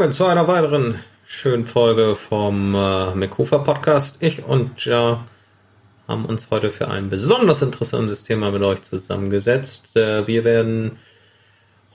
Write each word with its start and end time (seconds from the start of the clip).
willkommen 0.00 0.16
zu 0.16 0.24
einer 0.24 0.48
weiteren 0.48 0.94
schönen 1.26 1.66
Folge 1.66 2.16
vom 2.16 2.74
äh, 2.74 3.14
McHofer 3.14 3.58
Podcast. 3.58 4.16
Ich 4.22 4.42
und 4.42 4.82
Ja 4.86 5.26
haben 6.08 6.24
uns 6.24 6.50
heute 6.50 6.70
für 6.70 6.88
ein 6.88 7.10
besonders 7.10 7.60
interessantes 7.60 8.24
Thema 8.24 8.50
mit 8.50 8.62
euch 8.62 8.80
zusammengesetzt. 8.80 9.94
Äh, 9.98 10.26
wir 10.26 10.44
werden 10.44 10.92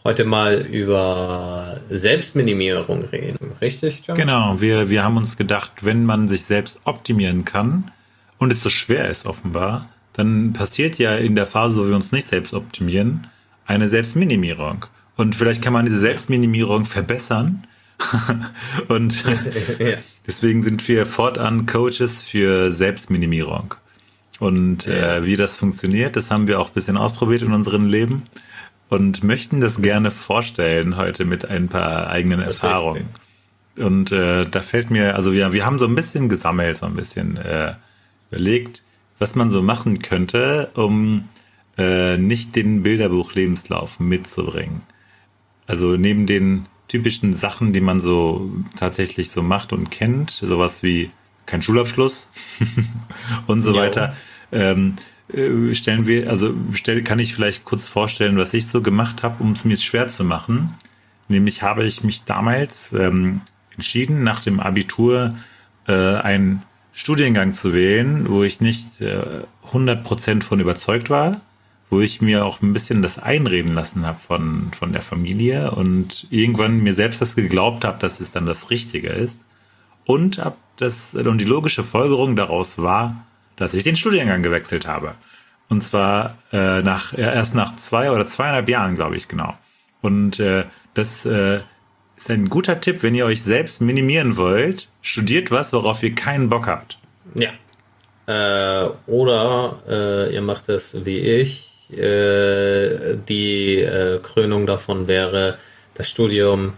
heute 0.03 0.23
mal 0.23 0.61
über 0.61 1.80
Selbstminimierung 1.89 3.05
reden, 3.05 3.53
richtig? 3.59 4.03
John? 4.05 4.16
Genau, 4.16 4.61
wir, 4.61 4.91
wir 4.91 5.03
haben 5.03 5.17
uns 5.17 5.35
gedacht, 5.35 5.72
wenn 5.83 6.05
man 6.05 6.27
sich 6.27 6.45
selbst 6.45 6.81
optimieren 6.83 7.44
kann 7.44 7.89
und 8.38 8.53
es 8.53 8.61
so 8.61 8.69
schwer 8.69 9.09
ist 9.09 9.25
offenbar, 9.25 9.89
dann 10.13 10.53
passiert 10.53 10.99
ja 10.99 11.16
in 11.16 11.33
der 11.33 11.47
Phase, 11.47 11.81
wo 11.81 11.88
wir 11.88 11.95
uns 11.95 12.11
nicht 12.11 12.27
selbst 12.27 12.53
optimieren, 12.53 13.25
eine 13.66 13.88
Selbstminimierung. 13.89 14.85
Und 15.17 15.33
vielleicht 15.33 15.63
kann 15.63 15.73
man 15.73 15.85
diese 15.85 16.02
Selbstminimierung 16.02 16.85
verbessern. 16.85 17.66
und 18.88 19.23
ja. 19.80 19.98
deswegen 20.27 20.62
sind 20.62 20.88
wir 20.88 21.05
fortan 21.05 21.66
Coaches 21.66 22.22
für 22.22 22.72
Selbstminimierung. 22.72 23.76
Und 24.40 24.86
ja. 24.86 25.17
äh, 25.17 25.26
wie 25.26 25.38
das 25.38 25.55
funktioniert, 25.55 26.16
das 26.16 26.30
haben 26.30 26.48
wir 26.48 26.59
auch 26.59 26.70
ein 26.70 26.73
bisschen 26.73 26.98
ausprobiert 26.98 27.41
in 27.41 27.53
unserem 27.53 27.88
Leben 27.88 28.23
und 28.89 29.23
möchten 29.23 29.61
das 29.61 29.81
gerne 29.81 30.11
vorstellen 30.11 30.97
heute 30.97 31.25
mit 31.25 31.45
ein 31.45 31.69
paar 31.69 32.08
eigenen 32.08 32.42
Erfahrungen. 32.42 33.08
Und 33.78 34.12
äh, 34.12 34.45
da 34.45 34.62
fällt 34.62 34.89
mir, 34.89 35.16
also 35.16 35.34
wir, 35.34 35.52
wir 35.53 35.66
haben 35.66 35.80
so 35.80 35.86
ein 35.86 35.95
bisschen 35.95 36.30
gesammelt, 36.30 36.78
so 36.78 36.86
ein 36.86 36.95
bisschen 36.95 37.38
äh, 37.38 37.73
überlegt, 38.30 38.84
was 39.19 39.36
man 39.36 39.50
so 39.50 39.62
machen 39.62 40.00
könnte, 40.00 40.72
um 40.75 41.30
äh, 41.78 42.17
nicht 42.17 42.56
den 42.56 42.84
Bilderbuch-Lebenslauf 42.84 44.00
mitzubringen. 44.00 44.81
Also 45.67 45.97
neben 45.97 46.25
den 46.25 46.67
typischen 46.88 47.33
Sachen, 47.33 47.73
die 47.73 47.81
man 47.81 48.00
so 48.00 48.52
tatsächlich 48.75 49.31
so 49.31 49.41
macht 49.41 49.73
und 49.73 49.91
kennt, 49.91 50.31
sowas 50.31 50.83
wie 50.83 51.11
kein 51.45 51.61
Schulabschluss 51.61 52.30
und 53.47 53.61
so 53.61 53.73
ja. 53.75 53.81
weiter, 53.81 54.16
ähm, 54.52 54.95
äh, 55.33 55.73
stellen 55.73 56.06
wir, 56.08 56.30
also 56.30 56.53
stell, 56.73 57.03
kann 57.03 57.19
ich 57.19 57.33
vielleicht 57.33 57.66
kurz 57.66 57.88
vorstellen, 57.88 58.38
was 58.38 58.53
ich 58.53 58.67
so 58.67 58.81
gemacht 58.81 59.23
habe, 59.23 59.44
um 59.44 59.53
es 59.53 59.66
mir 59.66 59.78
schwer 59.78 60.08
zu 60.08 60.23
machen. 60.23 60.75
Nämlich 61.28 61.63
habe 61.63 61.86
ich 61.86 62.03
mich 62.03 62.23
damals 62.23 62.94
ähm, 62.94 63.41
entschieden, 63.72 64.23
nach 64.23 64.41
dem 64.41 64.59
Abitur 64.59 65.36
äh, 65.88 65.94
einen 65.94 66.63
Studiengang 66.94 67.53
zu 67.53 67.73
wählen, 67.73 68.30
wo 68.30 68.44
ich 68.44 68.61
nicht 68.61 69.02
äh, 69.02 69.41
100% 69.72 70.44
von 70.44 70.59
überzeugt 70.59 71.09
war, 71.09 71.41
wo 71.95 72.01
ich 72.01 72.19
mir 72.21 72.43
auch 72.43 72.61
ein 72.61 72.73
bisschen 72.73 73.01
das 73.01 73.19
einreden 73.19 73.73
lassen 73.73 74.05
habe 74.05 74.19
von, 74.19 74.71
von 74.77 74.91
der 74.91 75.01
Familie 75.01 75.71
und 75.71 76.27
irgendwann 76.29 76.83
mir 76.83 76.91
selbst 76.91 77.21
das 77.21 77.38
geglaubt 77.38 77.85
habe, 77.85 77.99
dass 77.99 78.19
es 78.19 78.33
dann 78.33 78.45
das 78.45 78.69
Richtige 78.69 79.07
ist. 79.07 79.39
Und, 80.03 80.39
ab 80.39 80.57
das, 80.75 81.16
und 81.16 81.38
die 81.38 81.45
logische 81.45 81.85
Folgerung 81.85 82.35
daraus 82.35 82.79
war, 82.79 83.25
dass 83.55 83.73
ich 83.73 83.85
den 83.85 83.95
Studiengang 83.95 84.43
gewechselt 84.43 84.85
habe. 84.85 85.13
Und 85.69 85.85
zwar 85.85 86.38
äh, 86.51 86.81
nach, 86.81 87.13
äh, 87.13 87.21
erst 87.21 87.55
nach 87.55 87.77
zwei 87.77 88.11
oder 88.11 88.25
zweieinhalb 88.25 88.67
Jahren, 88.67 88.95
glaube 88.95 89.16
ich, 89.16 89.29
genau. 89.29 89.53
Und 90.01 90.41
äh, 90.41 90.66
das 90.95 91.25
äh, 91.25 91.61
ist 92.17 92.29
ein 92.29 92.50
guter 92.50 92.81
Tipp, 92.81 93.03
wenn 93.03 93.16
ihr 93.16 93.25
euch 93.25 93.41
selbst 93.41 93.79
minimieren 93.79 94.35
wollt, 94.35 94.89
studiert 95.01 95.50
was, 95.50 95.72
worauf 95.72 96.03
ihr 96.03 96.13
keinen 96.13 96.50
Bock 96.50 96.67
habt. 96.67 96.97
Ja. 97.35 97.51
Äh, 98.28 98.89
oder 99.07 99.79
äh, 99.88 100.34
ihr 100.34 100.41
macht 100.41 100.67
es 100.67 101.05
wie 101.05 101.19
ich, 101.19 101.65
äh, 101.91 103.16
die 103.28 103.79
äh, 103.79 104.19
Krönung 104.19 104.66
davon 104.66 105.07
wäre, 105.07 105.57
das 105.96 106.09
Studium 106.09 106.73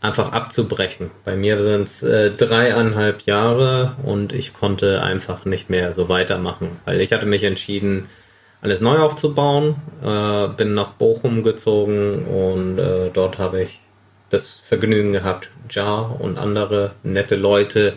einfach 0.00 0.32
abzubrechen. 0.32 1.10
Bei 1.24 1.36
mir 1.36 1.60
sind 1.62 1.88
es 1.88 2.02
äh, 2.02 2.30
dreieinhalb 2.30 3.22
Jahre 3.22 3.96
und 4.04 4.32
ich 4.32 4.54
konnte 4.54 5.02
einfach 5.02 5.44
nicht 5.44 5.70
mehr 5.70 5.92
so 5.92 6.08
weitermachen, 6.08 6.78
weil 6.84 7.00
ich 7.00 7.12
hatte 7.12 7.26
mich 7.26 7.44
entschieden, 7.44 8.08
alles 8.60 8.80
neu 8.80 8.98
aufzubauen, 8.98 9.76
äh, 10.04 10.48
bin 10.48 10.74
nach 10.74 10.92
Bochum 10.92 11.42
gezogen 11.42 12.26
und 12.26 12.78
äh, 12.78 13.10
dort 13.12 13.38
habe 13.38 13.62
ich 13.62 13.80
das 14.30 14.58
Vergnügen 14.60 15.12
gehabt, 15.12 15.50
Ja 15.70 16.00
und 16.00 16.38
andere 16.38 16.92
nette 17.02 17.36
Leute 17.36 17.94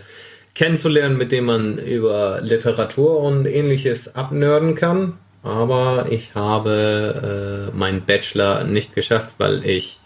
kennenzulernen, 0.53 1.17
mit 1.17 1.31
denen 1.31 1.47
man 1.47 1.77
über 1.77 2.39
Literatur 2.41 3.19
und 3.19 3.45
ähnliches 3.45 4.15
abnörden 4.15 4.75
kann 4.75 5.17
aber 5.43 6.07
ich 6.09 6.35
habe 6.35 7.71
äh, 7.73 7.77
meinen 7.77 8.01
Bachelor 8.05 8.63
nicht 8.63 8.95
geschafft, 8.95 9.31
weil 9.37 9.65
ich 9.65 9.99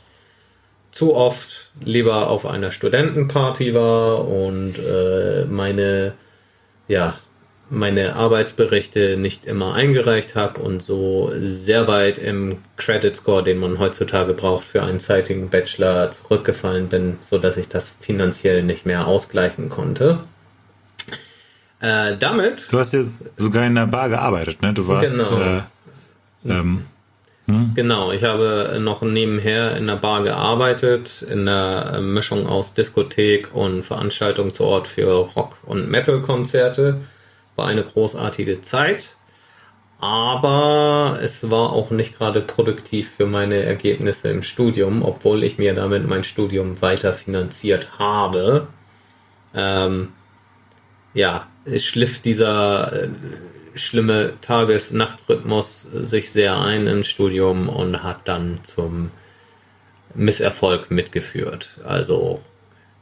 zu 0.91 1.15
oft 1.15 1.71
lieber 1.83 2.29
auf 2.29 2.45
einer 2.45 2.71
Studentenparty 2.71 3.73
war 3.73 4.27
und 4.27 4.75
äh, 4.79 5.45
meine 5.45 6.13
ja 6.87 7.15
meine 7.69 8.15
Arbeitsberichte 8.15 9.17
nicht 9.17 9.45
immer 9.45 9.73
eingereicht 9.73 10.35
habe 10.35 10.61
und 10.61 10.83
so 10.83 11.31
sehr 11.41 11.87
weit 11.87 12.19
im 12.19 12.59
Credit 12.77 13.15
Score, 13.15 13.43
den 13.43 13.57
man 13.57 13.79
heutzutage 13.79 14.33
braucht 14.33 14.65
für 14.65 14.83
einen 14.83 14.99
zeitigen 14.99 15.49
Bachelor, 15.49 16.11
zurückgefallen 16.11 16.89
bin, 16.89 17.17
so 17.21 17.39
dass 17.39 17.57
ich 17.57 17.67
das 17.67 17.97
finanziell 17.99 18.61
nicht 18.63 18.85
mehr 18.85 19.07
ausgleichen 19.07 19.69
konnte. 19.69 20.19
Äh, 21.79 22.17
damit. 22.17 22.71
Du 22.71 22.79
hast 22.79 22.93
ja 22.93 23.03
sogar 23.35 23.65
in 23.65 23.75
der 23.75 23.87
Bar 23.87 24.09
gearbeitet, 24.09 24.61
ne? 24.61 24.73
Du 24.73 24.87
warst. 24.87 25.13
Genau. 25.13 25.39
Äh, 25.39 25.61
ähm, 26.47 26.85
hm? 27.47 27.73
Genau, 27.75 28.11
ich 28.11 28.23
habe 28.23 28.77
noch 28.79 29.01
nebenher 29.03 29.75
in 29.77 29.85
der 29.85 29.97
Bar 29.97 30.23
gearbeitet, 30.23 31.21
in 31.21 31.45
der 31.45 31.99
Mischung 32.01 32.47
aus 32.47 32.73
Diskothek 32.73 33.53
und 33.53 33.83
Veranstaltungsort 33.83 34.87
für 34.87 35.11
Rock- 35.35 35.57
und 35.63 35.89
Metal-Konzerte. 35.89 37.01
War 37.55 37.67
eine 37.67 37.83
großartige 37.83 38.61
Zeit, 38.61 39.15
aber 39.99 41.19
es 41.21 41.49
war 41.51 41.71
auch 41.71 41.91
nicht 41.91 42.17
gerade 42.17 42.41
produktiv 42.41 43.11
für 43.15 43.27
meine 43.27 43.63
Ergebnisse 43.63 44.29
im 44.29 44.41
Studium, 44.41 45.03
obwohl 45.03 45.43
ich 45.43 45.57
mir 45.57 45.73
damit 45.75 46.07
mein 46.07 46.23
Studium 46.23 46.81
weiter 46.81 47.13
finanziert 47.13 47.87
habe. 47.99 48.67
Ähm, 49.53 50.09
ja, 51.13 51.47
schliff 51.77 52.21
dieser 52.21 53.03
äh, 53.03 53.07
schlimme 53.75 54.33
Tages-Nacht-Rhythmus 54.41 55.81
sich 55.81 56.31
sehr 56.31 56.59
ein 56.59 56.87
im 56.87 57.03
Studium 57.03 57.67
und 57.69 58.03
hat 58.03 58.27
dann 58.27 58.59
zum 58.63 59.11
Misserfolg 60.13 60.91
mitgeführt. 60.91 61.79
Also 61.83 62.41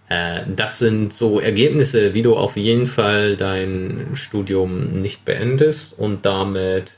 äh, 0.10 0.42
das 0.56 0.80
sind 0.80 1.14
so 1.14 1.40
Ergebnisse, 1.40 2.14
wie 2.14 2.22
du 2.22 2.36
auf 2.36 2.58
jeden 2.58 2.88
Fall 2.88 3.38
dein 3.38 4.12
Studium 4.14 5.02
nicht 5.02 5.26
beendest 5.26 5.98
und 5.98 6.26
damit 6.26 6.96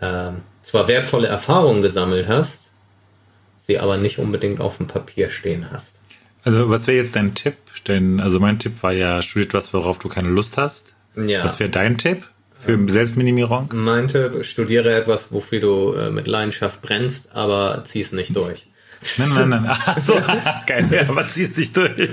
äh, 0.00 0.30
zwar 0.62 0.88
wertvolle 0.88 1.28
Erfahrungen 1.28 1.82
gesammelt 1.82 2.28
hast, 2.28 2.62
sie 3.58 3.78
aber 3.78 3.96
nicht 3.96 4.18
unbedingt 4.18 4.60
auf 4.60 4.76
dem 4.76 4.86
Papier 4.86 5.30
stehen 5.30 5.70
hast. 5.70 5.96
Also 6.44 6.68
was 6.68 6.86
wäre 6.86 6.98
jetzt 6.98 7.16
dein 7.16 7.34
Tipp? 7.34 7.56
Denn, 7.86 8.20
also 8.20 8.40
mein 8.40 8.58
Tipp 8.58 8.82
war 8.82 8.92
ja, 8.92 9.22
studiert 9.22 9.54
was, 9.54 9.72
worauf 9.74 9.98
du 9.98 10.08
keine 10.08 10.28
Lust 10.30 10.56
hast. 10.56 10.94
Ja. 11.16 11.44
Was 11.44 11.60
wäre 11.60 11.70
dein 11.70 11.98
Tipp 11.98 12.24
für 12.58 12.78
Selbstminimierung? 12.90 13.70
Mein 13.74 14.08
Tipp, 14.08 14.44
studiere 14.44 14.94
etwas, 14.94 15.30
wofür 15.32 15.60
du 15.60 15.92
äh, 15.92 16.10
mit 16.10 16.26
Leidenschaft 16.26 16.82
brennst, 16.82 17.34
aber 17.34 17.82
zieh 17.84 18.00
es 18.00 18.12
nicht 18.12 18.34
durch. 18.34 18.66
Nein, 19.18 19.28
nein, 19.34 19.48
nein. 19.50 19.66
Ach 19.68 19.98
so, 19.98 20.14
geil, 20.66 21.06
aber 21.08 21.28
zieh 21.28 21.42
es 21.42 21.56
nicht 21.56 21.76
durch. 21.76 21.92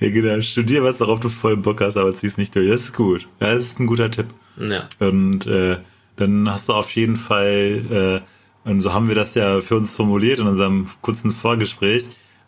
ja, 0.00 0.10
genau. 0.10 0.40
Studier 0.40 0.82
was, 0.82 1.00
worauf 1.00 1.20
du 1.20 1.28
voll 1.28 1.56
Bock 1.56 1.80
hast, 1.82 1.96
aber 1.96 2.14
zieh 2.14 2.28
es 2.28 2.38
nicht 2.38 2.56
durch. 2.56 2.68
Das 2.68 2.84
ist 2.84 2.94
gut. 2.94 3.28
Das 3.40 3.62
ist 3.62 3.78
ein 3.78 3.86
guter 3.86 4.10
Tipp. 4.10 4.26
Ja. 4.56 4.88
Und 4.98 5.46
äh, 5.46 5.76
dann 6.16 6.50
hast 6.50 6.68
du 6.68 6.72
auf 6.72 6.90
jeden 6.96 7.16
Fall 7.16 8.22
äh, 8.24 8.26
und 8.68 8.80
so 8.80 8.92
haben 8.92 9.08
wir 9.08 9.14
das 9.14 9.34
ja 9.34 9.62
für 9.62 9.76
uns 9.76 9.92
formuliert 9.92 10.40
in 10.40 10.46
unserem 10.46 10.88
kurzen 11.00 11.32
Vorgespräch, 11.32 12.04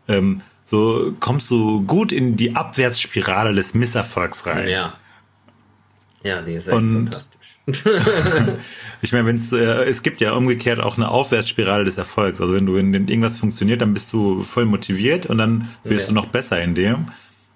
ähm, 0.06 0.42
so 0.70 1.12
kommst 1.20 1.50
du 1.50 1.82
gut 1.82 2.12
in 2.12 2.36
die 2.36 2.54
Abwärtsspirale 2.54 3.52
des 3.52 3.74
Misserfolgs 3.74 4.46
rein. 4.46 4.68
Ja. 4.68 4.94
Ja, 6.22 6.42
die 6.42 6.52
ist 6.52 6.68
echt 6.68 6.76
und 6.76 7.08
fantastisch. 7.08 7.38
ich 9.02 9.12
meine, 9.12 9.26
wenn 9.26 9.36
es 9.36 9.52
äh, 9.52 9.84
es 9.84 10.02
gibt 10.02 10.20
ja 10.20 10.32
umgekehrt 10.32 10.80
auch 10.80 10.96
eine 10.96 11.08
Aufwärtsspirale 11.08 11.84
des 11.84 11.98
Erfolgs. 11.98 12.40
Also 12.40 12.54
wenn 12.54 12.66
du 12.66 12.74
wenn 12.74 12.92
irgendwas 12.92 13.38
funktioniert, 13.38 13.80
dann 13.80 13.94
bist 13.94 14.12
du 14.12 14.42
voll 14.42 14.64
motiviert 14.64 15.26
und 15.26 15.38
dann 15.38 15.68
wirst 15.82 16.06
ja. 16.06 16.08
du 16.08 16.14
noch 16.14 16.26
besser 16.26 16.62
in 16.62 16.74
dem. 16.74 17.06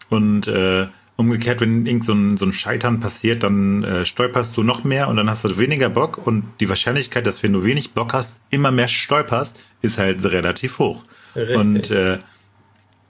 Und 0.08 0.48
äh, 0.48 0.86
Umgekehrt, 1.16 1.60
wenn 1.60 1.86
irgend 1.86 2.04
so 2.04 2.12
ein, 2.12 2.36
so 2.36 2.44
ein 2.44 2.52
Scheitern 2.52 2.98
passiert, 2.98 3.44
dann 3.44 3.84
äh, 3.84 4.04
stolperst 4.04 4.56
du 4.56 4.64
noch 4.64 4.82
mehr 4.82 5.06
und 5.06 5.16
dann 5.16 5.30
hast 5.30 5.44
du 5.44 5.58
weniger 5.58 5.88
Bock 5.88 6.18
und 6.26 6.42
die 6.58 6.68
Wahrscheinlichkeit, 6.68 7.24
dass 7.24 7.40
wenn 7.44 7.52
du 7.52 7.62
wenig 7.62 7.92
Bock 7.92 8.14
hast, 8.14 8.36
immer 8.50 8.72
mehr 8.72 8.88
stolperst, 8.88 9.56
ist 9.80 9.98
halt 9.98 10.24
relativ 10.24 10.80
hoch. 10.80 11.04
Richtig. 11.36 11.56
Und 11.56 11.90
äh, 11.92 12.18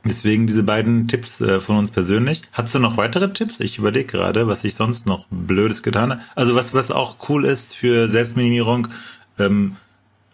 deswegen 0.04 0.46
diese 0.46 0.62
beiden 0.62 1.08
Tipps 1.08 1.40
äh, 1.40 1.60
von 1.60 1.76
uns 1.76 1.90
persönlich. 1.90 2.42
Hast 2.52 2.74
du 2.74 2.78
noch 2.78 2.96
weitere 2.96 3.32
Tipps? 3.32 3.60
Ich 3.60 3.78
überlege 3.78 4.06
gerade, 4.06 4.46
was 4.46 4.64
ich 4.64 4.74
sonst 4.74 5.06
noch 5.06 5.26
Blödes 5.30 5.82
getan 5.82 6.10
habe. 6.12 6.20
Also 6.34 6.54
was, 6.54 6.74
was 6.74 6.90
auch 6.90 7.16
cool 7.28 7.44
ist 7.44 7.74
für 7.74 8.08
Selbstminimierung, 8.08 8.88
ähm, 9.38 9.76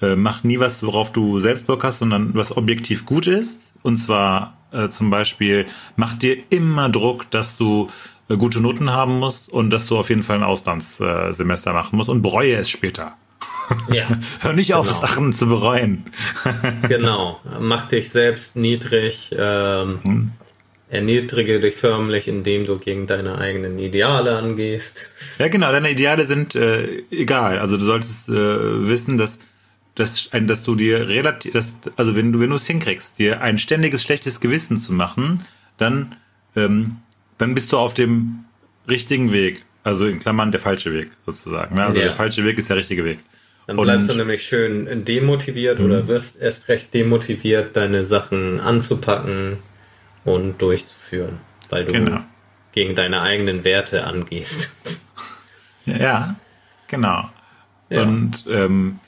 äh, 0.03 0.17
mach 0.17 0.45
nie 0.45 0.59
was, 0.59 0.83
worauf 0.83 1.13
du 1.13 1.41
selbst 1.41 1.67
Bock 1.67 1.85
hast, 1.85 1.99
sondern 1.99 2.35
was 2.35 2.57
objektiv 2.57 3.07
gut 3.07 3.27
ist. 3.27 3.73
Und 3.83 3.99
zwar 3.99 4.57
äh, 4.73 4.89
zum 4.89 5.11
Beispiel, 5.11 5.67
mach 5.97 6.15
dir 6.15 6.37
immer 6.51 6.89
Druck, 6.89 7.31
dass 7.31 7.57
du 7.57 7.89
äh, 8.29 8.37
gute 8.37 8.61
Noten 8.61 8.91
haben 8.91 9.19
musst 9.19 9.49
und 9.51 9.71
dass 9.71 9.87
du 9.87 9.99
auf 9.99 10.09
jeden 10.09 10.23
Fall 10.23 10.37
ein 10.37 10.43
Auslandssemester 10.43 11.73
machen 11.73 11.97
musst 11.97 12.09
und 12.09 12.23
bereue 12.23 12.57
es 12.57 12.71
später. 12.71 13.17
Ja. 13.93 14.09
Hör 14.41 14.53
nicht 14.53 14.75
auf, 14.75 14.87
genau. 14.87 15.01
Sachen 15.01 15.33
zu 15.33 15.47
bereuen. 15.47 16.05
genau. 16.89 17.41
Mach 17.61 17.87
dich 17.87 18.11
selbst 18.11 18.57
niedrig. 18.57 19.35
Ähm, 19.37 20.01
hm. 20.03 20.31
Erniedrige 20.89 21.61
dich 21.61 21.75
förmlich, 21.77 22.27
indem 22.27 22.67
du 22.67 22.77
gegen 22.79 23.07
deine 23.07 23.39
eigenen 23.39 23.79
Ideale 23.79 24.37
angehst. 24.37 25.09
Ja, 25.39 25.49
genau. 25.49 25.71
Deine 25.71 25.91
Ideale 25.91 26.27
sind 26.27 26.55
äh, 26.55 27.03
egal. 27.11 27.59
Also 27.59 27.77
du 27.77 27.85
solltest 27.85 28.29
äh, 28.29 28.33
wissen, 28.33 29.17
dass 29.17 29.39
dass, 29.97 30.31
dass 30.31 30.63
du 30.63 30.77
dir 30.77 31.09
relativ, 31.09 31.53
dass, 31.53 31.75
also 31.97 32.17
wenn 32.17 32.33
du 32.33 32.41
wenn 32.41 32.51
du 32.51 32.57
es 32.57 32.67
hinkriegst, 32.67 33.19
dir 33.19 33.41
ein 33.41 33.59
ständiges 33.59 34.03
schlechtes 34.03 34.41
Gewissen 34.41 34.79
zu 34.79 34.93
machen, 34.93 35.45
dann 35.79 36.17
ähm, 36.57 36.97
dann 37.39 37.55
bist 37.55 37.73
du 37.73 37.79
auf 37.79 37.95
dem 37.95 38.45
richtigen 38.89 39.33
Weg. 39.33 39.65
Also 39.83 40.07
in 40.07 40.19
Klammern 40.19 40.53
der 40.53 40.61
falsche 40.61 40.93
Weg 40.93 41.11
sozusagen. 41.25 41.77
Ne? 41.77 41.85
Also 41.85 41.99
ja. 41.99 42.05
der 42.05 42.13
falsche 42.13 42.45
Weg 42.45 42.59
ist 42.59 42.69
der 42.69 42.77
richtige 42.77 43.05
Weg. 43.05 43.19
Dann 43.71 43.77
bleibst 43.77 44.11
und, 44.11 44.17
du 44.17 44.19
nämlich 44.19 44.43
schön 44.43 45.05
demotiviert 45.05 45.79
mh. 45.79 45.85
oder 45.85 46.09
wirst 46.09 46.41
erst 46.43 46.69
recht 46.69 46.93
demotiviert, 46.93 47.77
deine 47.77 48.05
Sachen 48.05 48.59
anzupacken 48.59 49.59
und 50.25 50.61
durchzuführen, 50.61 51.39
weil 51.69 51.85
du 51.85 51.93
genau. 51.93 52.21
gegen 52.73 52.97
deine 52.97 53.23
eigenen 53.23 53.63
Werte 53.63 54.03
angehst. 54.03 54.73
ja, 55.87 56.35
genau. 56.89 57.31
Ja. 57.91 58.03
Und 58.03 58.45
ähm, 58.49 58.99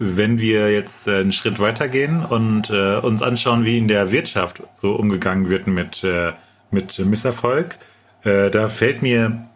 wenn 0.00 0.40
wir 0.40 0.72
jetzt 0.72 1.06
äh, 1.06 1.20
einen 1.20 1.30
Schritt 1.30 1.60
weitergehen 1.60 2.24
und 2.24 2.68
äh, 2.68 2.96
uns 2.96 3.22
anschauen, 3.22 3.64
wie 3.64 3.78
in 3.78 3.86
der 3.86 4.10
Wirtschaft 4.10 4.60
so 4.82 4.96
umgegangen 4.96 5.48
wird 5.48 5.68
mit, 5.68 6.02
äh, 6.02 6.32
mit 6.72 6.98
Misserfolg, 6.98 7.78
äh, 8.24 8.50
da 8.50 8.66
fällt 8.66 9.02
mir 9.02 9.46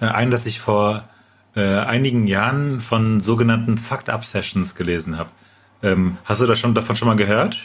äh, 0.00 0.06
ein, 0.06 0.32
dass 0.32 0.44
ich 0.44 0.58
vor 0.58 1.04
äh, 1.56 1.78
einigen 1.78 2.26
Jahren 2.26 2.80
von 2.80 3.20
sogenannten 3.20 3.78
Fucked-Up-Sessions 3.78 4.74
gelesen 4.74 5.18
habe. 5.18 5.30
Ähm, 5.82 6.18
hast 6.24 6.40
du 6.40 6.46
da 6.46 6.54
schon, 6.54 6.74
davon 6.74 6.96
schon 6.96 7.08
mal 7.08 7.16
gehört? 7.16 7.58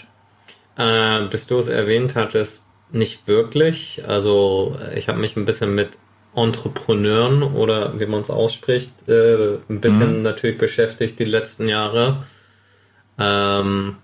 Äh, 0.77 1.25
bis 1.25 1.47
du 1.47 1.59
es 1.59 1.67
erwähnt 1.67 2.15
hattest, 2.15 2.67
nicht 2.91 3.27
wirklich. 3.27 4.01
Also 4.07 4.77
ich 4.95 5.09
habe 5.09 5.19
mich 5.19 5.35
ein 5.35 5.45
bisschen 5.45 5.75
mit 5.75 5.99
Entrepreneuren 6.33 7.43
oder 7.43 7.99
wie 7.99 8.05
man 8.05 8.21
es 8.21 8.29
ausspricht, 8.29 8.93
äh, 9.07 9.57
ein 9.69 9.81
bisschen 9.81 10.17
mhm. 10.17 10.21
natürlich 10.23 10.57
beschäftigt 10.57 11.19
die 11.19 11.25
letzten 11.25 11.67
Jahre. 11.67 12.23
Ähm, 13.19 13.97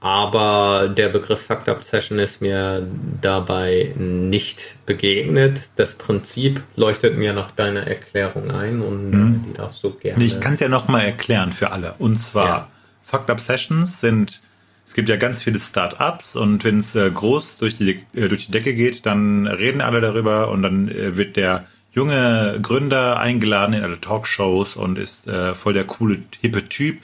aber 0.00 0.88
der 0.88 1.10
Begriff 1.10 1.42
Fucked 1.42 1.68
Up 1.68 1.84
Session 1.84 2.18
ist 2.18 2.40
mir 2.40 2.86
dabei 3.20 3.92
nicht 3.96 4.76
begegnet. 4.86 5.60
Das 5.76 5.94
Prinzip 5.94 6.62
leuchtet 6.74 7.18
mir 7.18 7.34
nach 7.34 7.50
deiner 7.50 7.86
Erklärung 7.86 8.50
ein 8.50 8.80
und 8.80 9.10
mhm. 9.10 9.44
die 9.46 9.52
darfst 9.52 9.84
du 9.84 9.90
gerne. 9.90 10.24
Ich 10.24 10.40
kann 10.40 10.54
es 10.54 10.60
ja 10.60 10.68
nochmal 10.68 11.04
erklären 11.04 11.52
für 11.52 11.70
alle. 11.70 11.94
Und 11.98 12.18
zwar, 12.18 12.46
ja. 12.46 12.68
Fucked 13.02 13.28
Up 13.28 13.40
Sessions 13.40 14.00
sind, 14.00 14.40
es 14.86 14.94
gibt 14.94 15.10
ja 15.10 15.16
ganz 15.16 15.42
viele 15.42 15.60
Start-ups 15.60 16.34
und 16.34 16.64
wenn 16.64 16.78
es 16.78 16.94
äh, 16.94 17.10
groß 17.10 17.58
durch 17.58 17.76
die, 17.76 18.02
äh, 18.14 18.28
durch 18.28 18.46
die 18.46 18.52
Decke 18.52 18.72
geht, 18.72 19.04
dann 19.04 19.46
reden 19.46 19.82
alle 19.82 20.00
darüber 20.00 20.50
und 20.50 20.62
dann 20.62 20.88
äh, 20.88 21.18
wird 21.18 21.36
der 21.36 21.66
junge 21.92 22.58
Gründer 22.62 23.20
eingeladen 23.20 23.74
in 23.74 23.82
alle 23.82 24.00
Talkshows 24.00 24.76
und 24.76 24.96
ist 24.96 25.28
voll 25.54 25.72
der 25.72 25.84
coole, 25.84 26.22
hippe 26.40 26.64
Typ 26.68 27.00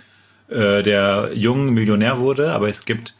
äh, 0.48 0.82
der 0.82 1.30
jung 1.34 1.74
Millionär 1.74 2.18
wurde, 2.18 2.52
aber 2.52 2.68
es 2.68 2.84
gibt 2.84 3.14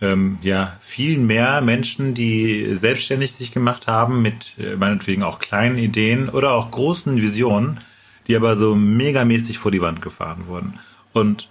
ähm, 0.00 0.38
ja 0.42 0.78
viel 0.80 1.18
mehr 1.18 1.60
Menschen, 1.60 2.14
die 2.14 2.74
selbstständig 2.74 3.32
sich 3.32 3.52
gemacht 3.52 3.86
haben 3.86 4.22
mit 4.22 4.54
äh, 4.58 4.76
meinetwegen 4.76 5.22
auch 5.22 5.38
kleinen 5.38 5.78
Ideen 5.78 6.28
oder 6.28 6.52
auch 6.52 6.70
großen 6.70 7.16
Visionen, 7.16 7.80
die 8.26 8.36
aber 8.36 8.56
so 8.56 8.74
megamäßig 8.74 9.58
vor 9.58 9.70
die 9.70 9.82
Wand 9.82 10.02
gefahren 10.02 10.46
wurden. 10.46 10.78
Und 11.12 11.48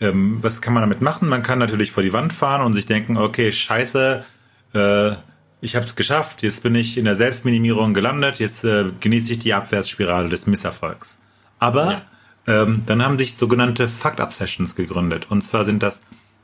ähm, 0.00 0.38
was 0.40 0.62
kann 0.62 0.74
man 0.74 0.82
damit 0.82 1.00
machen? 1.00 1.28
Man 1.28 1.42
kann 1.42 1.58
natürlich 1.58 1.92
vor 1.92 2.02
die 2.02 2.12
Wand 2.12 2.32
fahren 2.32 2.62
und 2.62 2.74
sich 2.74 2.86
denken, 2.86 3.16
okay, 3.16 3.52
scheiße, 3.52 4.24
äh, 4.74 5.12
ich 5.60 5.76
habe 5.76 5.86
es 5.86 5.94
geschafft, 5.94 6.42
jetzt 6.42 6.62
bin 6.64 6.74
ich 6.74 6.98
in 6.98 7.04
der 7.04 7.14
Selbstminimierung 7.14 7.94
gelandet, 7.94 8.40
jetzt 8.40 8.64
äh, 8.64 8.86
genieße 8.98 9.32
ich 9.32 9.38
die 9.38 9.54
Abwärtsspirale 9.54 10.28
des 10.28 10.46
Misserfolgs. 10.46 11.18
Aber 11.60 11.90
ja. 11.90 12.02
Ähm, 12.46 12.82
dann 12.86 13.02
haben 13.02 13.18
sich 13.18 13.34
sogenannte 13.34 13.88
Fucked-Up-Sessions 13.88 14.74
gegründet. 14.74 15.26
Und 15.30 15.46
zwar 15.46 15.64
sind 15.64 15.82
das 15.82 16.00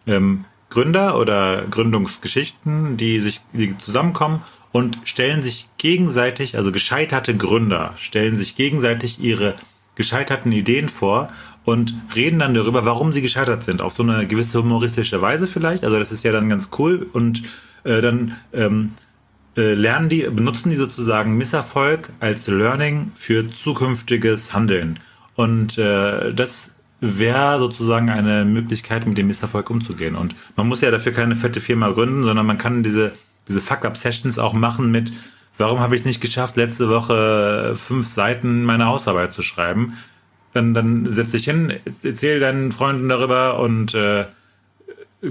ähm, 0.07 0.45
Gründer 0.71 1.19
oder 1.19 1.67
Gründungsgeschichten, 1.67 2.97
die 2.97 3.21
sich 3.21 3.41
die 3.53 3.77
zusammenkommen 3.79 4.43
und 4.73 4.99
stellen 5.05 5.43
sich 5.43 5.69
gegenseitig, 5.79 6.57
also 6.57 6.73
gescheiterte 6.73 7.37
Gründer, 7.37 7.95
stellen 7.97 8.37
sich 8.37 8.55
gegenseitig 8.55 9.21
ihre 9.21 9.55
gescheiterten 9.95 10.53
Ideen 10.53 10.89
vor 10.89 11.29
und 11.65 11.95
reden 12.15 12.39
dann 12.39 12.55
darüber, 12.55 12.85
warum 12.85 13.13
sie 13.13 13.23
gescheitert 13.23 13.65
sind, 13.65 13.83
auf 13.83 13.93
so 13.93 14.03
eine 14.03 14.27
gewisse 14.27 14.59
humoristische 14.59 15.21
Weise 15.21 15.49
vielleicht. 15.49 15.85
Also 15.85 15.99
das 15.99 16.13
ist 16.13 16.23
ja 16.23 16.33
dann 16.33 16.49
ganz 16.49 16.71
cool 16.79 17.07
und 17.13 17.43
äh, 17.85 18.01
dann 18.01 18.37
ähm, 18.53 18.93
äh, 19.57 19.75
lernen 19.75 20.09
die, 20.09 20.23
benutzen 20.23 20.71
die 20.71 20.77
sozusagen 20.77 21.37
Misserfolg 21.37 22.11
als 22.21 22.47
Learning 22.47 23.11
für 23.17 23.51
zukünftiges 23.51 24.53
Handeln. 24.53 25.01
Und 25.39 25.79
äh, 25.79 26.35
das 26.35 26.75
wäre 27.01 27.61
sozusagen 27.61 28.11
eine 28.11 28.45
Möglichkeit, 28.45 29.07
mit 29.07 29.17
dem 29.19 29.29
Misserfolg 29.29 29.71
umzugehen. 29.71 30.17
Und 30.17 30.35
man 30.57 30.67
muss 30.67 30.81
ja 30.81 30.91
dafür 30.91 31.13
keine 31.13 31.37
fette 31.37 31.61
Firma 31.61 31.91
gründen, 31.91 32.25
sondern 32.25 32.45
man 32.45 32.59
kann 32.59 32.83
diese, 32.83 33.13
diese 33.47 33.61
Fuck-Up-Sessions 33.61 34.41
auch 34.41 34.53
machen 34.53 34.91
mit, 34.91 35.13
warum 35.57 35.79
habe 35.79 35.95
ich 35.95 36.01
es 36.01 36.07
nicht 36.07 36.21
geschafft, 36.21 36.57
letzte 36.57 36.89
Woche 36.89 37.77
fünf 37.77 38.09
Seiten 38.09 38.65
meiner 38.65 38.87
Hausarbeit 38.87 39.33
zu 39.33 39.43
schreiben? 39.43 39.97
Dann, 40.55 40.75
dann 40.75 41.09
setz 41.09 41.31
dich 41.31 41.45
hin, 41.45 41.73
erzähl 42.03 42.41
deinen 42.41 42.73
Freunden 42.73 43.09
darüber 43.09 43.61
und 43.61 43.95
äh, 43.95 44.27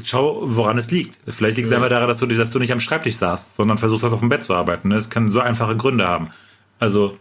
schau, 0.06 0.40
woran 0.42 0.78
es 0.78 0.90
liegt. 0.90 1.18
Vielleicht 1.28 1.58
liegt 1.58 1.68
es 1.68 1.74
einfach 1.74 1.90
daran, 1.90 2.08
dass 2.08 2.20
du, 2.20 2.28
dass 2.28 2.52
du 2.52 2.60
nicht 2.60 2.72
am 2.72 2.80
Schreibtisch 2.80 3.18
saßt, 3.18 3.58
sondern 3.58 3.78
versucht 3.78 4.04
hast, 4.04 4.14
auf 4.14 4.22
dem 4.22 4.30
Bett 4.30 4.46
zu 4.46 4.56
arbeiten. 4.56 4.90
Das 4.90 5.10
kann 5.10 5.28
so 5.28 5.42
einfache 5.42 5.76
Gründe 5.76 6.08
haben. 6.08 6.30
Also 6.80 7.18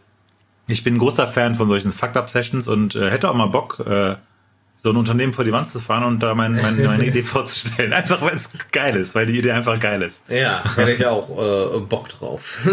ich 0.69 0.85
bin 0.85 0.95
ein 0.95 0.99
großer 0.99 1.27
Fan 1.27 1.55
von 1.55 1.69
solchen 1.69 1.93
Fucked-Up-Sessions 1.93 2.69
und 2.69 2.95
äh, 2.95 3.11
hätte 3.11 3.31
auch 3.31 3.35
mal 3.35 3.47
Bock, 3.47 3.81
äh, 3.87 4.17
so 4.83 4.91
ein 4.91 4.97
Unternehmen 4.97 5.33
vor 5.33 5.45
die 5.45 5.53
Wand 5.53 5.69
zu 5.69 5.81
fahren 5.81 6.05
und 6.05 6.23
da 6.23 6.35
mein, 6.35 6.53
mein, 6.53 6.83
meine 6.85 7.07
Idee 7.07 7.23
vorzustellen. 7.25 7.93
Einfach 7.93 8.21
weil 8.23 8.35
es 8.35 8.51
geil 8.73 8.97
ist, 8.97 9.15
weil 9.15 9.27
die 9.27 9.39
Idee 9.39 9.53
einfach 9.53 9.79
geil 9.81 10.03
ist. 10.03 10.23
Ja, 10.29 10.63
hätte 10.77 10.93
ich 10.93 11.07
auch 11.07 11.31
äh, 11.31 11.81
Bock 11.81 12.09
drauf. 12.09 12.65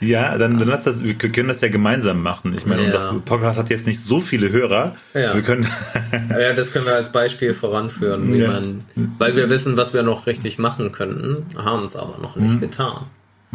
ja, 0.00 0.38
dann, 0.38 0.58
dann 0.58 0.68
lass 0.68 0.84
das, 0.84 1.02
wir 1.02 1.14
können 1.14 1.48
das 1.48 1.60
ja 1.60 1.68
gemeinsam 1.68 2.22
machen. 2.22 2.54
Ich 2.56 2.66
meine, 2.66 2.82
ja. 2.82 2.86
unser 2.86 3.20
Podcast 3.20 3.58
hat 3.58 3.70
jetzt 3.70 3.86
nicht 3.86 4.00
so 4.00 4.20
viele 4.20 4.50
Hörer. 4.50 4.94
Ja. 5.14 5.34
Wir 5.34 5.42
können 5.42 5.66
ja, 6.30 6.52
das 6.52 6.72
können 6.72 6.86
wir 6.86 6.94
als 6.94 7.10
Beispiel 7.10 7.54
voranführen, 7.54 8.32
wie 8.34 8.40
ja. 8.40 8.48
man, 8.48 8.84
weil 9.18 9.34
wir 9.34 9.50
wissen, 9.50 9.76
was 9.76 9.94
wir 9.94 10.02
noch 10.02 10.26
richtig 10.26 10.58
machen 10.58 10.92
könnten, 10.92 11.46
haben 11.56 11.82
es 11.84 11.96
aber 11.96 12.18
noch 12.18 12.36
nicht 12.36 12.54
mhm. 12.54 12.60
getan. 12.60 13.06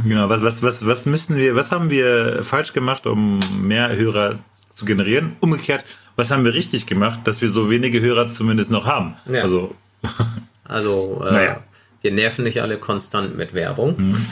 Genau, 0.04 0.30
was, 0.30 0.44
was, 0.44 0.62
was, 0.62 0.86
was 0.86 1.06
müssen 1.06 1.38
wir, 1.38 1.56
was 1.56 1.72
haben 1.72 1.90
wir 1.90 2.44
falsch 2.44 2.74
gemacht, 2.74 3.08
um 3.08 3.40
mehr 3.62 3.96
Hörer 3.96 4.40
zu 4.76 4.86
generieren? 4.86 5.36
Umgekehrt, 5.40 5.84
was 6.16 6.30
haben 6.32 6.46
wir 6.46 6.54
richtig 6.54 6.86
gemacht, 6.86 7.22
dass 7.24 7.42
wir 7.42 7.50
so 7.50 7.70
wenige 7.70 8.00
Hörer 8.00 8.32
zumindest 8.32 8.70
noch 8.70 8.86
haben? 8.86 9.16
Ja. 9.26 9.42
Also, 9.42 9.76
also 10.64 11.24
äh, 11.28 11.32
naja. 11.32 11.64
wir 12.02 12.12
nerven 12.12 12.44
nicht 12.44 12.62
alle 12.62 12.78
konstant 12.78 13.36
mit 13.36 13.54
Werbung. 13.54 13.98
Hm. 13.98 14.26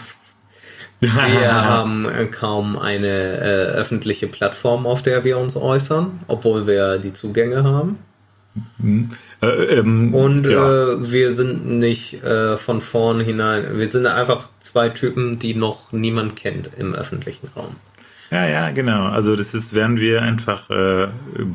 Wir 1.00 1.14
haben 1.66 2.08
kaum 2.32 2.78
eine 2.78 3.08
äh, 3.08 3.72
öffentliche 3.74 4.28
Plattform, 4.28 4.86
auf 4.86 5.02
der 5.02 5.24
wir 5.24 5.38
uns 5.38 5.56
äußern, 5.56 6.20
obwohl 6.28 6.68
wir 6.68 7.00
die 7.00 7.14
Zugänge 7.14 7.64
haben. 7.64 8.00
Mhm. 8.78 9.10
Äh, 9.42 9.48
ähm, 9.48 10.14
und 10.14 10.48
ja. 10.48 10.94
äh, 10.94 11.12
wir 11.12 11.32
sind 11.32 11.66
nicht 11.66 12.24
äh, 12.24 12.58
von 12.58 12.82
vornherein, 12.82 13.78
wir 13.78 13.90
sind 13.90 14.08
einfach 14.08 14.50
zwei 14.60 14.90
Typen, 14.90 15.40
die 15.40 15.56
noch 15.56 15.92
niemand 15.92 16.36
kennt 16.36 16.72
im 16.78 16.94
öffentlichen 16.94 17.50
Raum. 17.56 17.76
Ja, 18.32 18.48
ja, 18.48 18.72
genau. 18.72 19.06
Also 19.06 19.36
das 19.36 19.54
ist, 19.54 19.74
wären 19.74 20.00
wir 20.00 20.22
einfach 20.22 20.70
äh, 20.70 21.08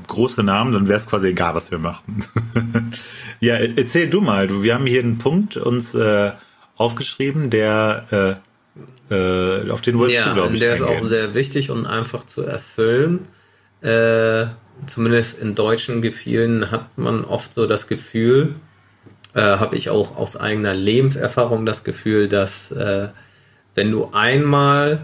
große 0.07 0.43
Namen, 0.43 0.73
dann 0.73 0.89
wäre 0.89 0.99
es 0.99 1.07
quasi 1.07 1.29
egal, 1.29 1.55
was 1.55 1.71
wir 1.71 1.79
machen. 1.79 2.25
ja, 3.41 3.55
erzähl 3.55 4.09
du 4.09 4.21
mal. 4.21 4.47
Du, 4.47 4.63
wir 4.63 4.75
haben 4.75 4.87
hier 4.87 5.01
einen 5.01 5.19
Punkt 5.19 5.57
uns 5.57 5.95
äh, 5.95 6.33
aufgeschrieben, 6.77 7.51
der 7.51 8.41
äh, 9.11 9.15
äh, 9.15 9.71
auf 9.71 9.81
den 9.81 9.99
wolltest 9.99 10.21
ja, 10.21 10.29
du, 10.29 10.35
glaube 10.35 10.55
ich. 10.55 10.61
Der 10.61 10.75
ist 10.75 10.83
auch 10.83 11.01
sehr 11.01 11.35
wichtig 11.35 11.71
und 11.71 11.87
einfach 11.87 12.25
zu 12.25 12.43
erfüllen. 12.43 13.27
Äh, 13.83 14.47
zumindest 14.87 15.39
in 15.39 15.55
deutschen 15.55 16.03
Gefühlen 16.03 16.71
hat 16.71 16.97
man 16.97 17.25
oft 17.25 17.53
so 17.55 17.67
das 17.67 17.87
Gefühl, 17.87 18.55
äh, 19.35 19.41
habe 19.41 19.77
ich 19.77 19.91
auch 19.91 20.17
aus 20.17 20.37
eigener 20.37 20.75
Lebenserfahrung 20.75 21.67
das 21.67 21.85
Gefühl, 21.85 22.29
dass 22.29 22.73
äh, 22.73 23.09
wenn 23.75 23.91
du 23.91 24.11
einmal 24.13 25.03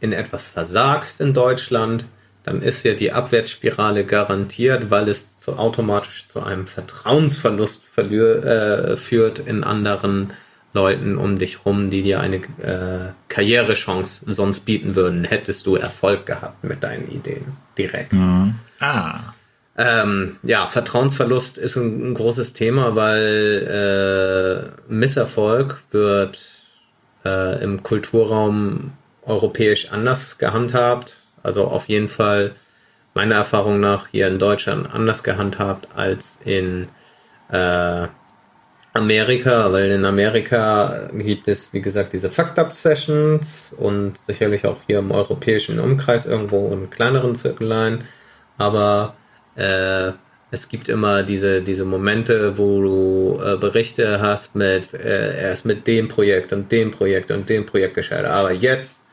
in 0.00 0.12
etwas 0.12 0.46
versagst 0.46 1.20
in 1.20 1.34
Deutschland, 1.34 2.06
dann 2.42 2.62
ist 2.62 2.82
ja 2.84 2.94
die 2.94 3.12
Abwärtsspirale 3.12 4.06
garantiert, 4.06 4.90
weil 4.90 5.08
es 5.08 5.38
zu, 5.38 5.58
automatisch 5.58 6.26
zu 6.26 6.42
einem 6.42 6.66
Vertrauensverlust 6.66 7.84
äh, 7.98 8.96
führt 8.96 9.40
in 9.40 9.62
anderen 9.62 10.32
Leuten 10.72 11.18
um 11.18 11.38
dich 11.38 11.66
rum, 11.66 11.90
die 11.90 12.02
dir 12.02 12.20
eine 12.20 12.36
äh, 12.36 13.12
Karrierechance 13.28 14.32
sonst 14.32 14.60
bieten 14.60 14.94
würden, 14.94 15.24
hättest 15.24 15.66
du 15.66 15.76
Erfolg 15.76 16.26
gehabt 16.26 16.64
mit 16.64 16.82
deinen 16.82 17.08
Ideen 17.08 17.56
direkt. 17.80 18.12
Mhm. 18.12 18.54
Ah. 18.80 19.34
Ähm, 19.76 20.36
ja, 20.42 20.66
Vertrauensverlust 20.66 21.56
ist 21.58 21.76
ein, 21.76 22.10
ein 22.10 22.14
großes 22.14 22.52
Thema, 22.52 22.96
weil 22.96 24.70
äh, 24.88 24.92
Misserfolg 24.92 25.82
wird 25.90 26.50
äh, 27.24 27.62
im 27.62 27.82
Kulturraum 27.82 28.92
europäisch 29.22 29.90
anders 29.92 30.38
gehandhabt. 30.38 31.16
Also 31.42 31.64
auf 31.66 31.88
jeden 31.88 32.08
Fall 32.08 32.54
meiner 33.14 33.36
Erfahrung 33.36 33.80
nach 33.80 34.08
hier 34.08 34.28
in 34.28 34.38
Deutschland 34.38 34.92
anders 34.92 35.22
gehandhabt 35.22 35.88
als 35.96 36.38
in 36.44 36.88
äh, 37.50 38.08
Amerika, 38.92 39.72
weil 39.72 39.90
in 39.90 40.04
Amerika 40.04 41.08
gibt 41.14 41.46
es, 41.46 41.72
wie 41.72 41.80
gesagt, 41.80 42.12
diese 42.12 42.28
Fucked-Up-Sessions 42.28 43.74
und 43.78 44.18
sicherlich 44.18 44.66
auch 44.66 44.78
hier 44.86 44.98
im 44.98 45.12
europäischen 45.12 45.78
Umkreis 45.78 46.26
irgendwo 46.26 46.72
in 46.72 46.90
kleineren 46.90 47.36
Zirkeleien. 47.36 48.02
Aber 48.58 49.14
äh, 49.54 50.12
es 50.50 50.68
gibt 50.68 50.88
immer 50.88 51.22
diese, 51.22 51.62
diese 51.62 51.84
Momente, 51.84 52.58
wo 52.58 52.82
du 52.82 53.40
äh, 53.42 53.56
Berichte 53.56 54.20
hast 54.20 54.56
mit, 54.56 54.92
äh, 54.92 55.36
er 55.40 55.52
ist 55.52 55.64
mit 55.64 55.86
dem 55.86 56.08
Projekt 56.08 56.52
und 56.52 56.72
dem 56.72 56.90
Projekt 56.90 57.30
und 57.30 57.48
dem 57.48 57.66
Projekt 57.66 57.94
gescheitert. 57.94 58.32
Aber 58.32 58.50
jetzt 58.50 59.04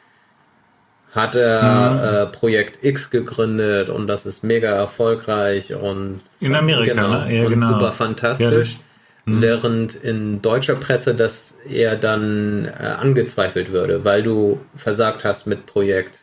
hat 1.11 1.35
er 1.35 1.91
mhm. 1.91 1.99
äh, 2.03 2.25
Projekt 2.35 2.83
X 2.83 3.11
gegründet 3.11 3.89
und 3.89 4.07
das 4.07 4.25
ist 4.25 4.43
mega 4.43 4.69
erfolgreich 4.69 5.73
und 5.73 6.21
in 6.39 6.55
Amerika, 6.55 6.93
genau, 6.93 7.25
ne? 7.25 7.35
ja, 7.35 7.43
und 7.45 7.53
genau. 7.53 7.67
super 7.67 7.91
fantastisch. 7.91 8.73
Ja, 8.73 8.79
Mhm. 9.27 9.41
Während 9.41 9.93
in 9.95 10.41
deutscher 10.41 10.75
Presse 10.75 11.13
das 11.13 11.57
eher 11.69 11.97
dann 11.97 12.65
äh, 12.65 12.69
angezweifelt 12.85 13.71
würde, 13.73 14.05
weil 14.05 14.23
du 14.23 14.59
versagt 14.75 15.25
hast 15.25 15.47
mit 15.47 15.65
Projekt 15.65 16.19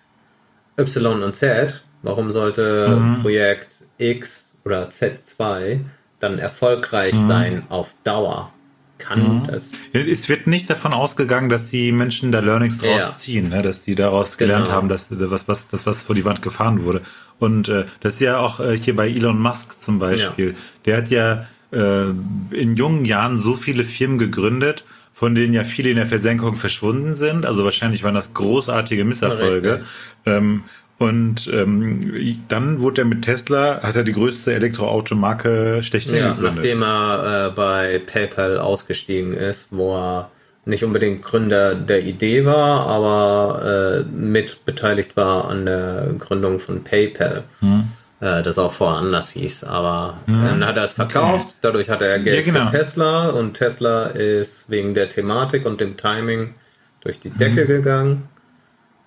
Y 0.78 1.22
und 1.22 1.36
Z. 1.36 1.84
Warum 2.02 2.30
sollte 2.30 2.96
Mhm. 2.98 3.22
Projekt 3.22 3.84
X 3.98 4.54
oder 4.64 4.88
Z2 4.88 5.80
dann 6.18 6.38
erfolgreich 6.38 7.14
Mhm. 7.14 7.28
sein 7.28 7.62
auf 7.68 7.94
Dauer? 8.04 8.50
Kann 8.96 9.40
Mhm. 9.40 9.46
das. 9.48 9.72
Es 9.92 10.28
wird 10.30 10.46
nicht 10.46 10.70
davon 10.70 10.94
ausgegangen, 10.94 11.50
dass 11.50 11.68
die 11.68 11.92
Menschen 11.92 12.32
da 12.32 12.38
Learnings 12.40 12.78
draus 12.78 13.02
Ja. 13.02 13.16
ziehen, 13.16 13.50
ne? 13.50 13.60
dass 13.60 13.82
die 13.82 13.96
daraus 13.96 14.38
gelernt 14.38 14.66
Genau. 14.66 14.76
haben, 14.76 14.88
dass 14.88 15.08
das 15.10 15.46
was, 15.48 15.68
das, 15.68 15.84
was 15.84 16.02
vor 16.02 16.14
die 16.14 16.24
Wand 16.24 16.40
gefahren 16.40 16.84
wurde. 16.84 17.02
Und 17.38 17.68
äh, 17.68 17.84
das 18.00 18.14
ist 18.14 18.20
ja 18.20 18.38
auch 18.38 18.60
äh, 18.60 18.78
hier 18.78 18.96
bei 18.96 19.08
Elon 19.10 19.38
Musk 19.38 19.78
zum 19.80 19.98
Beispiel. 19.98 20.54
Der 20.86 20.96
hat 20.98 21.08
ja 21.10 21.46
äh, 21.74 22.54
in 22.54 22.76
jungen 22.76 23.04
Jahren 23.04 23.38
so 23.40 23.54
viele 23.54 23.84
Firmen 23.84 24.18
gegründet, 24.18 24.84
von 25.12 25.34
denen 25.34 25.52
ja 25.54 25.64
viele 25.64 25.90
in 25.90 25.96
der 25.96 26.06
Versenkung 26.06 26.56
verschwunden 26.56 27.14
sind. 27.16 27.46
Also 27.46 27.64
wahrscheinlich 27.64 28.02
waren 28.02 28.14
das 28.14 28.34
großartige 28.34 29.04
Misserfolge. 29.04 29.82
Ähm, 30.26 30.64
und 30.98 31.50
ähm, 31.52 32.36
dann 32.48 32.80
wurde 32.80 33.02
er 33.02 33.04
mit 33.04 33.22
Tesla, 33.22 33.82
hat 33.82 33.96
er 33.96 34.04
die 34.04 34.12
größte 34.12 34.54
Elektroautomarke 34.54 35.82
schlechthin 35.82 36.16
Ja, 36.16 36.28
gegründet. 36.30 36.54
nachdem 36.56 36.82
er 36.82 37.48
äh, 37.48 37.50
bei 37.50 38.00
PayPal 38.06 38.58
ausgestiegen 38.58 39.34
ist, 39.34 39.68
wo 39.70 39.96
er 39.96 40.30
nicht 40.66 40.84
unbedingt 40.84 41.22
Gründer 41.22 41.74
der 41.74 42.04
Idee 42.04 42.46
war, 42.46 42.86
aber 42.86 44.04
äh, 44.08 44.16
mit 44.16 44.64
beteiligt 44.64 45.16
war 45.16 45.48
an 45.48 45.66
der 45.66 46.14
Gründung 46.18 46.58
von 46.58 46.84
PayPal. 46.84 47.44
Hm. 47.60 47.88
Äh, 48.24 48.42
das 48.42 48.58
auch 48.58 48.72
vorher 48.72 49.00
anders 49.00 49.28
hieß. 49.30 49.64
Aber 49.64 50.16
dann 50.26 50.64
hat 50.64 50.78
er 50.78 50.84
es 50.84 50.94
verkauft, 50.94 51.54
dadurch 51.60 51.90
hatte 51.90 52.06
er 52.06 52.18
Geld 52.20 52.46
Ja, 52.46 52.52
genau. 52.52 52.68
für 52.70 52.78
Tesla 52.78 53.28
und 53.28 53.52
Tesla 53.54 54.06
ist 54.06 54.70
wegen 54.70 54.94
der 54.94 55.10
Thematik 55.10 55.66
und 55.66 55.78
dem 55.80 55.98
Timing 55.98 56.54
durch 57.02 57.20
die 57.20 57.28
Decke 57.30 57.60
Hm. 57.62 57.66
gegangen. 57.66 58.28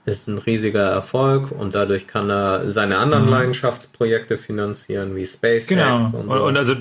Ist 0.06 0.28
ein 0.28 0.38
riesiger 0.38 0.84
Erfolg 0.90 1.52
und 1.52 1.74
dadurch 1.74 2.06
kann 2.06 2.30
er 2.30 2.72
seine 2.72 2.98
anderen 3.00 3.28
Leidenschaftsprojekte 3.28 4.38
finanzieren, 4.38 5.16
wie 5.16 5.26
SpaceX 5.26 5.68
Genau. 5.68 5.96
und 5.96 6.30
so. 6.30 6.46
und 6.46 6.56
also 6.56 6.76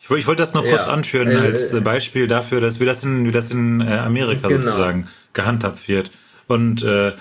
ich, 0.00 0.10
ich 0.10 0.26
wollte 0.26 0.42
das 0.42 0.52
nur 0.52 0.64
kurz 0.64 0.86
Ja. 0.86 0.92
anführen 0.92 1.30
Äh, 1.30 1.36
als 1.38 1.72
äh, 1.72 1.80
Beispiel 1.80 2.26
dafür, 2.28 2.60
dass 2.60 2.78
wie 2.78 2.84
das 2.84 3.02
in 3.04 3.26
wie 3.26 3.32
das 3.32 3.50
in 3.50 3.80
äh, 3.80 3.96
Amerika 3.96 4.48
Genau. 4.48 4.64
sozusagen 4.66 5.08
gehandhabt 5.32 5.88
wird. 5.88 6.10
Und 6.46 6.82
äh, 6.82 7.12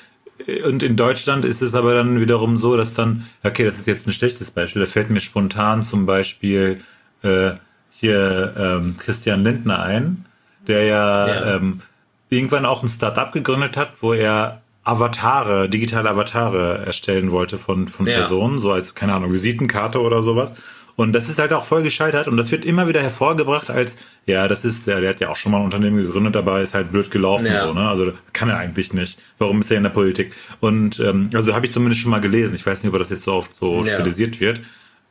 und 0.65 0.83
in 0.83 0.95
Deutschland 0.95 1.45
ist 1.45 1.61
es 1.61 1.75
aber 1.75 1.93
dann 1.93 2.19
wiederum 2.19 2.57
so, 2.57 2.75
dass 2.75 2.93
dann, 2.93 3.27
okay, 3.43 3.63
das 3.63 3.79
ist 3.79 3.87
jetzt 3.87 4.07
ein 4.07 4.13
schlechtes 4.13 4.51
Beispiel, 4.51 4.81
da 4.81 4.85
fällt 4.87 5.09
mir 5.09 5.21
spontan 5.21 5.83
zum 5.83 6.05
Beispiel 6.05 6.81
äh, 7.21 7.51
hier 7.91 8.53
ähm, 8.57 8.95
Christian 8.97 9.43
Lindner 9.43 9.81
ein, 9.81 10.25
der 10.67 10.83
ja, 10.83 11.27
Ja. 11.27 11.55
Ähm, 11.55 11.81
irgendwann 12.29 12.65
auch 12.65 12.81
ein 12.83 12.89
Startup 12.89 13.31
gegründet 13.31 13.77
hat, 13.77 14.01
wo 14.01 14.13
er 14.13 14.61
Avatare, 14.83 15.69
digitale 15.69 16.09
Avatare 16.09 16.83
erstellen 16.85 17.31
wollte 17.31 17.57
von, 17.57 17.87
von 17.87 18.05
Ja. 18.05 18.15
Personen, 18.15 18.59
so 18.59 18.71
als, 18.71 18.95
keine 18.95 19.13
Ahnung, 19.13 19.31
Visitenkarte 19.31 20.01
oder 20.01 20.21
sowas. 20.21 20.55
Und 20.95 21.13
das 21.13 21.27
ist 21.27 21.39
halt 21.39 21.53
auch 21.53 21.63
voll 21.63 21.81
gescheitert 21.81 22.27
und 22.27 22.37
das 22.37 22.51
wird 22.51 22.65
immer 22.65 22.87
wieder 22.87 23.01
hervorgebracht 23.01 23.71
als, 23.71 23.97
ja, 24.27 24.47
das 24.47 24.63
ist, 24.63 24.85
der, 24.85 25.01
der 25.01 25.09
hat 25.09 25.19
ja 25.19 25.29
auch 25.29 25.35
schon 25.35 25.51
mal 25.51 25.57
ein 25.57 25.65
Unternehmen 25.65 25.97
gegründet, 25.97 26.37
aber 26.37 26.61
ist 26.61 26.75
halt 26.75 26.91
blöd 26.91 27.09
gelaufen, 27.09 27.47
Ja. 27.47 27.65
so, 27.65 27.73
ne? 27.73 27.89
Also 27.89 28.13
kann 28.31 28.49
er 28.49 28.57
eigentlich 28.57 28.93
nicht. 28.93 29.19
Warum 29.39 29.61
ist 29.61 29.71
er 29.71 29.77
in 29.77 29.83
der 29.83 29.89
Politik? 29.89 30.35
Und 30.59 30.99
ähm, 30.99 31.29
also 31.33 31.55
habe 31.55 31.65
ich 31.65 31.71
zumindest 31.71 32.01
schon 32.01 32.11
mal 32.11 32.21
gelesen. 32.21 32.53
Ich 32.53 32.63
weiß 32.65 32.83
nicht, 32.83 32.93
ob 32.93 32.99
das 32.99 33.09
jetzt 33.09 33.23
so 33.23 33.33
oft 33.33 33.55
so 33.57 33.83
Ja. 33.83 33.95
stilisiert 33.95 34.39
wird. 34.39 34.61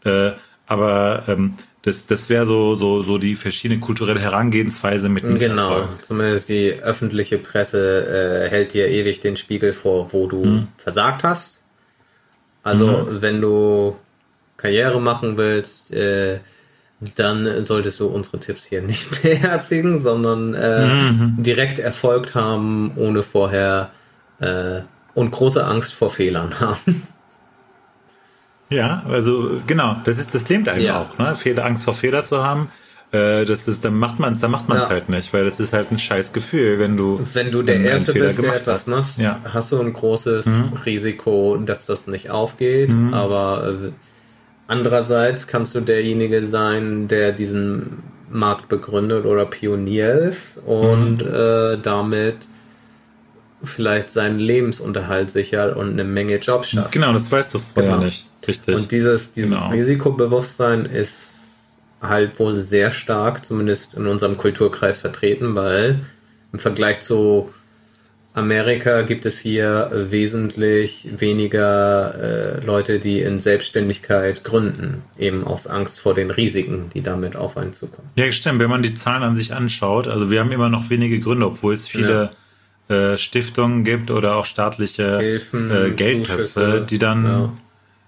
Äh, 0.05 0.33
aber 0.69 1.25
ähm, 1.27 1.55
das, 1.83 2.07
das 2.07 2.29
wäre 2.31 2.47
so, 2.47 2.77
so, 2.77 3.03
so 3.03 3.19
die 3.19 3.35
verschiedene 3.35 3.81
kulturelle 3.81 4.21
Herangehensweise 4.21 5.09
mit 5.09 5.25
Genau, 5.25 5.33
Misserfolg. 5.33 6.05
zumindest 6.05 6.49
die 6.49 6.75
öffentliche 6.81 7.39
Presse 7.39 8.45
äh, 8.47 8.51
hält 8.51 8.73
dir 8.73 8.87
ewig 8.87 9.19
den 9.19 9.37
Spiegel 9.37 9.73
vor, 9.73 10.12
wo 10.12 10.29
du 10.29 10.45
Mhm. 10.45 10.69
versagt 10.77 11.25
hast. 11.25 11.59
Also 12.62 13.09
wenn 13.11 13.41
du 13.41 13.97
Karriere 14.62 15.00
machen 15.00 15.37
willst, 15.37 15.90
äh, 15.92 16.38
dann 17.16 17.64
solltest 17.64 17.99
du 17.99 18.07
unsere 18.07 18.38
Tipps 18.38 18.64
hier 18.64 18.81
nicht 18.81 19.11
beherzigen, 19.23 19.99
sondern 19.99 20.54
äh, 20.54 20.87
Mhm. 20.87 21.42
direkt 21.42 21.78
erfolgt 21.81 22.35
haben, 22.37 22.92
ohne 22.97 23.23
vorher 23.25 23.90
äh, 24.40 24.81
und 25.14 25.31
große 25.33 25.64
Angst 25.66 25.92
vor 25.95 26.11
Fehlern 26.11 26.61
haben. 26.61 27.02
Ja, 28.71 29.02
also 29.09 29.61
genau, 29.66 29.97
das 30.04 30.19
ist 30.19 30.35
das 30.35 30.49
lähmt 30.49 30.69
einem 30.69 30.85
Ja. 30.87 31.00
auch, 31.00 31.19
ne? 31.19 31.37
Fehler, 31.37 31.64
Angst 31.66 31.85
vor 31.85 31.95
Fehler 31.95 32.25
zu 32.25 32.42
haben. 32.42 32.71
Äh, 33.11 33.45
das 33.45 33.69
ist, 33.69 33.85
dann 33.85 33.95
macht 33.95 34.19
man 34.19 34.33
es, 34.33 34.40
dann 34.40 34.50
macht 34.50 34.69
man 34.71 34.78
es 34.78 34.85
Ja. 34.85 34.90
halt 34.95 35.11
nicht, 35.11 35.35
weil 35.35 35.45
das 35.45 35.61
ist 35.61 35.75
halt 35.75 35.90
ein 35.92 35.99
scheiß 35.99 36.33
Gefühl, 36.33 36.78
wenn 36.78 36.97
du 36.97 37.21
Wenn 37.35 37.50
du 37.50 37.62
der 37.62 37.81
Erste 37.83 38.12
Fehler 38.12 38.28
bist, 38.28 38.42
der 38.42 38.54
etwas 38.57 38.87
machst, 38.87 39.19
Ja. 39.19 39.40
hast 39.52 39.73
du 39.73 39.81
ein 39.81 39.92
großes 39.92 40.47
Mhm. 40.47 40.73
Risiko, 40.87 41.59
dass 41.59 41.85
das 41.85 42.07
nicht 42.07 42.31
aufgeht. 42.31 42.95
Aber 43.12 43.69
äh, 43.69 43.92
andererseits 44.73 45.47
kannst 45.47 45.75
du 45.75 45.81
derjenige 45.81 46.45
sein, 46.45 47.07
der 47.09 47.33
diesen 47.33 48.02
Markt 48.31 48.69
begründet 48.69 49.26
oder 49.26 49.45
Pionier 49.47 50.14
ist 50.14 50.59
und 50.67 51.19
Mhm. 51.23 51.35
äh, 51.35 51.76
damit 51.83 52.37
vielleicht 53.62 54.11
seinen 54.11 54.38
Lebensunterhalt 54.38 55.31
sichert 55.31 55.76
und 55.76 55.91
eine 55.91 56.05
Menge 56.05 56.37
Jobs 56.38 56.71
schafft. 56.71 56.93
Genau, 56.93 57.12
das 57.12 57.31
weißt 57.31 57.55
du 57.55 57.59
vorher 57.59 57.93
Genau. 57.93 58.05
nicht. 58.05 58.26
Richtig. 58.49 58.75
Und 58.75 58.91
dieses, 58.91 59.33
dieses 59.33 59.59
Genau. 59.61 59.71
Risikobewusstsein 59.71 60.85
ist 60.87 61.29
halt 62.00 62.37
wohl 62.41 62.59
sehr 62.59 62.91
stark, 62.91 63.45
zumindest 63.45 63.95
in 63.95 64.07
unserem 64.09 64.37
Kulturkreis 64.37 64.99
vertreten, 64.99 65.55
weil 65.55 66.00
im 66.52 66.59
Vergleich 66.59 66.99
zu 66.99 67.50
Amerika 68.35 69.03
gibt 69.03 69.27
es 69.27 69.39
hier 69.39 69.91
wesentlich 69.93 71.07
weniger 71.19 72.15
äh, 72.61 72.65
Leute, 72.65 72.99
die 72.99 73.21
in 73.21 73.41
Selbstständigkeit 73.41 74.43
gründen, 74.43 75.03
eben 75.19 75.45
aus 75.45 75.67
Angst 75.67 76.01
vor 76.01 76.15
den 76.15 76.31
Risiken, 76.31 76.89
die 76.95 77.03
damit 77.03 77.37
auf 77.37 77.59
einen 77.59 77.75
zukommen. 77.75 78.09
Ja, 78.17 78.31
stimmt. 78.33 78.59
Wenn 78.59 78.71
man 78.71 78.83
die 78.83 78.95
Zahlen 78.95 79.23
an 79.23 79.37
sich 79.37 79.53
anschaut, 79.53 80.09
also 80.09 80.31
wir 80.31 80.41
haben 80.41 80.51
immer 80.51 80.71
noch 80.71 80.89
wenige 80.89 81.21
Gründe, 81.21 81.47
obwohl 81.47 81.75
es 81.75 81.89
viele 81.89 82.31
äh, 82.89 83.19
Stiftungen 83.19 83.85
gibt 83.85 84.11
oder 84.11 84.37
auch 84.37 84.47
staatliche 84.47 85.19
Hilfen, 85.19 85.71
äh, 85.71 85.91
Geldtöpfe, 85.91 86.87
die 86.89 86.99
dann 86.99 87.25
ja. 87.25 87.53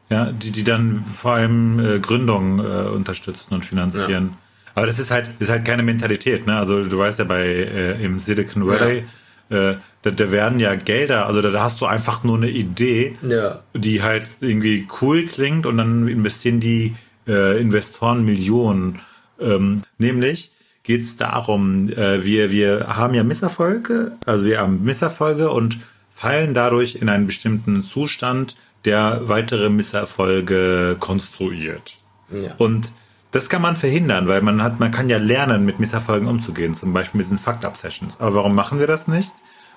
ja, 0.09 0.33
die, 0.33 0.53
die 0.53 0.65
dann 0.65 1.05
vor 1.05 1.35
allem 1.35 1.79
äh, 1.79 1.99
Gründungen 1.99 2.61
äh, 2.61 2.89
unterstützen 2.89 3.53
und 3.53 3.65
finanzieren. 3.65 4.39
Aber 4.75 4.87
das 4.87 4.99
ist 4.99 5.11
halt, 5.11 5.31
ist 5.39 5.51
halt 5.51 5.65
keine 5.65 5.83
Mentalität, 5.83 6.47
ne? 6.47 6.57
Also 6.57 6.83
du 6.83 6.99
weißt 6.99 7.19
ja 7.21 7.25
bei 7.25 7.45
äh, 7.45 8.03
im 8.05 8.19
Silicon 8.19 8.67
Valley, 8.67 9.05
äh, 9.51 9.75
da, 10.03 10.11
da 10.11 10.31
werden 10.33 10.61
ja 10.61 10.75
Gelder, 10.75 11.27
also 11.27 11.41
da, 11.43 11.51
da 11.51 11.63
hast 11.63 11.81
du 11.81 11.87
einfach 11.87 12.25
nur 12.25 12.37
eine 12.37 12.51
Idee, 12.51 13.17
Ja, 13.23 13.63
die 13.75 14.03
halt 14.03 14.29
irgendwie 14.41 14.87
cool 15.01 15.27
klingt 15.27 15.67
und 15.67 15.79
dann 15.79 16.09
investieren 16.09 16.61
die 16.61 16.95
äh, 17.27 17.61
Investoren 17.61 18.25
Millionen. 18.25 19.01
Ähm, 19.41 19.83
nämlich 19.99 20.53
geht 20.83 21.03
es 21.03 21.17
darum, 21.17 21.89
äh, 21.89 22.25
wir, 22.25 22.51
wir 22.51 22.87
haben 22.97 23.15
ja 23.15 23.25
Misserfolge, 23.25 24.13
also 24.27 24.45
wir 24.45 24.61
haben 24.61 24.85
Misserfolge 24.85 25.51
und 25.51 25.79
fallen 26.15 26.55
dadurch 26.55 26.97
in 26.97 27.09
einen 27.09 27.27
bestimmten 27.27 27.83
Zustand, 27.83 28.57
der 28.85 29.23
weitere 29.29 29.71
Misserfolge 29.71 30.97
konstruiert. 31.01 31.97
Ja. 32.31 32.55
Und 32.59 32.93
das 33.35 33.49
kann 33.51 33.61
man 33.63 33.77
verhindern, 33.77 34.29
weil 34.29 34.41
man 34.43 34.63
hat, 34.63 34.81
man 34.81 34.91
kann 34.93 35.09
ja 35.09 35.19
lernen, 35.19 35.65
mit 35.65 35.81
Misserfolgen 35.81 36.29
umzugehen, 36.29 36.75
zum 36.75 36.93
Beispiel 36.93 37.19
mit 37.19 37.27
diesen 37.27 37.39
Fucked-Up-Sessions. 37.39 38.21
Aber 38.21 38.35
warum 38.37 38.55
machen 38.55 38.79
wir 38.79 38.87
das 38.87 39.09
nicht? 39.09 39.31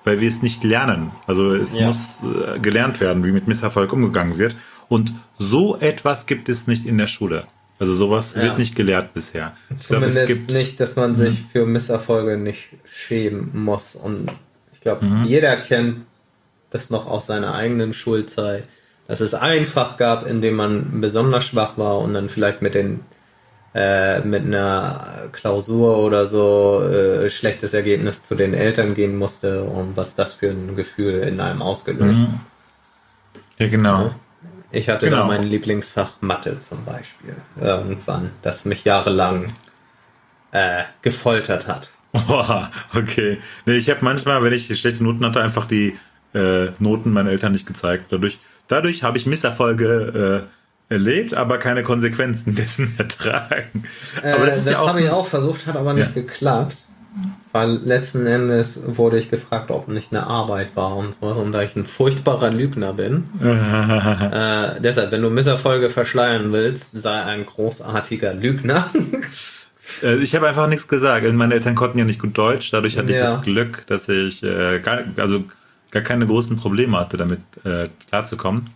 Weil 0.03 0.21
wir 0.21 0.29
es 0.29 0.41
nicht 0.41 0.63
lernen. 0.63 1.11
Also 1.25 1.53
es 1.55 1.73
Ja. 1.75 1.87
muss 1.87 2.17
äh, 2.23 2.59
gelernt 2.59 2.99
werden, 3.01 3.25
wie 3.25 3.31
mit 3.31 3.47
Misserfolg 3.47 3.91
umgegangen 3.91 4.37
wird. 4.37 4.55
Und 4.87 5.11
so 5.37 5.75
etwas 5.79 6.25
gibt 6.27 6.49
es 6.49 6.67
nicht 6.67 6.85
in 6.85 6.97
der 6.97 7.07
Schule. 7.07 7.45
Also 7.79 7.93
sowas 7.93 8.35
Ja. 8.35 8.43
wird 8.43 8.57
nicht 8.59 8.75
gelehrt 8.75 9.13
bisher. 9.13 9.53
Ich 9.63 9.87
glaube, 9.87 10.05
Zumindest 10.09 10.17
es 10.21 10.27
gibt, 10.27 10.49
Mhm. 10.51 10.55
nicht, 10.57 10.79
dass 10.79 10.95
man 10.95 11.15
sich 11.15 11.35
für 11.51 11.65
Misserfolge 11.65 12.37
nicht 12.37 12.69
schämen 12.89 13.51
muss. 13.53 13.95
Und 13.95 14.31
ich 14.73 14.79
glaube, 14.81 15.03
Mhm. 15.05 15.25
jeder 15.25 15.57
kennt 15.57 16.05
das 16.69 16.89
noch 16.89 17.05
aus 17.07 17.25
seiner 17.25 17.53
eigenen 17.55 17.91
Schulzeit, 17.93 18.63
dass 19.07 19.19
es 19.19 19.33
ein 19.33 19.65
Fach 19.65 19.97
gab, 19.97 20.25
in 20.27 20.41
dem 20.41 20.55
man 20.55 21.01
besonders 21.01 21.45
schwach 21.45 21.77
war 21.77 21.99
und 21.99 22.13
dann 22.13 22.29
vielleicht 22.29 22.61
mit 22.61 22.75
den 22.75 22.99
äh, 23.75 24.19
mit 24.21 24.45
einer 24.45 25.29
Klausur 25.31 25.97
oder 25.99 26.25
so 26.25 26.81
äh, 26.83 27.29
schlechtes 27.29 27.73
Ergebnis 27.73 28.23
zu 28.23 28.35
den 28.35 28.53
Eltern 28.53 28.93
gehen 28.93 29.15
musste 29.17 29.63
und 29.63 29.95
was 29.97 30.15
das 30.15 30.33
für 30.33 30.49
ein 30.49 30.75
Gefühl 30.75 31.19
in 31.19 31.39
einem 31.39 31.61
ausgelöst 31.61 32.21
hat. 32.21 32.29
Mhm. 32.29 32.39
ja 33.57 33.67
genau. 33.67 34.15
Ich 34.71 34.89
hatte 34.89 35.05
Genau. 35.05 35.19
da 35.21 35.25
mein 35.25 35.43
Lieblingsfach 35.43 36.13
Mathe 36.21 36.59
zum 36.59 36.83
Beispiel 36.83 37.35
irgendwann, 37.59 38.31
das 38.41 38.65
mich 38.65 38.83
jahrelang 38.83 39.55
äh, 40.51 40.83
gefoltert 41.01 41.67
hat. 41.67 41.89
Boah, 42.11 42.71
okay. 42.95 43.39
Nee, 43.65 43.77
ich 43.77 43.89
habe 43.89 43.99
manchmal, 44.03 44.41
wenn 44.43 44.53
ich 44.53 44.67
schlechte 44.79 45.03
Noten 45.03 45.25
hatte, 45.25 45.41
einfach 45.41 45.67
die 45.67 45.97
äh, 46.33 46.71
Noten 46.79 47.11
meinen 47.13 47.27
Eltern 47.27 47.51
nicht 47.51 47.65
gezeigt. 47.65 48.05
Dadurch, 48.11 48.39
dadurch 48.67 49.03
habe 49.03 49.17
ich 49.17 49.25
Misserfolge 49.25 50.45
äh, 50.45 50.47
erlebt, 50.89 51.33
aber 51.33 51.57
keine 51.57 51.83
Konsequenzen 51.83 52.55
dessen 52.55 52.93
ertragen. 52.97 53.83
aber 54.23 54.45
das 54.45 54.59
ist 54.59 54.69
ja 54.69 54.79
auch. 54.79 54.85
Äh, 54.85 54.89
habe 54.89 55.01
ich 55.01 55.09
auch 55.09 55.27
versucht, 55.27 55.65
hat 55.67 55.75
aber 55.75 55.93
nicht 55.93 56.15
Ja. 56.15 56.21
geklappt. 56.21 56.77
Weil 57.51 57.71
letzten 57.83 58.27
Endes 58.27 58.79
wurde 58.95 59.17
ich 59.17 59.31
gefragt, 59.31 59.71
ob 59.71 59.87
nicht 59.87 60.11
eine 60.11 60.27
Arbeit 60.27 60.75
war 60.75 60.95
und 60.95 61.15
so. 61.15 61.25
Und 61.27 61.51
da 61.51 61.63
ich 61.63 61.75
ein 61.75 61.85
furchtbarer 61.87 62.51
Lügner 62.51 62.93
bin, 62.93 63.23
äh, 63.41 64.79
deshalb, 64.81 65.11
wenn 65.11 65.23
du 65.23 65.31
Misserfolge 65.31 65.89
verschleiern 65.89 66.51
willst, 66.51 66.99
sei 66.99 67.19
ein 67.23 67.45
großartiger 67.47 68.33
Lügner. 68.35 68.89
Äh, 70.03 70.17
ich 70.17 70.35
habe 70.35 70.47
einfach 70.47 70.67
nichts 70.67 70.87
gesagt. 70.87 71.23
Also 71.25 71.35
Meine 71.35 71.55
Eltern 71.55 71.73
konnten 71.73 71.97
ja 71.97 72.05
nicht 72.05 72.21
gut 72.21 72.37
Deutsch, 72.37 72.69
dadurch 72.71 72.97
hatte 72.99 73.09
ich 73.11 73.17
Ja. 73.17 73.33
das 73.33 73.41
Glück, 73.41 73.87
dass 73.87 74.07
ich 74.09 74.43
äh, 74.43 74.79
gar, 74.79 74.99
also 75.15 75.43
gar 75.89 76.03
keine 76.03 76.27
großen 76.27 76.57
Probleme 76.57 76.99
hatte, 76.99 77.17
damit 77.17 77.39
äh, 77.63 77.87
klarzukommen. 78.09 78.69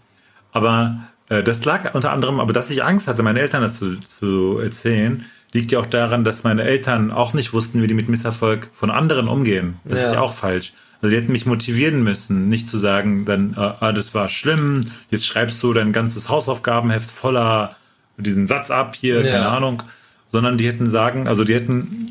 Aber 0.51 0.96
äh, 0.98 1.11
das 1.43 1.63
lag 1.65 1.93
unter 1.93 2.11
anderem, 2.11 2.39
aber 2.39 2.53
dass 2.53 2.69
ich 2.69 2.83
Angst 2.83 3.07
hatte, 3.07 3.23
meinen 3.23 3.38
Eltern 3.38 3.61
das 3.61 3.77
zu, 3.77 4.00
zu 4.00 4.59
erzählen, 4.61 5.25
liegt 5.53 5.71
ja 5.71 5.79
auch 5.79 5.85
daran, 5.85 6.23
dass 6.23 6.43
meine 6.43 6.63
Eltern 6.63 7.11
auch 7.11 7.33
nicht 7.33 7.53
wussten, 7.53 7.81
wie 7.81 7.88
die 7.88 7.93
mit 7.93 8.09
Misserfolg 8.09 8.69
von 8.73 8.91
anderen 8.91 9.27
umgehen. 9.27 9.75
Das 9.85 10.00
Ja. 10.01 10.05
ist 10.07 10.13
ja 10.13 10.21
auch 10.21 10.33
falsch. 10.33 10.73
Also 11.01 11.15
die 11.15 11.21
hätten 11.21 11.31
mich 11.31 11.45
motivieren 11.45 12.03
müssen, 12.03 12.47
nicht 12.47 12.69
zu 12.69 12.77
sagen, 12.77 13.25
dann, 13.25 13.53
äh, 13.53 13.59
ah, 13.79 13.91
das 13.91 14.13
war 14.13 14.29
schlimm, 14.29 14.91
jetzt 15.09 15.25
schreibst 15.25 15.61
du 15.63 15.73
dein 15.73 15.93
ganzes 15.93 16.29
Hausaufgabenheft 16.29 17.09
voller 17.11 17.75
diesen 18.17 18.46
Satz 18.46 18.70
ab 18.70 18.96
hier, 19.00 19.25
Ja. 19.25 19.31
keine 19.31 19.48
Ahnung, 19.48 19.83
sondern 20.31 20.57
die 20.57 20.67
hätten 20.67 20.89
sagen, 20.89 21.27
also 21.27 21.44
die 21.44 21.55
hätten, 21.55 22.05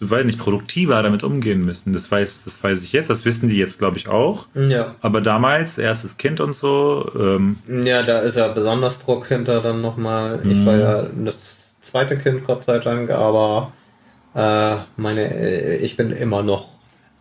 weil 0.00 0.24
nicht 0.24 0.38
produktiver 0.38 1.02
damit 1.02 1.22
umgehen 1.22 1.64
müssen. 1.64 1.92
Das 1.92 2.10
weiß, 2.10 2.44
das 2.44 2.62
weiß 2.62 2.82
ich 2.82 2.92
jetzt, 2.92 3.08
das 3.10 3.24
wissen 3.24 3.48
die 3.48 3.56
jetzt, 3.56 3.78
glaube 3.78 3.96
ich, 3.96 4.08
auch. 4.08 4.46
ja. 4.54 4.94
Aber 5.00 5.20
damals, 5.20 5.78
erstes 5.78 6.16
Kind 6.18 6.40
und 6.40 6.54
so, 6.54 7.10
ähm, 7.18 7.58
Ja, 7.84 8.02
da 8.02 8.20
ist 8.20 8.36
ja 8.36 8.48
besonders 8.48 8.98
Druck 8.98 9.26
hinter 9.28 9.60
dann 9.62 9.80
nochmal. 9.80 10.40
Ich 10.44 10.58
Mhm. 10.58 10.66
war 10.66 10.76
ja 10.76 11.06
das 11.24 11.76
zweite 11.80 12.18
Kind, 12.18 12.44
Gott 12.46 12.64
sei 12.64 12.78
Dank, 12.78 13.10
aber 13.10 13.72
äh, 14.34 14.76
meine, 14.96 15.34
äh, 15.34 15.76
ich 15.76 15.96
bin 15.96 16.10
immer 16.12 16.42
noch 16.42 16.68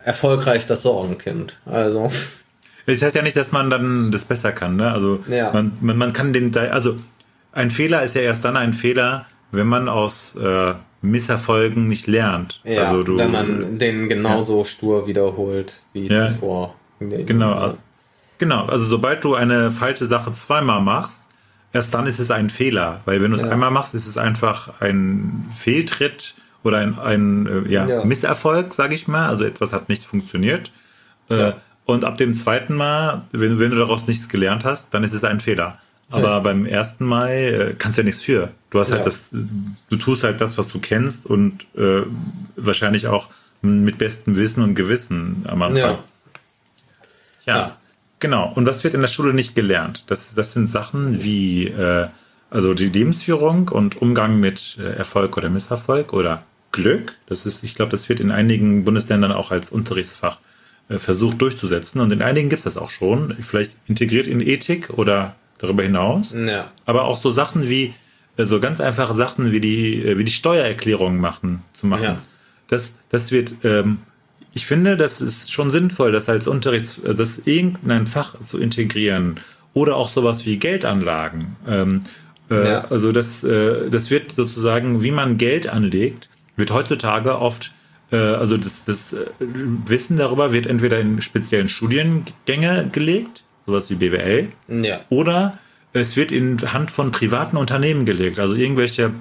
erfolgreich 0.03 0.67
das 0.67 0.81
Sorgenkind. 0.81 1.59
Also, 1.65 2.11
das 2.85 3.01
heißt 3.01 3.15
ja 3.15 3.21
nicht, 3.21 3.37
dass 3.37 3.51
man 3.51 3.69
dann 3.69 4.11
das 4.11 4.25
besser 4.25 4.51
kann, 4.51 4.75
ne? 4.75 4.91
Also 4.91 5.23
Ja. 5.29 5.51
man, 5.53 5.71
man, 5.81 5.97
man 5.97 6.13
kann 6.13 6.33
den, 6.33 6.55
also 6.57 6.97
ein 7.53 7.71
Fehler 7.71 8.03
ist 8.03 8.15
ja 8.15 8.21
erst 8.21 8.43
dann 8.43 8.57
ein 8.57 8.73
Fehler, 8.73 9.25
wenn 9.51 9.67
man 9.67 9.87
aus 9.87 10.35
äh, 10.35 10.73
Misserfolgen 11.05 11.87
nicht 11.87 12.07
lernt. 12.07 12.61
ja, 12.63 12.83
also 12.83 13.03
du, 13.03 13.17
wenn 13.17 13.31
man 13.31 13.79
den 13.79 14.09
genauso 14.09 14.63
stur 14.63 15.07
wiederholt 15.07 15.73
wie 15.93 16.07
Ja. 16.07 16.29
zuvor. 16.33 16.75
Genau. 16.99 17.75
Genau, 18.37 18.65
also 18.65 18.83
sobald 18.85 19.23
du 19.23 19.35
eine 19.35 19.71
falsche 19.71 20.05
Sache 20.07 20.33
zweimal 20.33 20.81
machst, 20.81 21.23
erst 21.71 21.93
dann 21.93 22.05
ist 22.05 22.19
es 22.19 22.31
ein 22.31 22.49
Fehler. 22.49 22.99
Weil 23.05 23.21
wenn 23.21 23.31
du 23.31 23.37
es 23.37 23.43
Ja. 23.43 23.49
einmal 23.49 23.71
machst, 23.71 23.95
ist 23.95 24.07
es 24.07 24.17
einfach 24.17 24.81
ein 24.81 25.45
Fehltritt 25.57 26.35
oder 26.63 26.79
ein, 26.79 26.99
ein 26.99 27.47
äh, 27.65 27.71
ja, 27.71 27.87
Ja. 27.87 28.03
Misserfolg, 28.05 28.73
sage 28.73 28.95
ich 28.95 29.07
mal. 29.07 29.29
Also 29.29 29.43
etwas 29.45 29.71
hat 29.71 29.87
nicht 29.87 30.03
funktioniert. 30.03 30.71
Äh, 31.29 31.37
Ja. 31.39 31.53
Und 31.85 32.03
ab 32.03 32.17
dem 32.17 32.33
zweiten 32.33 32.73
Mal, 32.75 33.21
wenn, 33.31 33.59
wenn 33.59 33.69
du 33.71 33.77
daraus 33.77 34.07
nichts 34.07 34.27
gelernt 34.27 34.65
hast, 34.65 34.93
dann 34.93 35.03
ist 35.03 35.13
es 35.13 35.23
ein 35.23 35.39
Fehler. 35.39 35.77
Aber 36.11 36.27
Richtig. 36.27 36.43
beim 36.43 36.65
ersten 36.65 37.05
Mal 37.05 37.29
äh, 37.31 37.75
kannst 37.77 37.97
du 37.97 38.01
ja 38.01 38.05
nichts 38.05 38.21
für. 38.21 38.51
Du 38.69 38.79
hast 38.79 38.89
Ja. 38.89 38.97
halt 38.97 39.05
das, 39.07 39.29
du 39.31 39.95
tust 39.97 40.23
halt 40.23 40.39
das, 40.39 40.57
was 40.57 40.67
du 40.67 40.79
kennst 40.79 41.25
und 41.25 41.65
äh, 41.75 42.03
wahrscheinlich 42.55 43.07
auch 43.07 43.29
mit 43.61 43.97
bestem 43.97 44.35
Wissen 44.35 44.61
und 44.63 44.75
Gewissen 44.75 45.45
am 45.47 45.61
Anfang. 45.63 45.77
Ja. 45.77 45.99
Ja, 47.45 47.57
Ja. 47.57 47.77
genau. 48.19 48.51
Und 48.53 48.65
das 48.65 48.83
wird 48.83 48.93
in 48.93 49.01
der 49.01 49.07
Schule 49.07 49.33
nicht 49.33 49.55
gelernt. 49.55 50.03
Das, 50.07 50.33
das 50.35 50.53
sind 50.53 50.69
Sachen 50.69 51.23
wie 51.23 51.67
äh, 51.67 52.07
also 52.51 52.73
die 52.75 52.89
Lebensführung 52.89 53.69
und 53.69 54.01
Umgang 54.01 54.39
mit 54.39 54.77
äh, 54.79 54.83
Erfolg 54.95 55.35
oder 55.37 55.49
Misserfolg 55.49 56.13
oder 56.13 56.43
Glück. 56.71 57.13
Das 57.27 57.45
ist, 57.45 57.63
ich 57.63 57.73
glaube, 57.75 57.91
das 57.91 58.07
wird 58.09 58.19
in 58.19 58.31
einigen 58.31 58.83
Bundesländern 58.85 59.31
auch 59.31 59.49
als 59.51 59.71
Unterrichtsfach 59.71 60.39
äh, 60.89 60.97
versucht 60.99 61.41
durchzusetzen. 61.41 61.99
Und 62.01 62.11
in 62.13 62.21
einigen 62.21 62.49
gibt 62.49 62.59
es 62.59 62.63
das 62.75 62.77
auch 62.77 62.91
schon. 62.91 63.35
Vielleicht 63.41 63.75
integriert 63.87 64.27
in 64.27 64.41
Ethik 64.41 64.91
oder 64.91 65.35
darüber 65.57 65.83
hinaus. 65.83 66.33
Ja. 66.33 66.71
Aber 66.85 67.05
auch 67.05 67.19
so 67.19 67.31
Sachen 67.31 67.69
wie, 67.69 67.93
so 68.37 68.59
ganz 68.59 68.81
einfache 68.81 69.15
Sachen 69.15 69.51
wie 69.51 69.61
die, 69.61 70.03
äh, 70.03 70.17
wie 70.17 70.23
die 70.23 70.31
Steuererklärung 70.31 71.17
machen, 71.17 71.63
zu 71.73 71.87
machen. 71.87 72.03
Ja. 72.03 72.21
Das, 72.67 72.95
das 73.09 73.31
wird, 73.31 73.53
ähm, 73.63 73.99
ich 74.53 74.65
finde, 74.65 74.97
das 74.97 75.21
ist 75.21 75.51
schon 75.51 75.71
sinnvoll, 75.71 76.11
das 76.11 76.29
als 76.29 76.47
Unterrichts, 76.47 76.99
das 77.03 77.39
irgendein 77.39 78.07
Fach 78.07 78.35
zu 78.43 78.59
integrieren. 78.59 79.39
Oder 79.73 79.97
auch 79.97 80.09
sowas 80.09 80.45
wie 80.45 80.57
Geldanlagen. 80.57 81.57
Ähm, 81.67 81.99
äh, 82.49 82.65
Ja. 82.65 82.85
Also 82.85 83.11
das, 83.11 83.43
äh, 83.43 83.89
das 83.89 84.09
wird 84.09 84.31
sozusagen, 84.31 85.03
wie 85.03 85.11
man 85.11 85.37
Geld 85.37 85.67
anlegt, 85.67 86.29
wird 86.55 86.71
heutzutage 86.71 87.37
oft, 87.39 87.71
äh, 88.11 88.17
also 88.17 88.55
das, 88.57 88.85
das 88.85 89.13
äh, 89.13 89.25
Wissen 89.39 90.17
darüber 90.17 90.53
wird 90.53 90.67
entweder 90.67 90.99
in 90.99 91.21
speziellen 91.21 91.67
Studiengänge 91.67 92.89
gelegt, 92.91 93.43
sowas 93.65 93.89
wie 93.89 93.95
BWL, 93.95 94.49
Ja. 94.67 95.01
oder 95.09 95.57
es 95.93 96.15
wird 96.15 96.31
in 96.31 96.59
Hand 96.73 96.91
von 96.91 97.11
privaten 97.11 97.57
Unternehmen 97.57 98.05
gelegt, 98.05 98.39
also 98.39 98.53
irgendwelche 98.55 99.11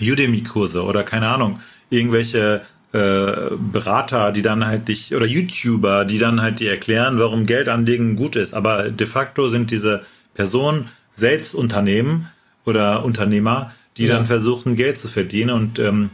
Udemy-Kurse 0.00 0.82
oder 0.84 1.02
keine 1.02 1.28
Ahnung, 1.28 1.60
irgendwelche 1.90 2.62
äh, 2.92 3.50
Berater, 3.72 4.30
die 4.32 4.42
dann 4.42 4.64
halt 4.64 4.86
dich, 4.88 5.14
oder 5.14 5.26
YouTuber, 5.26 6.04
die 6.04 6.18
dann 6.18 6.40
halt 6.40 6.60
dir 6.60 6.70
erklären, 6.70 7.18
warum 7.18 7.44
Geld 7.46 7.68
anlegen 7.68 8.14
gut 8.14 8.36
ist. 8.36 8.54
Aber 8.54 8.88
de 8.90 9.06
facto 9.06 9.48
sind 9.48 9.70
diese 9.72 10.02
Personen 10.34 10.88
selbst 11.12 11.54
Unternehmen 11.54 12.28
oder 12.64 13.04
Unternehmer, 13.04 13.72
die 13.96 14.04
Ja. 14.06 14.14
dann 14.16 14.26
versuchen, 14.26 14.76
Geld 14.76 15.00
zu 15.00 15.08
verdienen 15.08 15.50
und 15.50 15.78
ähm, 15.80 16.10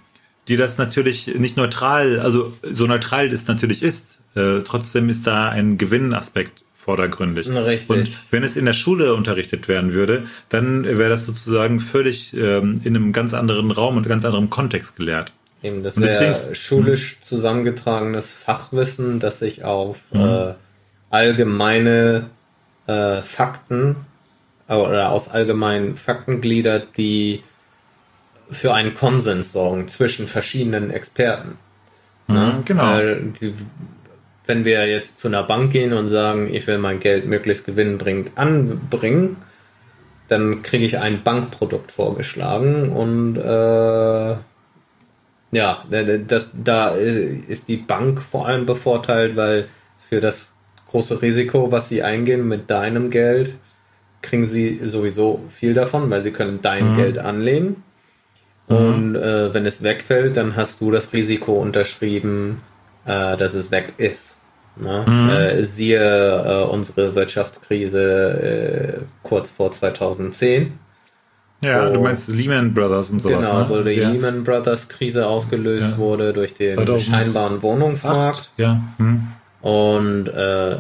die 0.49 0.57
das 0.57 0.79
natürlich 0.79 1.27
nicht 1.39 1.57
neutral, 1.59 2.19
also 2.19 2.53
so 2.63 2.87
neutral 2.87 3.27
es 3.29 3.47
natürlich 3.47 3.83
ist, 3.83 4.19
äh, 4.35 4.61
trotzdem 4.63 5.09
ist 5.11 5.27
da 5.27 5.51
ein 5.51 5.77
Gewinnaspekt 5.77 6.63
vordergründig. 6.81 7.47
Richtig. 7.49 7.91
Und 7.91 8.11
wenn 8.31 8.43
es 8.43 8.57
in 8.57 8.65
der 8.65 8.73
Schule 8.73 9.15
unterrichtet 9.15 9.69
werden 9.69 9.93
würde, 9.93 10.25
dann 10.49 10.85
wäre 10.85 11.11
das 11.11 11.27
sozusagen 11.27 11.79
völlig 11.79 12.35
ähm, 12.35 12.81
in 12.85 12.97
einem 12.97 13.13
ganz 13.13 13.35
anderen 13.35 13.71
Raum 13.71 13.97
und 13.99 14.09
ganz 14.09 14.25
anderem 14.25 14.49
Kontext 14.49 14.97
gelehrt. 14.97 15.33
Eben, 15.63 15.83
das 15.83 16.01
wäre 16.01 16.55
schulisch 16.55 17.19
zusammengetragenes 17.21 18.33
Fachwissen, 18.33 19.21
das 19.21 19.41
sich 19.41 19.63
auf 19.63 19.99
Mhm. 20.13 20.21
äh, 20.21 20.55
allgemeine 21.11 22.31
äh, 22.87 23.21
Fakten 23.21 23.97
äh, 24.67 24.75
oder 24.75 25.11
aus 25.11 25.29
allgemeinen 25.29 25.97
Fakten 25.97 26.41
gliedert, 26.41 26.97
die 26.97 27.43
für 28.51 28.73
einen 28.73 28.95
Konsens 28.95 29.53
sorgen 29.53 29.87
zwischen 29.87 30.27
verschiedenen 30.27 30.91
Experten. 30.91 31.59
Ne? 32.27 32.55
Mhm, 32.59 32.65
genau. 32.65 32.83
Weil 32.85 33.33
die, 33.41 33.55
wenn 34.51 34.65
wir 34.65 34.85
jetzt 34.89 35.21
zu 35.21 35.29
einer 35.29 35.45
Bank 35.45 35.71
gehen 35.73 35.93
und 35.93 36.09
sagen, 36.09 36.53
ich 36.53 36.67
will 36.67 36.79
mein 36.79 36.99
Geld 36.99 37.25
möglichst 37.25 37.65
gewinnbringend 37.67 38.33
anbringen, 38.35 39.37
dann 40.27 40.63
kriege 40.63 40.85
ich 40.85 40.99
ein 40.99 41.23
Bankprodukt 41.23 41.93
vorgeschlagen 41.93 42.91
und 42.91 43.37
äh, 43.37 44.37
ja, 45.53 45.85
das, 46.27 46.53
da 46.65 46.91
ist 46.91 47.69
die 47.69 47.77
Bank 47.77 48.21
vor 48.21 48.49
allem 48.49 48.67
bevorteilt, 48.67 49.37
weil 49.37 49.69
für 50.09 50.21
das 50.21 50.53
große 50.89 51.23
Risiko, 51.23 51.71
was 51.71 51.89
sie 51.89 52.03
eingehen 52.03 52.49
mit 52.49 52.71
deinem 52.71 53.11
Geld, 53.11 53.55
kriegen 54.23 54.47
sie 54.47 54.81
sowieso 54.83 55.45
viel 55.49 55.75
davon, 55.75 56.11
weil 56.11 56.23
sie 56.23 56.33
können 56.33 56.59
dein 56.61 56.93
Mhm. 56.93 56.97
Geld 56.97 57.19
anlehnen. 57.19 57.85
Und 58.67 59.15
äh, 59.17 59.55
wenn 59.55 59.67
es 59.67 59.83
wegfällt, 59.83 60.37
dann 60.37 60.55
hast 60.57 60.81
du 60.81 60.91
das 60.91 61.13
Risiko 61.13 61.55
unterschrieben, 61.55 62.63
äh, 63.05 63.37
dass 63.37 63.55
es 63.55 63.71
weg 63.71 63.95
ist. 63.97 64.37
Ne? 64.81 65.05
Mhm. 65.07 65.29
Äh, 65.31 65.63
siehe 65.63 65.99
äh, 66.01 66.65
unsere 66.65 67.15
Wirtschaftskrise 67.15 69.01
äh, 69.01 69.05
kurz 69.23 69.51
vor 69.51 69.71
2010. 69.73 70.73
Ja, 71.63 71.89
Oh. 71.89 71.93
du 71.93 72.01
meinst 72.01 72.29
Lehman 72.29 72.73
Brothers 72.73 73.11
und 73.11 73.21
sowas, 73.21 73.47
genau, 73.47 73.59
ne? 73.61 73.69
wo 73.69 73.83
die 73.83 73.91
ja. 73.93 74.09
Lehman 74.09 74.43
Brothers 74.45 74.89
Krise 74.89 75.27
ausgelöst 75.27 75.91
Ja. 75.93 75.99
wurde 75.99 76.33
durch 76.33 76.55
den 76.55 76.77
2008. 76.77 77.03
scheinbaren 77.11 77.63
Wohnungsmarkt. 77.63 78.51
Ja. 78.57 78.81
Hm. 78.97 79.29
Und, 79.61 80.29
äh, 80.29 80.77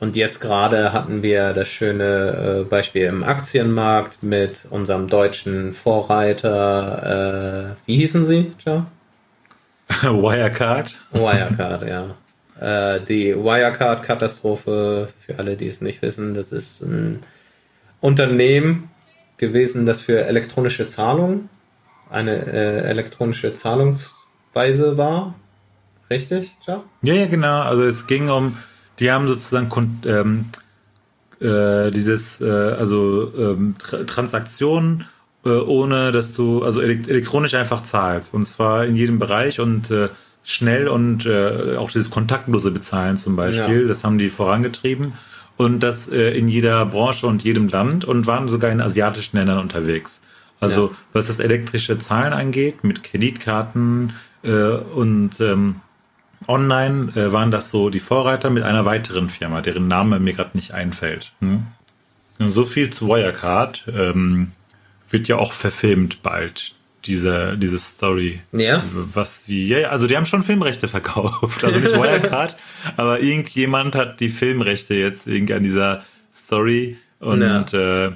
und 0.00 0.16
jetzt 0.16 0.40
gerade 0.40 0.92
hatten 0.92 1.22
wir 1.22 1.52
das 1.52 1.68
schöne 1.68 2.62
äh, 2.62 2.64
Beispiel 2.64 3.04
im 3.04 3.22
Aktienmarkt 3.22 4.22
mit 4.22 4.66
unserem 4.70 5.06
deutschen 5.06 5.72
Vorreiter, 5.72 7.70
äh, 7.70 7.76
wie 7.86 7.96
hießen 7.98 8.26
sie? 8.26 8.52
Ja? 8.66 8.86
Wirecard. 10.02 10.96
Wirecard, 11.12 11.86
ja. 11.88 12.16
Äh, 12.64 13.00
die 13.04 13.36
Wirecard-Katastrophe, 13.36 15.08
für 15.18 15.38
alle, 15.38 15.54
die 15.56 15.66
es 15.66 15.82
nicht 15.82 16.00
wissen, 16.00 16.32
das 16.32 16.50
ist 16.50 16.80
ein 16.80 17.22
Unternehmen 18.00 18.88
gewesen, 19.36 19.84
das 19.84 20.00
für 20.00 20.24
elektronische 20.24 20.86
Zahlungen 20.86 21.50
eine 22.08 22.46
äh, 22.46 22.88
elektronische 22.88 23.52
Zahlungsweise 23.52 24.96
war. 24.96 25.34
Richtig, 26.08 26.52
ja? 26.66 26.82
Ja, 27.02 27.14
ja, 27.14 27.26
genau. 27.26 27.60
Also 27.60 27.84
es 27.84 28.06
ging 28.06 28.30
um, 28.30 28.56
die 28.98 29.10
haben 29.10 29.28
sozusagen 29.28 30.00
ähm, 30.06 30.46
äh, 31.40 31.90
dieses, 31.90 32.40
äh, 32.40 32.48
also 32.48 33.30
ähm, 33.36 33.74
Tra 33.78 34.04
Transaktionen, 34.04 35.04
äh, 35.44 35.50
ohne 35.50 36.12
dass 36.12 36.32
du, 36.32 36.62
also 36.62 36.80
elekt 36.80 37.08
elektronisch 37.08 37.52
einfach 37.52 37.82
zahlst. 37.82 38.32
Und 38.32 38.46
zwar 38.46 38.86
in 38.86 38.96
jedem 38.96 39.18
Bereich 39.18 39.60
und 39.60 39.90
äh, 39.90 40.08
schnell 40.44 40.88
und 40.88 41.26
äh, 41.26 41.76
auch 41.76 41.90
dieses 41.90 42.10
kontaktlose 42.10 42.70
Bezahlen 42.70 43.16
zum 43.16 43.34
Beispiel, 43.36 43.82
Ja. 43.82 43.88
das 43.88 44.04
haben 44.04 44.18
die 44.18 44.30
vorangetrieben. 44.30 45.14
Und 45.56 45.80
das 45.80 46.08
äh, 46.08 46.30
in 46.36 46.48
jeder 46.48 46.84
Branche 46.86 47.26
und 47.26 47.42
jedem 47.44 47.68
Land 47.68 48.04
und 48.04 48.26
waren 48.26 48.48
sogar 48.48 48.70
in 48.70 48.80
asiatischen 48.80 49.36
Ländern 49.36 49.58
unterwegs. 49.58 50.22
Also 50.60 50.88
Ja. 50.88 50.96
was 51.12 51.26
das 51.28 51.38
elektrische 51.40 51.98
Zahlen 51.98 52.32
angeht, 52.32 52.82
mit 52.84 53.04
Kreditkarten 53.04 54.12
äh, 54.42 54.50
und 54.52 55.40
ähm, 55.40 55.76
online 56.48 57.12
äh, 57.14 57.32
waren 57.32 57.50
das 57.50 57.70
so 57.70 57.88
die 57.88 58.00
Vorreiter 58.00 58.50
mit 58.50 58.64
einer 58.64 58.84
weiteren 58.84 59.30
Firma, 59.30 59.60
deren 59.62 59.86
Name 59.86 60.18
mir 60.20 60.32
gerade 60.34 60.50
nicht 60.54 60.72
einfällt. 60.72 61.32
Hm? 61.40 61.62
Und 62.38 62.50
So 62.50 62.64
viel 62.64 62.90
zu 62.90 63.08
Wirecard. 63.08 63.84
Ähm, 63.96 64.52
wird 65.10 65.28
ja 65.28 65.36
auch 65.36 65.52
verfilmt 65.52 66.22
bald, 66.24 66.74
diese, 67.06 67.56
diese 67.58 67.78
Story. 67.78 68.40
Ja. 68.52 68.82
Was 68.92 69.48
wie, 69.48 69.68
ja, 69.68 69.78
ja, 69.78 69.88
also 69.90 70.06
die 70.06 70.16
haben 70.16 70.26
schon 70.26 70.42
Filmrechte 70.42 70.88
verkauft. 70.88 71.64
Also 71.64 71.78
nicht 71.78 71.92
Wirecard, 71.94 72.56
aber 72.96 73.20
irgendjemand 73.20 73.94
hat 73.94 74.20
die 74.20 74.28
Filmrechte 74.30 74.94
jetzt 74.94 75.26
irgendwie 75.26 75.54
an 75.54 75.62
dieser 75.62 76.02
Story 76.32 76.96
und 77.20 77.42
äh, 77.72 78.10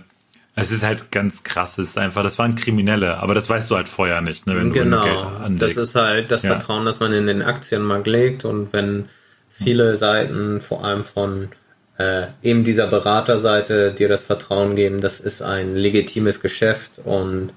es 0.54 0.72
ist 0.72 0.82
halt 0.82 1.12
ganz 1.12 1.44
krass. 1.44 1.78
Es 1.78 1.90
ist 1.90 1.98
einfach, 1.98 2.22
das 2.24 2.38
waren 2.38 2.56
Kriminelle, 2.56 3.18
aber 3.18 3.34
das 3.34 3.48
weißt 3.48 3.70
du 3.70 3.76
halt 3.76 3.88
vorher 3.88 4.20
nicht, 4.20 4.46
ne, 4.46 4.56
wenn 4.56 4.72
du 4.72 4.80
Genau, 4.80 5.04
Geld 5.04 5.20
das 5.20 5.40
anlegst. 5.42 5.76
ist 5.78 5.94
halt 5.94 6.30
das 6.32 6.42
Ja. 6.42 6.50
Vertrauen, 6.50 6.84
das 6.84 6.98
man 6.98 7.12
in 7.12 7.26
den 7.28 7.42
Aktienmarkt 7.42 8.08
legt 8.08 8.44
und 8.44 8.72
wenn 8.72 9.04
viele 9.50 9.96
Seiten, 9.96 10.60
vor 10.60 10.84
allem 10.84 11.04
von 11.04 11.48
äh, 11.96 12.26
eben 12.42 12.64
dieser 12.64 12.86
Beraterseite, 12.88 13.92
dir 13.92 14.08
das 14.08 14.24
Vertrauen 14.24 14.74
geben, 14.76 15.00
das 15.00 15.20
ist 15.20 15.42
ein 15.42 15.74
legitimes 15.76 16.40
Geschäft 16.40 17.00
und 17.04 17.50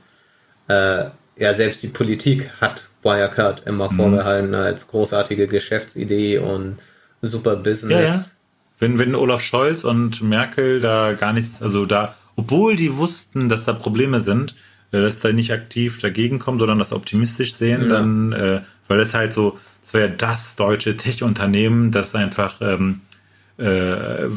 äh, 0.67 1.05
ja, 1.41 1.53
selbst 1.55 1.81
die 1.81 1.87
Politik 1.87 2.49
hat 2.61 2.87
Wirecard 3.01 3.63
immer 3.65 3.91
Mhm. 3.91 3.95
vorgehalten 3.97 4.53
als 4.55 4.87
großartige 4.87 5.47
Geschäftsidee 5.47 6.37
und 6.37 6.77
super 7.23 7.55
Business. 7.55 7.91
Ja, 7.99 8.15
ja. 8.15 8.25
Wenn, 8.79 8.99
wenn 8.99 9.15
Olaf 9.15 9.41
Scholz 9.41 9.83
und 9.83 10.21
Merkel 10.21 10.79
da 10.81 11.13
gar 11.13 11.33
nichts, 11.33 11.61
also 11.61 11.85
da, 11.85 12.15
obwohl 12.35 12.75
die 12.75 12.95
wussten, 12.97 13.49
dass 13.49 13.65
da 13.65 13.73
Probleme 13.73 14.19
sind, 14.19 14.55
äh, 14.91 15.01
dass 15.01 15.19
da 15.19 15.31
nicht 15.31 15.51
aktiv 15.51 15.99
dagegen 15.99 16.37
kommen, 16.37 16.59
sondern 16.59 16.77
das 16.79 16.91
optimistisch 16.93 17.55
sehen, 17.55 17.83
Ja. 17.83 17.87
dann, 17.89 18.31
äh, 18.33 18.61
weil 18.87 18.99
das 18.99 19.13
halt 19.15 19.33
so, 19.33 19.57
das 19.83 19.93
war 19.95 20.01
ja 20.01 20.07
das 20.09 20.55
deutsche 20.55 20.95
Tech-Unternehmen, 20.95 21.91
das 21.91 22.13
einfach, 22.13 22.61
ähm, 22.61 23.01
äh, 23.57 24.27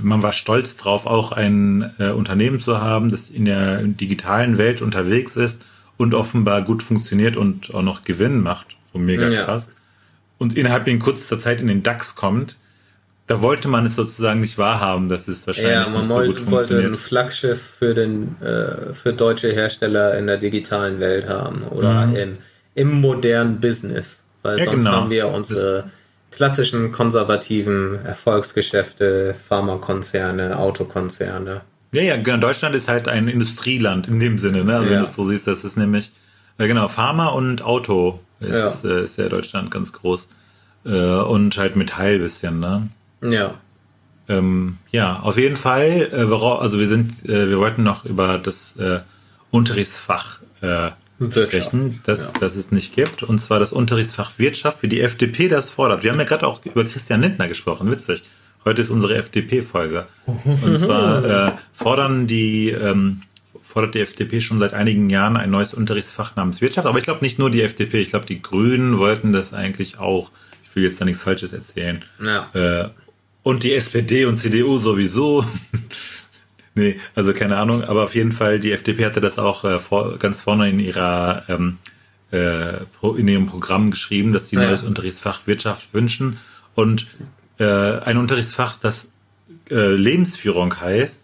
man 0.00 0.22
war 0.22 0.32
stolz 0.32 0.76
drauf, 0.76 1.06
auch 1.06 1.32
ein 1.32 1.92
äh, 1.98 2.10
Unternehmen 2.10 2.60
zu 2.60 2.80
haben, 2.80 3.10
das 3.10 3.30
in 3.30 3.44
der 3.46 3.82
digitalen 3.82 4.58
Welt 4.58 4.80
unterwegs 4.80 5.36
ist 5.36 5.64
und 5.96 6.14
offenbar 6.14 6.62
gut 6.62 6.82
funktioniert 6.82 7.36
und 7.36 7.74
auch 7.74 7.82
noch 7.82 8.02
Gewinn 8.02 8.40
macht. 8.42 8.76
So 8.92 8.98
mega 8.98 9.28
Ja. 9.28 9.44
krass. 9.44 9.72
Und 10.38 10.56
innerhalb 10.56 10.88
in 10.88 10.98
kurzer 10.98 11.38
Zeit 11.38 11.60
in 11.60 11.68
den 11.68 11.82
DAX 11.82 12.14
kommt, 12.16 12.56
da 13.28 13.40
wollte 13.40 13.68
man 13.68 13.86
es 13.86 13.94
sozusagen 13.94 14.40
nicht 14.40 14.58
wahrhaben, 14.58 15.08
dass 15.08 15.28
es 15.28 15.46
wahrscheinlich 15.46 15.72
Ja, 15.72 15.84
man 15.88 15.98
nicht 16.00 16.08
so 16.08 16.14
wollte, 16.14 16.42
gut 16.42 16.50
wollte 16.50 16.78
ein. 16.80 16.94
Flaggschiff 16.96 17.62
für 17.78 17.94
den 17.94 18.36
äh, 18.42 18.92
für 18.92 19.12
deutsche 19.12 19.52
Hersteller 19.52 20.18
in 20.18 20.26
der 20.26 20.38
digitalen 20.38 20.98
Welt 20.98 21.28
haben 21.28 21.62
oder 21.62 22.10
im, 22.14 22.38
im 22.74 23.00
modernen 23.00 23.60
Business. 23.60 24.22
Weil 24.42 24.54
Mhm. 24.54 24.58
Ja, 24.58 24.64
sonst 24.64 24.84
genau. 24.84 24.96
haben 24.96 25.10
wir 25.10 25.28
unsere 25.28 25.90
klassischen 26.32 26.90
konservativen 26.90 28.04
Erfolgsgeschäfte, 28.04 29.34
Pharmakonzerne, 29.48 30.58
Autokonzerne. 30.58 31.60
Ja, 31.92 32.02
ja, 32.02 32.16
genau. 32.16 32.38
Deutschland 32.38 32.74
ist 32.74 32.88
halt 32.88 33.06
ein 33.08 33.28
Industrieland 33.28 34.08
in 34.08 34.18
dem 34.18 34.38
Sinne, 34.38 34.64
ne? 34.64 34.76
Also 34.76 34.86
Ja. 34.86 34.92
wenn 34.92 35.02
du 35.04 35.08
es 35.08 35.14
so 35.14 35.24
siehst, 35.24 35.46
das 35.46 35.64
ist 35.64 35.76
nämlich, 35.76 36.10
äh, 36.58 36.66
genau, 36.66 36.88
Pharma 36.88 37.28
und 37.28 37.62
Auto 37.62 38.20
ist, 38.40 38.56
Ja. 38.58 38.66
ist, 38.66 38.84
äh, 38.84 39.02
ist 39.04 39.18
ja 39.18 39.28
Deutschland 39.28 39.70
ganz 39.70 39.92
groß. 39.92 40.28
Äh, 40.84 40.90
und 40.90 41.56
halt 41.58 41.76
Metall 41.76 42.18
bisschen, 42.18 42.58
ne? 42.60 42.88
Ja, 43.22 43.54
Ähm, 44.28 44.78
ja, 44.92 45.18
auf 45.20 45.36
jeden 45.36 45.56
Fall, 45.56 46.08
äh, 46.12 46.32
also 46.32 46.78
wir 46.78 46.86
sind, 46.86 47.28
äh, 47.28 47.48
wir 47.50 47.58
wollten 47.58 47.82
noch 47.82 48.04
über 48.04 48.38
das 48.38 48.76
äh, 48.76 49.00
Unterrichtsfach 49.50 50.38
äh, 50.60 50.90
Wirtschaft, 51.18 51.52
sprechen, 51.68 52.00
das, 52.04 52.32
das 52.34 52.56
es 52.56 52.70
nicht 52.72 52.94
gibt. 52.94 53.22
Und 53.24 53.40
zwar 53.40 53.58
das 53.58 53.72
Unterrichtsfach 53.72 54.38
Wirtschaft, 54.38 54.82
wie 54.82 54.88
die 54.88 55.00
FDP 55.00 55.48
das 55.48 55.70
fordert. 55.70 56.02
Wir 56.04 56.12
haben 56.12 56.18
ja 56.18 56.24
gerade 56.24 56.46
auch 56.46 56.64
über 56.64 56.84
Christian 56.84 57.20
Lindner 57.20 57.48
gesprochen, 57.48 57.90
witzig. 57.90 58.22
Heute 58.64 58.80
ist 58.80 58.90
unsere 58.90 59.16
FDP-Folge. 59.16 60.06
Und 60.26 60.78
zwar 60.80 61.24
äh, 61.48 61.52
fordern 61.72 62.26
die, 62.26 62.70
ähm, 62.70 63.22
fordert 63.62 63.94
die 63.94 64.00
FDP 64.00 64.40
schon 64.40 64.58
seit 64.58 64.72
einigen 64.74 65.10
Jahren 65.10 65.36
ein 65.36 65.50
neues 65.50 65.74
Unterrichtsfach 65.74 66.36
namens 66.36 66.60
Wirtschaft. 66.60 66.86
Aber 66.86 66.98
ich 66.98 67.04
glaube 67.04 67.22
nicht 67.22 67.38
nur 67.38 67.50
die 67.50 67.62
FDP, 67.62 68.00
ich 68.00 68.10
glaube 68.10 68.26
die 68.26 68.40
Grünen 68.40 68.98
wollten 68.98 69.32
das 69.32 69.52
eigentlich 69.52 69.98
auch. 69.98 70.30
Ich 70.68 70.76
will 70.76 70.84
jetzt 70.84 71.00
da 71.00 71.04
nichts 71.04 71.22
Falsches 71.22 71.52
erzählen. 71.52 72.04
ja. 72.22 72.48
Äh, 72.54 72.88
und 73.44 73.64
die 73.64 73.74
SPD 73.74 74.24
und 74.24 74.36
CDU 74.36 74.78
sowieso. 74.78 75.44
nee, 76.76 77.00
also 77.16 77.32
keine 77.32 77.56
Ahnung, 77.56 77.82
aber 77.82 78.04
auf 78.04 78.14
jeden 78.14 78.30
Fall, 78.30 78.60
die 78.60 78.70
FDP 78.70 79.04
hatte 79.04 79.20
das 79.20 79.40
auch 79.40 79.64
äh, 79.64 79.80
vor, 79.80 80.16
ganz 80.18 80.40
vorne 80.42 80.70
in 80.70 80.78
ihrer 80.78 81.42
ähm, 81.48 81.78
äh, 82.30 82.76
in 83.16 83.26
ihrem 83.26 83.46
Programm 83.46 83.90
geschrieben, 83.90 84.32
dass 84.32 84.48
sie 84.48 84.56
ein 84.56 84.62
Ja. 84.62 84.68
neues 84.68 84.82
Unterrichtsfach 84.84 85.48
Wirtschaft 85.48 85.92
wünschen. 85.92 86.38
Und 86.76 87.08
äh, 87.62 88.00
ein 88.04 88.16
Unterrichtsfach, 88.18 88.78
das 88.78 89.12
äh, 89.70 89.94
Lebensführung 89.94 90.80
heißt, 90.80 91.20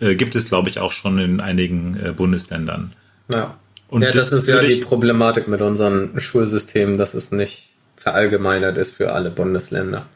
äh, 0.00 0.14
gibt 0.14 0.34
es, 0.34 0.46
glaube 0.46 0.68
ich, 0.70 0.78
auch 0.80 0.92
schon 0.92 1.18
in 1.18 1.40
einigen 1.40 1.96
äh, 2.02 2.12
Bundesländern. 2.12 2.92
ja. 3.32 3.56
Und 3.88 4.00
ja, 4.00 4.10
das, 4.10 4.30
das 4.30 4.44
ist 4.44 4.48
ja 4.48 4.62
die 4.62 4.76
Problematik 4.76 5.48
mit 5.48 5.60
unserem 5.60 6.18
Schulsystem, 6.18 6.96
dass 6.96 7.12
es 7.12 7.30
nicht 7.30 7.68
verallgemeinert 7.96 8.78
ist 8.78 8.96
für 8.96 9.12
alle 9.12 9.30
Bundesländer. 9.30 10.06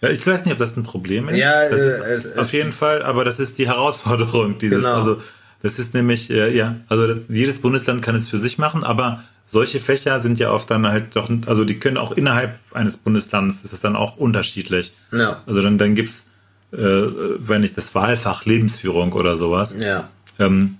Ja, 0.00 0.08
ich 0.08 0.26
weiß 0.26 0.46
nicht, 0.46 0.54
ob 0.54 0.58
das 0.58 0.74
ein 0.78 0.84
Problem 0.84 1.28
ist. 1.28 1.36
Ja, 1.36 1.68
das 1.68 1.80
äh, 1.82 1.86
ist 2.16 2.24
es- 2.24 2.36
auf 2.38 2.46
es- 2.46 2.52
jeden 2.52 2.72
Fall, 2.72 3.02
aber 3.02 3.26
das 3.26 3.38
ist 3.40 3.58
die 3.58 3.66
Herausforderung. 3.66 4.56
Dieses, 4.56 4.78
Genau. 4.84 4.94
also 4.96 5.20
das 5.62 5.78
ist 5.78 5.92
nämlich, 5.92 6.30
äh, 6.30 6.56
ja, 6.56 6.76
also 6.88 7.06
das, 7.06 7.20
jedes 7.28 7.60
Bundesland 7.60 8.00
kann 8.00 8.14
es 8.16 8.26
für 8.26 8.38
sich 8.38 8.56
machen, 8.56 8.82
aber 8.82 9.22
solche 9.54 9.78
Fächer 9.78 10.18
sind 10.18 10.40
ja 10.40 10.50
oft 10.50 10.68
dann 10.68 10.84
halt 10.84 11.14
doch, 11.14 11.30
also 11.46 11.64
die 11.64 11.78
können 11.78 11.96
auch 11.96 12.10
innerhalb 12.10 12.58
eines 12.74 12.96
Bundeslands 12.96 13.62
ist 13.62 13.72
das 13.72 13.80
dann 13.80 13.94
auch 13.94 14.16
unterschiedlich. 14.16 14.92
Ja, 15.12 15.42
Also 15.46 15.62
dann, 15.62 15.78
dann 15.78 15.94
gibt's, 15.94 16.28
äh, 16.72 16.76
wenn 16.76 17.60
nicht 17.60 17.76
das 17.76 17.94
Wahlfach 17.94 18.44
Lebensführung 18.46 19.12
oder 19.12 19.36
sowas. 19.36 19.76
ja. 19.80 20.08
Ähm, 20.40 20.78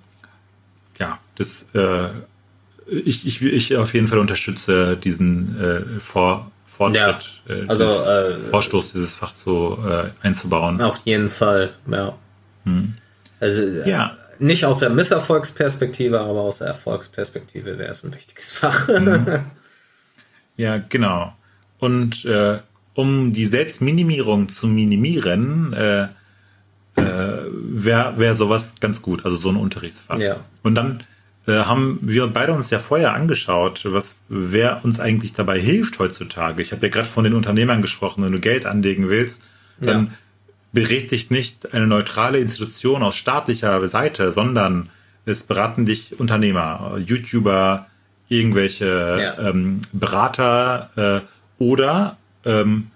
ja, 0.99 1.19
das, 1.39 1.67
äh, 1.75 2.09
ich, 2.89 3.25
ich, 3.25 3.41
ich 3.43 3.77
auf 3.77 3.95
jeden 3.95 4.09
Fall 4.09 4.19
unterstütze 4.19 4.97
diesen 4.97 5.57
äh, 5.61 6.01
Vor, 6.01 6.51
Fortschritt, 6.67 7.43
äh, 7.49 7.69
also, 7.69 7.85
dieses 7.85 8.07
äh, 8.07 8.51
Vorstoß, 8.51 8.93
dieses 8.93 9.15
Fach 9.15 9.37
zu, 9.37 9.79
äh, 9.89 10.11
einzubauen. 10.27 10.83
Auf 10.83 10.99
jeden 11.05 11.31
Fall, 11.31 11.71
ja. 11.89 12.13
Also 13.39 13.63
äh, 13.63 13.89
Ja. 13.89 14.17
Nicht 14.39 14.65
aus 14.65 14.79
der 14.81 14.91
Misserfolgsperspektive, 14.91 16.21
aber 16.21 16.41
aus 16.41 16.59
der 16.59 16.69
Erfolgsperspektive 16.69 17.79
wäre 17.79 17.91
es 17.91 18.05
ein 18.05 18.15
wichtiges 18.15 18.51
Fach. 18.51 18.89
Ja, 20.57 20.79
genau. 20.89 21.33
Und 21.79 22.25
äh, 22.25 22.59
um 22.95 23.33
die 23.33 23.47
Selbstminimierung 23.47 24.49
zu 24.49 24.69
minimieren, 24.69 25.73
äh, 25.73 26.05
äh, 26.97 27.43
wäre 27.51 28.19
wär 28.19 28.35
sowas 28.35 28.77
ganz 28.81 29.03
gut, 29.03 29.25
also 29.25 29.37
so 29.37 29.49
ein 29.49 29.57
Unterrichtsfach. 29.57 30.19
Ja. 30.19 30.45
Und 30.63 30.77
dann 30.77 31.03
äh, 31.47 31.53
haben 31.53 31.99
wir 32.03 32.27
beide 32.29 32.53
uns 32.53 32.71
ja 32.71 32.79
vorher 32.79 33.15
angeschaut, 33.15 33.85
was 33.85 34.17
wer 34.29 34.85
uns 34.85 35.01
eigentlich 35.01 35.33
dabei 35.33 35.59
hilft 35.59 35.99
heutzutage. 35.99 36.63
Ich 36.63 36.73
habe 36.73 36.87
ja 36.87 36.93
gerade 36.93 37.09
von 37.09 37.25
den 37.25 37.35
Unternehmern 37.35 37.83
gesprochen, 37.83 38.25
wenn 38.25 38.33
du 38.33 38.41
Geld 38.41 38.65
anlegen 38.65 39.09
willst, 39.09 39.43
dann 39.81 40.07
Ja. 40.07 40.13
Berät 40.75 41.11
dich 41.13 41.31
nicht 41.31 41.73
eine 41.73 41.87
neutrale 41.87 42.39
Institution 42.39 43.03
aus 43.03 43.17
staatlicher 43.17 43.87
Seite, 43.89 44.31
sondern 44.33 44.91
es 45.25 45.45
beraten 45.45 45.87
dich 45.87 46.21
Unternehmer, 46.21 46.99
YouTuber, 47.07 47.87
irgendwelche 48.29 48.87
Ja. 49.39 49.49
ähm, 49.49 49.81
Berater 49.93 51.23
äh, 51.59 51.63
oder 51.63 52.17
ähm, 52.45 52.89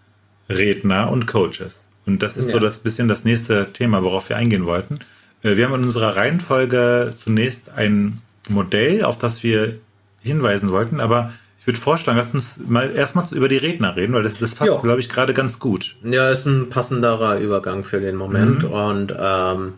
Redner 0.50 1.10
und 1.10 1.26
Coaches. 1.26 1.88
Und 2.06 2.22
das 2.22 2.36
ist 2.36 2.48
so 2.50 2.56
Ja. 2.56 2.62
das 2.62 2.80
bisschen 2.80 3.08
das 3.08 3.24
nächste 3.24 3.72
Thema, 3.72 4.02
worauf 4.02 4.28
wir 4.28 4.36
eingehen 4.36 4.66
wollten. 4.66 4.98
Äh, 5.42 5.56
Wir 5.56 5.66
haben 5.66 5.74
in 5.74 5.84
unserer 5.84 6.16
Reihenfolge 6.16 7.14
zunächst 7.22 7.70
ein 7.70 8.20
Modell, 8.48 9.04
auf 9.04 9.18
das 9.18 9.42
wir 9.42 9.78
hinweisen 10.22 10.70
wollten, 10.70 11.00
aber 11.00 11.32
würde 11.68 11.78
vorschlagen, 11.78 12.18
lass 12.18 12.34
uns 12.34 12.58
mal 12.66 12.90
erstmal 12.96 13.26
über 13.30 13.46
die 13.46 13.58
Redner 13.58 13.94
reden, 13.94 14.14
weil 14.14 14.24
das, 14.24 14.38
das 14.38 14.56
passt, 14.56 14.82
glaube 14.82 14.98
ich, 14.98 15.08
gerade 15.08 15.34
ganz 15.34 15.60
gut. 15.60 15.94
Ja, 16.02 16.30
ist 16.30 16.46
ein 16.46 16.70
passenderer 16.70 17.38
Übergang 17.38 17.84
für 17.84 18.00
den 18.00 18.16
Moment. 18.16 18.64
Mhm. 18.64 18.72
Und 18.72 19.14
ähm, 19.16 19.74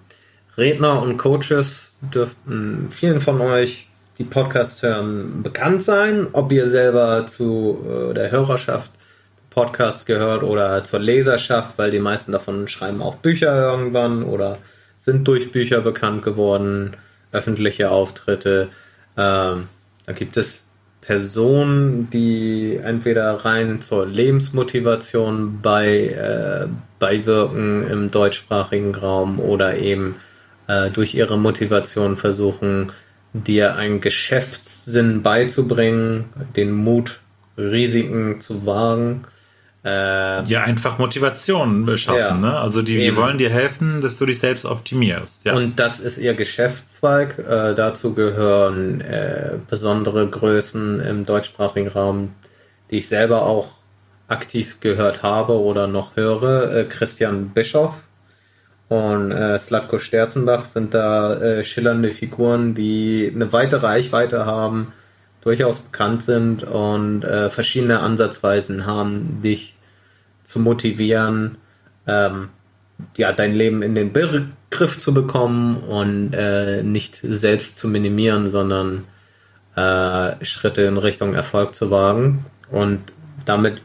Redner 0.57 1.03
und 1.03 1.19
Coaches 1.19 1.93
dürften 2.01 2.89
vielen 2.91 3.21
von 3.21 3.41
euch, 3.41 3.89
die 4.19 4.25
Podcasts 4.25 4.83
hören, 4.83 5.43
bekannt 5.43 5.83
sein. 5.83 6.29
Ob 6.33 6.53
ihr 6.53 6.69
selber 6.69 7.27
zu 7.27 7.85
äh, 7.85 8.15
der 8.15 8.31
Hörerschaft 8.31 8.91
Podcasts 9.51 10.07
gehört 10.07 10.45
oder 10.45 10.85
zur 10.85 11.01
Leserschaft, 11.01 11.73
weil 11.77 11.91
die 11.91 11.99
meisten 11.99 12.31
davon 12.33 12.69
schreiben 12.69 13.03
auch 13.03 13.17
Bücher 13.17 13.53
irgendwann 13.73 14.23
oder 14.23 14.59
sind 14.97 15.27
durch 15.27 15.51
Bücher 15.51 15.81
bekannt 15.81 16.23
geworden, 16.23 16.97
öffentliche 17.33 17.91
Auftritte. 17.91 18.69
Ähm, 19.17 19.69
da 20.07 20.13
gibt 20.13 20.37
es 20.37 20.63
Personen, 21.01 22.11
die 22.11 22.77
entweder 22.77 23.33
rein 23.45 23.81
zur 23.81 24.07
Lebensmotivation 24.07 25.61
bei, 25.63 26.09
äh, 26.09 26.69
beiwirken 26.99 27.89
im 27.89 28.11
deutschsprachigen 28.11 28.95
Raum 28.95 29.41
oder 29.41 29.79
eben 29.79 30.17
äh, 30.67 30.91
durch 30.91 31.15
ihre 31.15 31.39
Motivation 31.39 32.17
versuchen, 32.17 32.93
dir 33.33 33.77
einen 33.77 34.01
Geschäftssinn 34.01 35.23
beizubringen, 35.23 36.27
den 36.57 36.73
Mut, 36.73 37.21
Risiken 37.57 38.41
zu 38.41 38.67
wagen. 38.67 39.23
Äh, 39.85 40.45
Ja, 40.45 40.63
einfach 40.65 40.99
Motivation 40.99 41.97
schaffen. 41.97 42.19
Ja. 42.19 42.35
Ne? 42.35 42.59
Also 42.59 42.83
die, 42.83 42.99
die 42.99 43.17
wollen 43.17 43.39
dir 43.39 43.51
helfen, 43.51 44.01
dass 44.01 44.19
du 44.19 44.27
dich 44.27 44.39
selbst 44.39 44.65
optimierst. 44.65 45.45
Ja. 45.45 45.55
Und 45.55 45.79
das 45.79 46.01
ist 46.01 46.19
ihr 46.19 46.35
Geschäftszweig. 46.35 47.39
Äh, 47.39 47.75
dazu 47.75 48.15
gehören 48.15 49.01
äh, 49.01 49.53
besondere 49.69 50.29
Größen 50.29 51.01
im 51.01 51.25
deutschsprachigen 51.25 51.89
Raum, 51.89 52.35
die 52.91 52.99
ich 52.99 53.09
selber 53.09 53.43
auch 53.43 53.71
aktiv 54.29 54.81
gehört 54.81 55.23
habe 55.23 55.59
oder 55.59 55.87
noch 55.87 56.17
höre. 56.17 56.73
Äh, 56.75 56.85
Christian 56.85 57.49
Bischoff 57.51 57.95
und 58.89 59.31
äh, 59.31 59.57
Slatko 59.59 59.99
Sterzenbach 59.99 60.65
sind 60.65 60.95
da 60.95 61.35
äh, 61.35 61.65
schillernde 61.65 62.11
Figuren, 62.11 62.75
die 62.75 63.31
eine 63.35 63.53
weite 63.53 63.83
Reichweite 63.83 64.47
haben, 64.47 64.93
durchaus 65.43 65.81
bekannt 65.81 66.23
sind 66.23 66.65
und 66.65 67.25
äh, 67.25 67.51
verschiedene 67.51 68.01
Ansatzweisen 68.01 68.87
haben, 68.87 69.41
dich 69.43 69.75
zu 70.45 70.61
motivieren, 70.61 71.59
ähm, 72.07 72.49
ja, 73.17 73.33
dein 73.33 73.55
Leben 73.55 73.83
in 73.83 73.95
den 73.95 74.13
Griff 74.71 74.99
zu 74.99 75.15
bekommen 75.15 75.77
und 75.79 76.33
äh, 76.35 76.83
nicht 76.83 77.21
selbst 77.23 77.79
zu 77.79 77.89
minimieren, 77.89 78.47
sondern 78.47 79.05
äh, 79.77 80.45
Schritte 80.45 80.83
in 80.83 80.99
Richtung 80.99 81.35
Erfolg 81.35 81.75
zu 81.75 81.91
wagen. 81.91 82.45
Und 82.71 83.01
damit 83.47 83.81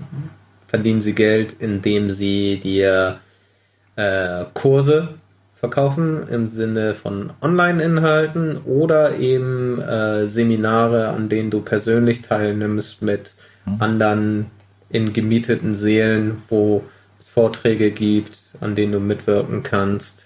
verdienen 0.68 1.02
sie 1.02 1.13
Geld, 1.13 1.54
indem 1.60 2.12
sie 2.12 2.60
dir 2.60 3.20
äh, 3.96 4.46
Kurse 4.54 5.15
verkaufen 5.65 6.28
im 6.30 6.47
Sinne 6.47 6.93
von 6.93 7.34
Online-Inhalten 7.41 8.58
oder 8.65 9.17
eben 9.17 9.82
äh, 9.82 10.28
Seminare, 10.28 11.10
an 11.10 11.28
denen 11.28 11.49
du 11.49 11.62
persönlich 11.62 12.21
teilnimmst 12.21 13.01
mit 13.01 13.34
anderen 13.80 14.45
in 14.89 15.12
gemieteten 15.12 15.73
Seelen, 15.73 16.38
wo 16.49 16.84
es 17.19 17.30
Vorträge 17.30 17.89
gibt, 17.89 18.38
an 18.62 18.75
denen 18.75 18.91
du 18.91 18.99
mitwirken 18.99 19.63
kannst 19.63 20.25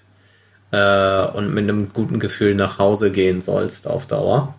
äh, 0.72 1.26
und 1.28 1.54
mit 1.54 1.64
einem 1.64 1.94
guten 1.94 2.20
Gefühl 2.20 2.54
nach 2.56 2.78
Hause 2.80 3.12
gehen 3.12 3.40
sollst 3.40 3.88
auf 3.88 4.08
Dauer. 4.08 4.56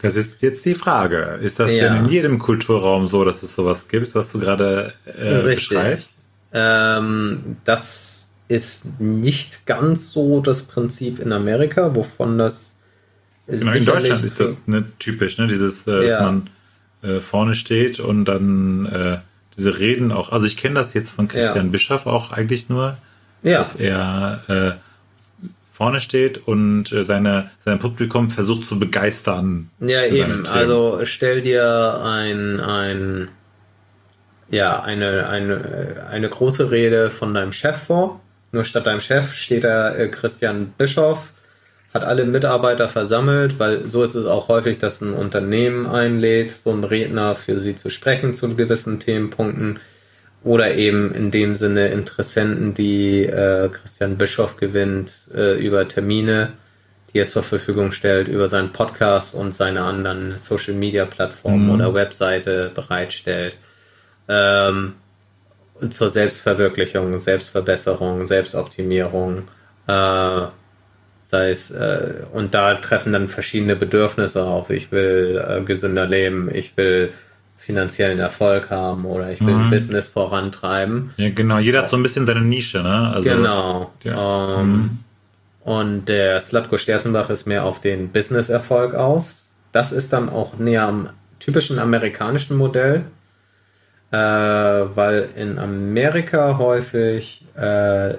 Das 0.00 0.16
ist 0.16 0.40
jetzt 0.40 0.64
die 0.64 0.74
Frage. 0.74 1.38
Ist 1.42 1.60
das 1.60 1.74
Ja. 1.74 1.92
denn 1.92 2.04
in 2.04 2.10
jedem 2.10 2.38
Kulturraum 2.38 3.06
so, 3.06 3.22
dass 3.22 3.42
es 3.42 3.54
sowas 3.54 3.86
gibt, 3.86 4.14
was 4.14 4.32
du 4.32 4.38
gerade 4.38 4.94
äh, 5.04 5.42
beschreibst? 5.42 6.16
Ähm, 6.54 7.56
das 7.64 8.21
ist 8.48 9.00
nicht 9.00 9.66
ganz 9.66 10.12
so 10.12 10.40
das 10.40 10.62
Prinzip 10.62 11.18
in 11.18 11.32
Amerika, 11.32 11.94
wovon 11.94 12.38
das 12.38 12.76
Genau, 13.48 13.72
in 13.72 13.84
Deutschland 13.84 14.24
ist 14.24 14.38
das 14.38 14.58
ne, 14.66 14.84
typisch, 14.98 15.36
ne? 15.38 15.46
Dieses, 15.46 15.86
äh, 15.86 16.02
dass 16.02 16.12
Ja. 16.12 16.22
man 16.22 16.50
äh, 17.02 17.20
vorne 17.20 17.54
steht 17.54 17.98
und 17.98 18.24
dann 18.24 18.86
äh, 18.86 19.18
diese 19.56 19.78
Reden 19.78 20.12
auch. 20.12 20.30
Also 20.30 20.46
ich 20.46 20.56
kenne 20.56 20.76
das 20.76 20.94
jetzt 20.94 21.10
von 21.10 21.28
Christian 21.28 21.66
Ja. 21.66 21.72
Bischoff 21.72 22.06
auch 22.06 22.30
eigentlich 22.32 22.68
nur, 22.68 22.96
ja, 23.42 23.58
dass 23.58 23.74
er 23.74 24.42
äh, 24.48 25.46
vorne 25.64 26.00
steht 26.00 26.46
und 26.46 26.92
äh, 26.92 27.02
seine, 27.02 27.50
sein 27.64 27.78
Publikum 27.78 28.30
versucht 28.30 28.66
zu 28.66 28.78
begeistern. 28.78 29.70
Ja, 29.80 30.04
eben. 30.04 30.46
Also 30.46 31.00
stell 31.02 31.42
dir 31.42 32.00
ein, 32.04 32.60
ein 32.60 33.28
ja, 34.50 34.80
eine, 34.82 35.26
eine, 35.28 36.06
eine 36.10 36.28
große 36.28 36.70
Rede 36.70 37.10
von 37.10 37.34
deinem 37.34 37.52
Chef 37.52 37.76
vor. 37.76 38.20
Nur 38.52 38.64
statt 38.64 38.86
deinem 38.86 39.00
Chef 39.00 39.34
steht 39.34 39.64
da 39.64 39.94
äh, 39.94 40.08
Christian 40.08 40.74
Bischoff, 40.78 41.32
hat 41.94 42.04
alle 42.04 42.24
Mitarbeiter 42.24 42.88
versammelt, 42.88 43.58
weil 43.58 43.86
so 43.86 44.02
ist 44.02 44.14
es 44.14 44.26
auch 44.26 44.48
häufig, 44.48 44.78
dass 44.78 45.00
ein 45.00 45.12
Unternehmen 45.14 45.86
einlädt, 45.86 46.50
so 46.50 46.70
einen 46.70 46.84
Redner 46.84 47.34
für 47.34 47.58
sie 47.60 47.76
zu 47.76 47.90
sprechen 47.90 48.34
zu 48.34 48.54
gewissen 48.54 49.00
Themenpunkten. 49.00 49.78
Oder 50.44 50.74
eben 50.74 51.14
in 51.14 51.30
dem 51.30 51.54
Sinne 51.54 51.88
Interessenten, 51.88 52.74
die 52.74 53.24
äh, 53.24 53.68
Christian 53.68 54.16
Bischoff 54.18 54.56
gewinnt 54.56 55.14
äh, 55.34 55.54
über 55.64 55.86
Termine, 55.86 56.54
die 57.12 57.18
er 57.20 57.28
zur 57.28 57.42
Verfügung 57.44 57.92
stellt, 57.92 58.26
über 58.26 58.48
seinen 58.48 58.72
Podcast 58.72 59.34
und 59.34 59.54
seine 59.54 59.82
anderen 59.82 60.36
Social 60.38 60.74
Media 60.74 61.04
Plattformen 61.04 61.66
Mhm. 61.66 61.70
oder 61.70 61.94
Webseite 61.94 62.72
bereitstellt. 62.74 63.56
Ähm, 64.28 64.94
zur 65.90 66.08
Selbstverwirklichung, 66.08 67.18
Selbstverbesserung, 67.18 68.26
Selbstoptimierung. 68.26 69.42
Äh, 69.86 70.40
sei 71.22 71.50
es, 71.50 71.70
äh, 71.70 72.24
und 72.32 72.54
da 72.54 72.74
treffen 72.74 73.12
dann 73.12 73.28
verschiedene 73.28 73.74
Bedürfnisse 73.76 74.44
auf. 74.44 74.70
Ich 74.70 74.92
will 74.92 75.42
äh, 75.46 75.62
gesünder 75.62 76.06
leben, 76.06 76.50
ich 76.54 76.76
will 76.76 77.12
finanziellen 77.56 78.18
Erfolg 78.18 78.70
haben 78.70 79.04
oder 79.06 79.30
ich 79.30 79.40
will 79.40 79.54
Mhm. 79.54 79.64
ein 79.66 79.70
Business 79.70 80.08
vorantreiben. 80.08 81.14
Ja, 81.16 81.30
genau. 81.30 81.58
Jeder 81.58 81.82
hat 81.82 81.90
so 81.90 81.96
ein 81.96 82.02
bisschen 82.02 82.26
seine 82.26 82.40
Nische, 82.42 82.82
ne? 82.82 83.10
Also, 83.14 83.30
genau. 83.30 83.90
ja. 84.02 84.60
Ähm, 84.60 84.72
Mhm. 84.72 84.98
Und 85.64 86.06
der 86.06 86.40
Slatko 86.40 86.76
Sterzenbach 86.76 87.30
ist 87.30 87.46
mehr 87.46 87.64
auf 87.64 87.80
den 87.80 88.08
Business-Erfolg 88.10 88.94
aus. 88.96 89.48
Das 89.70 89.92
ist 89.92 90.12
dann 90.12 90.28
auch 90.28 90.58
näher 90.58 90.82
am 90.88 91.10
typischen 91.38 91.78
amerikanischen 91.78 92.56
Modell, 92.56 93.04
äh, 94.12 94.16
weil 94.16 95.28
in 95.36 95.58
Amerika 95.58 96.58
häufig 96.58 97.44
äh, 97.56 98.14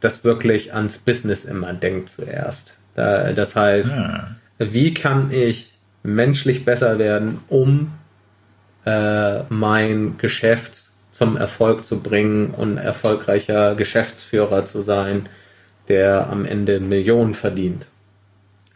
das 0.00 0.24
wirklich 0.24 0.72
ans 0.74 0.98
Business 0.98 1.44
immer 1.44 1.72
denkt 1.72 2.10
zuerst. 2.10 2.74
Da, 2.94 3.32
das 3.32 3.56
heißt, 3.56 3.96
Ja. 3.96 4.36
wie 4.58 4.94
kann 4.94 5.30
ich 5.32 5.72
menschlich 6.02 6.64
besser 6.64 6.98
werden, 6.98 7.40
um 7.48 7.92
äh, 8.86 9.40
mein 9.48 10.16
Geschäft 10.18 10.90
zum 11.10 11.36
Erfolg 11.36 11.84
zu 11.84 12.02
bringen 12.02 12.54
und 12.56 12.78
erfolgreicher 12.78 13.74
Geschäftsführer 13.74 14.64
zu 14.64 14.80
sein, 14.80 15.28
der 15.88 16.30
am 16.30 16.44
Ende 16.46 16.80
Millionen 16.80 17.34
verdient. 17.34 17.88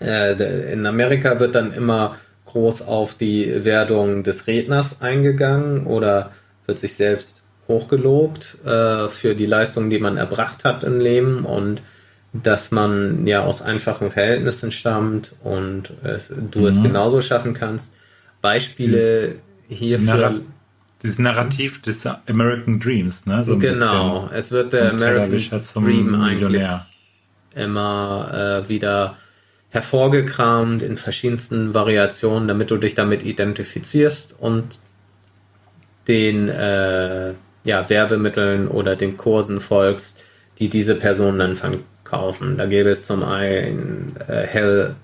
Äh, 0.00 0.72
in 0.72 0.84
Amerika 0.84 1.40
wird 1.40 1.54
dann 1.54 1.72
immer 1.72 2.16
groß 2.46 2.82
auf 2.82 3.14
die 3.14 3.64
Werdung 3.64 4.22
des 4.24 4.46
Redners 4.46 5.00
eingegangen 5.00 5.86
oder 5.86 6.32
wird 6.66 6.78
sich 6.78 6.94
selbst 6.94 7.42
hochgelobt 7.68 8.58
äh, 8.64 9.08
für 9.08 9.34
die 9.34 9.46
Leistung, 9.46 9.90
die 9.90 9.98
man 9.98 10.16
erbracht 10.16 10.64
hat 10.64 10.84
im 10.84 11.00
Leben 11.00 11.44
und 11.44 11.80
dass 12.32 12.70
man 12.72 13.26
ja 13.26 13.42
aus 13.44 13.62
einfachen 13.62 14.10
Verhältnissen 14.10 14.72
stammt 14.72 15.32
und 15.42 15.90
äh, 16.02 16.18
du 16.50 16.66
es 16.66 16.78
Mhm. 16.78 16.84
genauso 16.84 17.20
schaffen 17.22 17.54
kannst. 17.54 17.94
Beispiele 18.42 19.36
hierfür. 19.68 20.06
Narra- 20.14 20.40
Dieses 21.02 21.18
Narrativ 21.18 21.80
des 21.82 22.06
American 22.26 22.80
Dreams, 22.80 23.26
ne? 23.26 23.44
So 23.44 23.58
genau, 23.58 24.28
es 24.34 24.52
wird 24.52 24.72
der 24.72 24.90
American 24.90 25.62
Dream 25.84 26.14
eigentlich 26.22 26.62
immer 27.54 28.62
äh, 28.64 28.68
wieder 28.68 29.16
hervorgekramt 29.70 30.82
in 30.82 30.96
verschiedensten 30.96 31.74
Variationen, 31.74 32.48
damit 32.48 32.70
du 32.70 32.76
dich 32.76 32.94
damit 32.94 33.24
identifizierst 33.24 34.34
und 34.38 34.78
den 36.08 36.48
äh, 36.48 37.34
ja, 37.64 37.88
Werbemitteln 37.88 38.68
oder 38.68 38.96
den 38.96 39.16
Kursen 39.16 39.60
folgst, 39.60 40.22
die 40.58 40.68
diese 40.68 40.94
Personen 40.94 41.38
dann 41.38 41.56
verkaufen. 41.56 42.56
Da 42.58 42.66
gäbe 42.66 42.90
es 42.90 43.06
zum 43.06 43.24
einen 43.24 44.14
äh, 44.28 44.46
Hell, 44.46 44.94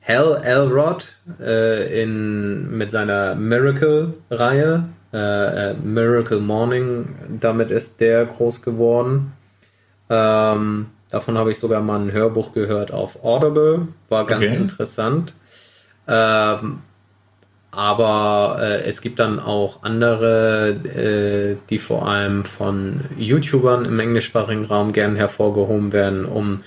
Hell 0.00 0.40
Elrod 0.42 1.16
äh, 1.40 2.02
in, 2.02 2.76
mit 2.76 2.90
seiner 2.90 3.34
Miracle-Reihe, 3.34 4.84
äh, 5.12 5.70
äh, 5.70 5.74
Miracle 5.74 6.40
Morning, 6.40 7.14
damit 7.40 7.70
ist 7.70 8.00
der 8.00 8.26
groß 8.26 8.62
geworden. 8.62 9.32
Ähm, 10.10 10.86
davon 11.10 11.38
habe 11.38 11.52
ich 11.52 11.58
sogar 11.58 11.80
mal 11.80 12.00
ein 12.00 12.12
Hörbuch 12.12 12.52
gehört 12.52 12.92
auf 12.92 13.24
Audible, 13.24 13.88
war 14.08 14.26
ganz 14.26 14.44
okay. 14.44 14.56
interessant. 14.56 15.34
Ähm, 16.08 16.80
aber 17.76 18.56
äh, 18.58 18.88
es 18.88 19.02
gibt 19.02 19.18
dann 19.18 19.38
auch 19.38 19.82
andere, 19.82 20.70
äh, 20.70 21.56
die 21.68 21.78
vor 21.78 22.08
allem 22.08 22.46
von 22.46 23.02
YouTubern 23.18 23.84
im 23.84 24.00
englischsprachigen 24.00 24.64
Raum 24.64 24.92
gern 24.92 25.14
hervorgehoben 25.14 25.92
werden, 25.92 26.24
um 26.24 26.62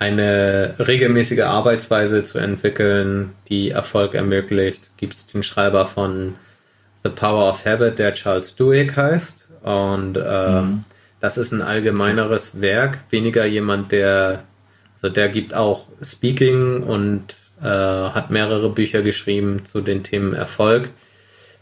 eine 0.00 0.74
regelmäßige 0.80 1.42
Arbeitsweise 1.42 2.24
zu 2.24 2.38
entwickeln, 2.38 3.30
die 3.48 3.70
Erfolg 3.70 4.14
ermöglicht. 4.14 4.90
Gibt 4.96 5.12
es 5.14 5.28
den 5.28 5.44
Schreiber 5.44 5.86
von 5.86 6.34
The 7.04 7.10
Power 7.10 7.50
of 7.50 7.64
Habit, 7.64 8.00
der 8.00 8.14
Charles 8.14 8.56
Duhigg 8.56 8.96
heißt. 8.96 9.48
Und 9.62 10.16
ähm, 10.16 10.54
mhm. 10.54 10.84
das 11.20 11.38
ist 11.38 11.52
ein 11.52 11.62
allgemeineres 11.62 12.60
Werk, 12.60 12.98
weniger 13.10 13.44
jemand, 13.44 13.92
der, 13.92 14.42
also 14.94 15.10
der 15.10 15.28
gibt 15.28 15.54
auch 15.54 15.86
Speaking 16.02 16.82
und 16.82 17.36
äh, 17.62 17.66
hat 17.66 18.30
mehrere 18.30 18.70
Bücher 18.70 19.02
geschrieben 19.02 19.64
zu 19.64 19.80
den 19.80 20.02
Themen 20.02 20.34
Erfolg. 20.34 20.90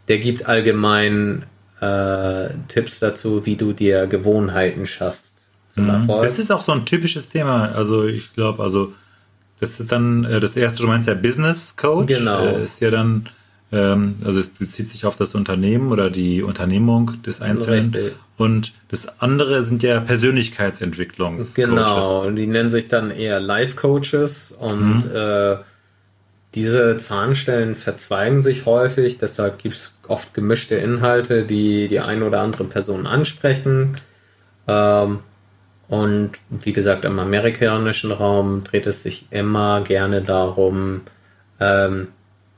Der 0.08 0.18
gibt 0.18 0.46
allgemein 0.46 1.44
äh, 1.80 2.48
Tipps 2.68 2.98
dazu, 2.98 3.44
wie 3.46 3.56
du 3.56 3.72
dir 3.72 4.06
Gewohnheiten 4.06 4.87
schaffst 4.87 5.46
zum 5.70 5.84
mhm. 5.84 5.90
Erfolg. 5.90 6.22
Das 6.22 6.38
ist 6.38 6.50
auch 6.50 6.62
so 6.62 6.72
ein 6.72 6.87
typisches 6.87 7.28
Thema. 7.28 7.72
Also 7.72 8.06
ich 8.06 8.32
glaube, 8.32 8.62
also 8.62 8.92
das 9.61 9.80
ist 9.80 9.92
dann 9.92 10.24
äh, 10.24 10.40
das 10.40 10.56
erste, 10.56 10.82
du 10.82 10.88
meinst 10.88 11.08
ja 11.08 11.14
Business 11.14 11.76
Coach. 11.76 12.06
Genau. 12.06 12.46
Äh, 12.46 12.62
ist 12.62 12.80
ja 12.80 12.90
dann 12.90 13.28
ähm, 13.70 14.16
also 14.24 14.40
es 14.40 14.48
bezieht 14.48 14.90
sich 14.90 15.04
auf 15.04 15.16
das 15.16 15.34
Unternehmen 15.34 15.92
oder 15.92 16.11
die 16.11 16.42
Unternehmung 16.42 17.22
des 17.22 17.42
Einzelnen. 17.42 17.94
Richtig. 17.94 18.16
Und 18.37 18.72
das 18.88 19.20
andere 19.20 19.62
sind 19.62 19.82
ja 19.82 20.00
Persönlichkeitsentwicklungs. 20.00 21.54
Genau, 21.54 22.24
und 22.24 22.37
die 22.37 22.46
nennen 22.46 22.70
sich 22.70 22.88
dann 22.88 23.11
eher 23.11 23.40
Life 23.40 23.76
Coaches 23.76 24.52
und 24.52 25.04
mhm. 25.04 25.11
äh, 25.14 25.56
diese 26.59 26.97
Zahnstellen 26.97 27.77
verzweigen 27.77 28.40
sich 28.40 28.66
häufig, 28.66 29.18
deshalb 29.18 29.61
gibt 29.61 29.77
es 29.77 29.94
oft 30.09 30.35
gemischte 30.35 30.75
Inhalte, 30.75 31.44
die 31.44 31.87
die 31.87 32.01
eine 32.01 32.25
oder 32.27 32.40
andere 32.40 32.64
Person 32.64 33.07
ansprechen. 33.07 33.92
Ähm, 34.66 35.21
und 35.87 36.33
wie 36.51 36.73
gesagt, 36.73 37.05
im 37.05 37.21
amerikanischen 37.21 38.11
Raum 38.11 38.64
dreht 38.64 38.88
es 38.88 39.05
sich 39.05 39.27
immer 39.31 39.83
gerne 39.83 40.21
darum, 40.21 41.03
ähm, 41.61 42.09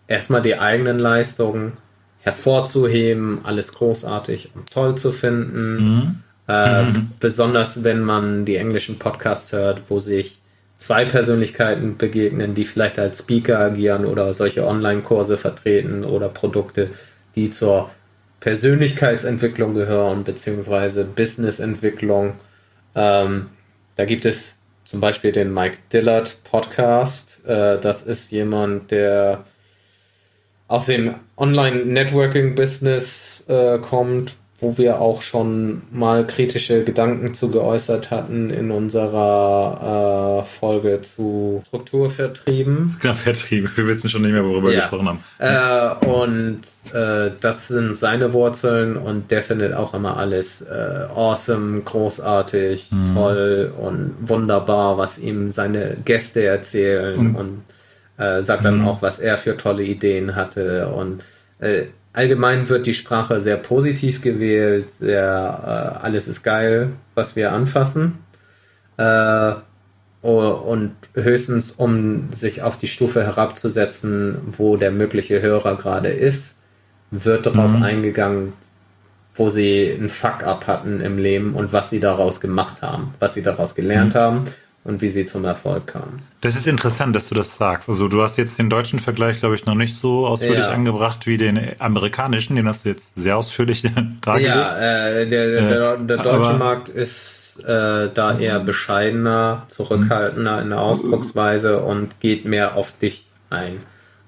erstmal 0.09 0.41
die 0.41 0.59
eigenen 0.59 0.99
Leistungen 0.99 1.75
hervorzuheben, 2.21 3.41
alles 3.45 3.75
großartig 3.75 4.51
und 4.55 4.73
toll 4.73 4.95
zu 4.95 5.13
finden. 5.13 5.75
Mhm. 5.75 6.23
Äh, 6.49 6.85
mhm. 6.85 7.11
Besonders 7.21 7.85
wenn 7.85 8.01
man 8.01 8.47
die 8.47 8.57
englischen 8.57 8.99
Podcasts 8.99 9.53
hört, 9.53 9.83
wo 9.89 9.99
sich 9.99 10.40
zwei 10.81 11.05
Persönlichkeiten 11.05 11.97
begegnen, 11.99 12.55
die 12.55 12.65
vielleicht 12.65 12.99
als 12.99 13.19
Speaker 13.21 13.59
agieren 13.59 14.07
oder 14.07 14.33
solche 14.33 14.67
Online-Kurse 14.67 15.37
vertreten 15.37 16.05
oder 16.05 16.31
Produkte, 16.31 16.89
die 17.37 17.51
zur 17.51 17.91
Persönlichkeitsentwicklung 18.41 19.75
gehören, 19.75 20.25
beziehungsweise 20.25 21.05
Businessentwicklung. 21.05 22.33
Ähm, 22.95 23.51
da 23.97 24.07
gibt 24.07 24.25
es 24.25 24.57
zum 24.85 25.01
Beispiel 25.01 25.33
den 25.33 25.53
Mike 25.53 25.77
Dillard 25.93 26.39
Podcast. 26.45 27.45
Äh, 27.47 27.79
das 27.79 28.07
ist 28.07 28.31
jemand, 28.31 28.91
der 28.91 29.45
aus 30.67 30.87
dem 30.87 31.15
Online-Networking-Business 31.37 33.45
äh, 33.49 33.79
kommt, 33.81 34.33
wo 34.61 34.77
wir 34.77 35.01
auch 35.01 35.23
schon 35.23 35.83
mal 35.91 36.27
kritische 36.27 36.85
Gedanken 36.85 37.33
zu 37.33 37.51
geäußert 37.51 38.11
hatten 38.11 38.51
in 38.51 38.71
unserer 38.71 40.43
äh, 40.43 40.45
Folge 40.45 41.01
zu 41.01 41.63
Strukturvertrieben. 41.69 42.97
Genau, 43.01 43.15
Vertrieben. 43.15 43.71
Wir 43.75 43.87
wissen 43.87 44.11
schon 44.11 44.23
nicht 44.23 44.33
mehr, 44.33 44.45
worüber 44.45 44.69
ja. 44.69 44.75
wir 44.75 44.81
gesprochen 44.81 45.09
haben. 45.09 45.25
Äh, 45.39 46.07
und 46.07 46.61
äh, 46.93 47.31
das 47.41 47.69
sind 47.69 47.97
seine 47.97 48.33
Wurzeln 48.35 48.97
und 48.97 49.31
der 49.31 49.43
findet 49.43 49.73
auch 49.73 49.95
immer 49.95 50.19
alles 50.19 50.61
äh, 50.63 51.07
awesome, 51.15 51.81
großartig, 51.81 52.91
mhm. 52.91 53.15
toll 53.15 53.73
und 53.79 54.15
wunderbar, 54.21 54.99
was 54.99 55.19
ihm 55.19 55.51
seine 55.53 55.97
Gäste 56.05 56.45
erzählen 56.45 57.19
und, 57.19 57.35
und 57.37 57.63
äh, 58.19 58.43
sagt 58.43 58.67
dann 58.67 58.81
mhm. 58.81 58.89
auch, 58.89 59.01
was 59.01 59.21
er 59.21 59.39
für 59.39 59.57
tolle 59.57 59.85
Ideen 59.85 60.37
hatte 60.37 60.89
und 60.89 61.23
äh, 61.61 61.85
allgemein 62.13 62.69
wird 62.69 62.87
die 62.87 62.95
Sprache 62.95 63.41
sehr 63.41 63.57
positiv 63.57 64.23
gewählt, 64.23 64.91
sehr 64.91 65.23
äh, 65.99 66.05
alles 66.05 66.29
ist 66.29 66.43
geil, 66.43 66.93
was 67.15 67.37
wir 67.37 67.53
anfassen. 67.53 68.19
Äh, 68.97 69.53
und 70.23 70.93
höchstens, 71.15 71.71
um 71.71 72.31
sich 72.31 72.61
auf 72.61 72.77
die 72.79 72.89
Stufe 72.89 73.25
herabzusetzen, 73.25 74.37
wo 74.59 74.77
der 74.77 74.91
mögliche 74.91 75.41
Hörer 75.41 75.79
gerade 75.79 76.11
ist, 76.11 76.57
wird 77.11 77.47
darauf 77.47 77.71
mhm. 77.71 77.83
eingegangen, 77.83 78.53
wo 79.35 79.49
sie 79.49 79.97
einen 79.99 80.11
Fuck-up 80.11 80.67
hatten 80.67 81.01
im 81.01 81.17
Leben 81.17 81.55
und 81.55 81.73
was 81.73 81.89
sie 81.89 82.01
daraus 82.01 82.43
gemacht 82.43 82.83
haben, 82.83 83.15
was 83.19 83.33
sie 83.33 83.43
daraus 83.43 83.75
gelernt 83.75 84.13
mhm. 84.13 84.19
haben 84.19 84.45
und 84.85 85.03
wie 85.03 85.09
sie 85.09 85.27
zum 85.27 85.45
Erfolg 85.45 85.87
kamen. 85.89 86.23
Das 86.41 86.57
ist 86.57 86.67
interessant, 86.67 87.15
dass 87.15 87.29
du 87.29 87.35
das 87.35 87.57
sagst. 87.57 87.89
Also 87.89 88.09
du 88.09 88.23
hast 88.23 88.39
jetzt 88.39 88.59
den 88.59 88.71
deutschen 88.71 88.99
Vergleich, 88.99 89.41
glaube 89.41 89.55
ich, 89.55 89.67
noch 89.67 89.75
nicht 89.75 89.97
so 89.97 90.27
ausführlich 90.27 90.67
ja. 90.67 90.73
angebracht 90.73 91.27
wie 91.27 91.37
den 91.37 91.79
amerikanischen. 91.79 92.57
Den 92.57 92.67
hast 92.67 92.85
du 92.85 92.89
jetzt 92.89 93.15
sehr 93.17 93.37
ausführlich 93.37 93.83
dargelegt. 94.23 94.55
Ja, 94.55 94.79
äh, 94.79 95.29
der, 95.29 95.51
der, 95.51 95.97
der, 95.99 96.17
deutsche 96.19 96.55
Markt 96.55 96.89
ist 96.89 97.63
äh, 97.65 98.09
da 98.13 98.39
eher 98.39 98.61
bescheidener, 98.61 99.67
zurückhaltender 99.69 100.63
in 100.63 100.71
der 100.71 100.81
Ausdrucksweise 100.81 101.81
und 101.81 102.21
geht 102.21 102.47
mehr 102.47 102.77
auf 102.77 102.97
dich 102.97 103.27
ein 103.51 103.81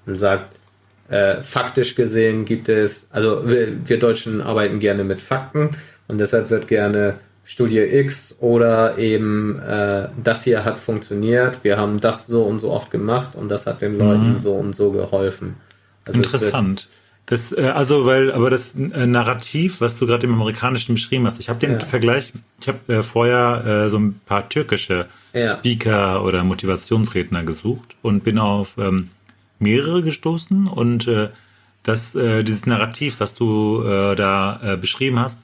und 0.05 0.19
sagt, 0.19 0.55
äh, 1.09 1.41
faktisch 1.41 1.95
gesehen 1.95 2.45
gibt 2.45 2.69
es, 2.69 3.09
also 3.11 3.47
wir, 3.47 3.87
wir 3.87 3.99
Deutschen 3.99 4.41
arbeiten 4.41 4.79
gerne 4.79 5.03
mit 5.03 5.21
Fakten 5.21 5.71
und 6.07 6.19
deshalb 6.19 6.49
wird 6.49 6.67
gerne 6.67 7.15
Studie 7.45 7.79
X 7.79 8.37
oder 8.39 8.97
eben 8.97 9.59
äh, 9.59 10.07
das 10.23 10.43
hier 10.43 10.63
hat 10.63 10.79
funktioniert, 10.79 11.63
wir 11.63 11.77
haben 11.77 11.99
das 11.99 12.25
so 12.27 12.43
und 12.43 12.59
so 12.59 12.71
oft 12.71 12.89
gemacht 12.89 13.35
und 13.35 13.49
das 13.49 13.67
hat 13.67 13.81
den 13.81 13.97
Leuten 13.97 14.31
mhm. 14.31 14.37
so 14.37 14.53
und 14.53 14.73
so 14.73 14.91
geholfen. 14.91 15.55
Also 16.05 16.19
Interessant. 16.19 16.87
Das, 17.25 17.51
äh, 17.51 17.71
also, 17.73 18.05
weil, 18.05 18.31
aber 18.31 18.49
das 18.49 18.75
äh, 18.75 19.07
Narrativ, 19.07 19.79
was 19.79 19.97
du 19.97 20.05
gerade 20.05 20.27
im 20.27 20.33
Amerikanischen 20.33 20.95
beschrieben 20.95 21.25
hast, 21.25 21.39
ich 21.39 21.49
habe 21.49 21.59
den 21.59 21.73
ja. 21.73 21.79
Vergleich, 21.79 22.33
ich 22.59 22.67
habe 22.67 22.93
äh, 22.93 23.03
vorher 23.03 23.85
äh, 23.85 23.89
so 23.89 23.97
ein 23.97 24.19
paar 24.25 24.49
türkische 24.49 25.07
ja. 25.33 25.47
Speaker 25.47 26.23
oder 26.23 26.43
Motivationsredner 26.43 27.43
gesucht 27.43 27.95
und 28.01 28.23
bin 28.23 28.39
auf 28.39 28.77
ähm, 28.77 29.09
mehrere 29.59 30.03
gestoßen 30.03 30.67
und 30.67 31.07
äh, 31.07 31.29
das, 31.83 32.15
äh, 32.15 32.43
dieses 32.43 32.65
Narrativ, 32.65 33.19
was 33.19 33.35
du 33.35 33.83
äh, 33.83 34.15
da 34.15 34.59
äh, 34.63 34.77
beschrieben 34.77 35.19
hast, 35.19 35.41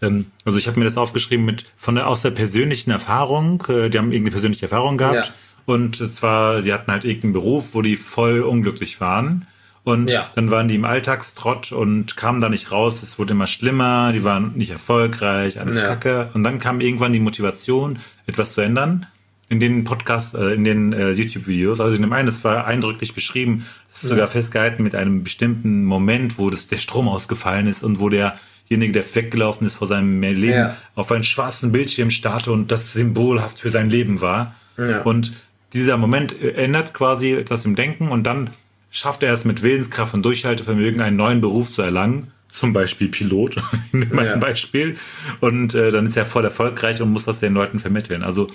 also 0.00 0.58
ich 0.58 0.68
habe 0.68 0.78
mir 0.78 0.84
das 0.84 0.96
aufgeschrieben 0.96 1.44
mit 1.44 1.66
von 1.76 1.96
der 1.96 2.06
aus 2.06 2.22
der 2.22 2.30
persönlichen 2.30 2.90
Erfahrung. 2.90 3.64
Äh, 3.68 3.90
die 3.90 3.98
haben 3.98 4.12
irgendeine 4.12 4.32
persönliche 4.32 4.66
Erfahrung 4.66 4.96
gehabt. 4.98 5.26
Ja. 5.26 5.34
Und 5.66 5.96
zwar, 5.96 6.62
die 6.62 6.72
hatten 6.72 6.90
halt 6.90 7.04
irgendeinen 7.04 7.34
Beruf, 7.34 7.74
wo 7.74 7.82
die 7.82 7.96
voll 7.96 8.40
unglücklich 8.40 9.00
waren. 9.00 9.46
Und 9.84 10.10
ja. 10.10 10.30
dann 10.34 10.50
waren 10.50 10.68
die 10.68 10.74
im 10.74 10.84
Alltagstrott 10.84 11.72
und 11.72 12.16
kamen 12.16 12.40
da 12.40 12.48
nicht 12.48 12.72
raus. 12.72 13.02
Es 13.02 13.18
wurde 13.18 13.32
immer 13.32 13.46
schlimmer, 13.46 14.12
die 14.12 14.24
waren 14.24 14.52
nicht 14.54 14.70
erfolgreich, 14.70 15.60
alles 15.60 15.76
ja. 15.76 15.84
kacke. 15.84 16.30
Und 16.34 16.44
dann 16.44 16.58
kam 16.58 16.80
irgendwann 16.80 17.12
die 17.12 17.20
Motivation, 17.20 17.98
etwas 18.26 18.52
zu 18.52 18.60
ändern. 18.60 19.06
In 19.50 19.60
den 19.60 19.84
Podcasts, 19.84 20.34
äh, 20.34 20.54
in 20.54 20.64
den 20.64 20.92
äh, 20.92 21.10
YouTube-Videos. 21.12 21.80
Also 21.80 21.96
in 21.96 22.02
dem 22.02 22.12
einen, 22.12 22.26
das 22.26 22.44
war 22.44 22.66
eindrücklich 22.66 23.14
beschrieben, 23.14 23.66
es 23.88 24.02
ist 24.02 24.10
sogar 24.10 24.26
festgehalten 24.26 24.82
mit 24.82 24.94
einem 24.94 25.24
bestimmten 25.24 25.84
Moment, 25.84 26.38
wo 26.38 26.50
das, 26.50 26.68
der 26.68 26.76
Strom 26.76 27.08
ausgefallen 27.08 27.66
ist 27.66 27.82
und 27.82 27.98
wo 27.98 28.10
der 28.10 28.38
derjenige, 28.68 28.92
der 28.92 29.14
weggelaufen 29.14 29.66
ist 29.66 29.76
vor 29.76 29.86
seinem 29.86 30.20
Leben, 30.22 30.52
ja. 30.52 30.76
auf 30.94 31.10
einen 31.12 31.24
schwarzen 31.24 31.72
Bildschirm 31.72 32.10
starrte 32.10 32.52
und 32.52 32.70
das 32.70 32.92
symbolhaft 32.92 33.60
für 33.60 33.70
sein 33.70 33.90
Leben 33.90 34.20
war. 34.20 34.54
Ja. 34.76 35.02
Und 35.02 35.32
dieser 35.72 35.96
Moment 35.96 36.40
ändert 36.40 36.94
quasi 36.94 37.32
etwas 37.32 37.64
im 37.64 37.76
Denken 37.76 38.08
und 38.08 38.24
dann 38.24 38.50
schafft 38.90 39.22
er 39.22 39.32
es 39.32 39.44
mit 39.44 39.62
Willenskraft 39.62 40.14
und 40.14 40.22
Durchhaltevermögen, 40.22 41.00
einen 41.00 41.16
neuen 41.16 41.40
Beruf 41.40 41.70
zu 41.70 41.82
erlangen. 41.82 42.32
Zum 42.50 42.72
Beispiel 42.72 43.08
Pilot, 43.08 43.62
in 43.92 44.08
meinem 44.10 44.26
ja. 44.26 44.36
Beispiel. 44.36 44.96
Und 45.40 45.74
äh, 45.74 45.90
dann 45.90 46.06
ist 46.06 46.16
er 46.16 46.24
voll 46.24 46.44
erfolgreich 46.44 47.02
und 47.02 47.10
muss 47.10 47.24
das 47.24 47.40
den 47.40 47.52
Leuten 47.52 47.78
vermitteln. 47.78 48.22
Also. 48.22 48.48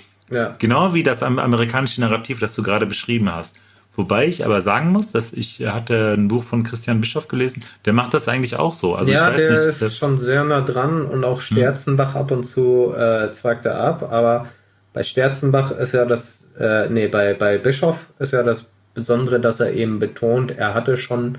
Genau 0.58 0.94
wie 0.94 1.02
das 1.02 1.22
amerikanische 1.22 2.00
Narrativ, 2.00 2.40
das 2.40 2.54
du 2.54 2.62
gerade 2.62 2.86
beschrieben 2.86 3.30
hast. 3.32 3.56
Wobei 3.96 4.26
ich 4.26 4.44
aber 4.44 4.60
sagen 4.60 4.90
muss, 4.90 5.12
dass 5.12 5.32
ich 5.32 5.64
hatte 5.66 6.14
ein 6.16 6.28
Buch 6.28 6.42
von 6.42 6.64
Christian 6.64 7.00
Bischoff 7.00 7.28
gelesen, 7.28 7.64
der 7.84 7.92
macht 7.92 8.12
das 8.14 8.28
eigentlich 8.28 8.56
auch 8.56 8.74
so. 8.74 8.94
Also 8.96 9.12
ja, 9.12 9.30
der 9.30 9.66
nicht, 9.66 9.82
ist 9.82 9.96
schon 9.96 10.18
sehr 10.18 10.44
nah 10.44 10.62
dran 10.62 11.06
und 11.06 11.24
auch 11.24 11.40
hm. 11.40 11.56
Sterzenbach 11.56 12.14
hm. 12.14 12.20
ab 12.20 12.30
und 12.30 12.44
zu 12.44 12.92
äh, 12.96 13.30
zweigt 13.32 13.66
er 13.66 13.78
ab, 13.78 14.08
aber 14.10 14.46
bei 14.92 15.02
Sterzenbach 15.02 15.70
ist 15.72 15.92
ja 15.92 16.04
das, 16.04 16.44
äh, 16.58 16.88
nee, 16.88 17.08
bei, 17.08 17.34
bei 17.34 17.58
Bischoff 17.58 18.06
ist 18.18 18.32
ja 18.32 18.42
das 18.42 18.70
Besondere, 18.94 19.40
dass 19.40 19.60
er 19.60 19.72
eben 19.72 19.98
betont, 19.98 20.56
er 20.56 20.74
hatte 20.74 20.96
schon 20.96 21.38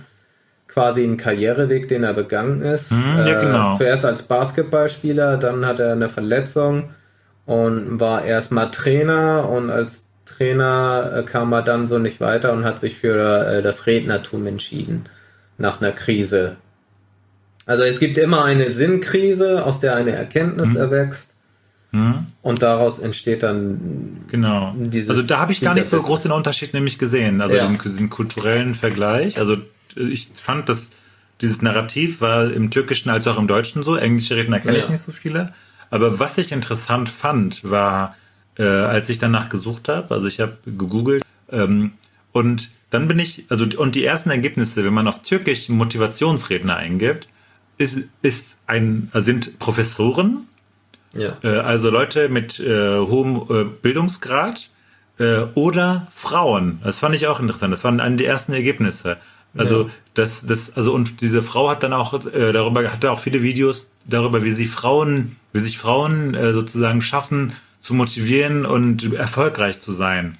quasi 0.67 1.03
einen 1.03 1.17
Karriereweg, 1.17 1.87
den 1.87 2.03
er 2.03 2.13
begangen 2.13 2.61
ist. 2.61 2.91
Hm, 2.91 3.17
ja, 3.17 3.27
äh, 3.27 3.41
genau. 3.41 3.71
Äh, 3.71 3.77
zuerst 3.77 4.05
als 4.05 4.23
Basketballspieler, 4.23 5.37
dann 5.37 5.65
hat 5.65 5.79
er 5.79 5.93
eine 5.93 6.09
Verletzung 6.09 6.89
und 7.45 7.99
war 7.99 8.25
erstmal 8.25 8.71
Trainer 8.71 9.47
und 9.49 9.69
als 9.69 10.09
Trainer 10.25 11.13
äh, 11.17 11.23
kam 11.23 11.53
er 11.53 11.61
dann 11.61 11.87
so 11.87 11.99
nicht 11.99 12.19
weiter 12.19 12.53
und 12.53 12.65
hat 12.65 12.79
sich 12.79 12.97
für 12.97 13.47
äh, 13.47 13.61
das 13.61 13.87
Rednertum 13.87 14.45
entschieden 14.47 15.05
nach 15.57 15.81
einer 15.81 15.91
Krise. 15.91 16.57
Also 17.65 17.83
es 17.83 17.99
gibt 17.99 18.17
immer 18.17 18.43
eine 18.43 18.69
Sinnkrise, 18.69 19.65
aus 19.65 19.79
der 19.79 19.95
eine 19.95 20.11
Erkenntnis 20.11 20.73
mhm. 20.73 20.79
erwächst. 20.79 21.35
Mhm. 21.91 22.27
Und 22.41 22.61
daraus 22.61 22.99
entsteht 22.99 23.43
dann 23.43 24.25
genau. 24.29 24.75
Dieses 24.77 25.11
also 25.11 25.21
da 25.23 25.39
habe 25.39 25.53
ich 25.53 25.61
gar 25.61 25.73
nicht 25.73 25.87
so 25.87 25.97
groß 25.97 26.23
den 26.23 26.31
Unterschied 26.31 26.73
nämlich 26.73 26.99
gesehen, 26.99 27.41
also 27.41 27.55
ja. 27.55 27.65
den, 27.65 27.79
den, 27.95 28.09
kulturellen 28.09 28.75
Vergleich. 28.75 29.39
Also 29.39 29.57
ich 29.95 30.29
fand, 30.35 30.67
dass 30.67 30.89
dieses 31.41 31.61
Narrativ 31.61 32.21
war 32.21 32.51
im 32.51 32.69
Türkischen 32.69 33.09
als 33.09 33.27
auch 33.27 33.37
im 33.37 33.47
Deutschen 33.47 33.83
so. 33.83 33.95
Englische 33.95 34.35
Redner 34.35 34.59
kenne 34.59 34.77
ja. 34.77 34.83
ich 34.83 34.89
nicht 34.89 35.03
so 35.03 35.11
viele. 35.11 35.53
Aber 35.89 36.19
was 36.19 36.37
ich 36.37 36.51
interessant 36.51 37.07
fand, 37.07 37.63
war 37.63 38.15
äh, 38.57 38.63
als 38.63 39.09
ich 39.09 39.19
danach 39.19 39.49
gesucht 39.49 39.89
habe. 39.89 40.13
Also 40.13 40.27
ich 40.27 40.39
habe 40.39 40.57
gegoogelt 40.65 41.23
ähm, 41.51 41.91
und 42.31 42.69
dann 42.89 43.07
bin 43.07 43.19
ich, 43.19 43.45
also 43.49 43.65
und 43.77 43.95
die 43.95 44.05
ersten 44.05 44.29
Ergebnisse, 44.29 44.85
wenn 44.85 44.93
man 44.93 45.07
auf 45.07 45.21
Türkisch 45.21 45.69
Motivationsredner 45.69 46.75
eingibt, 46.75 47.27
ist, 47.77 48.07
ist 48.21 48.57
ein, 48.67 49.11
sind 49.13 49.59
Professoren, 49.59 50.47
ja. 51.13 51.37
äh, 51.43 51.57
also 51.59 51.89
Leute 51.89 52.29
mit 52.29 52.59
äh, 52.59 52.99
hohem 52.99 53.41
äh, 53.49 53.63
Bildungsgrad 53.65 54.69
äh, 55.19 55.41
oder 55.55 56.07
Frauen. 56.13 56.79
Das 56.83 56.99
fand 56.99 57.15
ich 57.15 57.27
auch 57.27 57.39
interessant. 57.39 57.73
Das 57.73 57.83
waren 57.83 57.99
eine 57.99 58.15
der 58.17 58.27
ersten 58.27 58.53
Ergebnisse. 58.53 59.17
Also 59.57 59.83
ja. 59.83 59.89
das, 60.13 60.45
das, 60.45 60.75
also 60.75 60.93
und 60.93 61.21
diese 61.21 61.41
Frau 61.41 61.69
hat 61.69 61.83
dann 61.83 61.93
auch 61.93 62.13
äh, 62.25 62.51
darüber, 62.51 62.91
hatte 62.91 63.11
auch 63.11 63.19
viele 63.19 63.41
Videos 63.41 63.89
darüber, 64.05 64.43
wie 64.43 64.51
sie 64.51 64.65
Frauen, 64.65 65.37
wie 65.53 65.59
sich 65.59 65.77
Frauen 65.77 66.33
äh, 66.33 66.51
sozusagen 66.53 67.01
schaffen, 67.01 67.53
zu 67.85 67.93
motivieren 67.93 68.65
und 68.65 69.13
erfolgreich 69.13 69.79
zu 69.79 69.91
sein. 69.91 70.39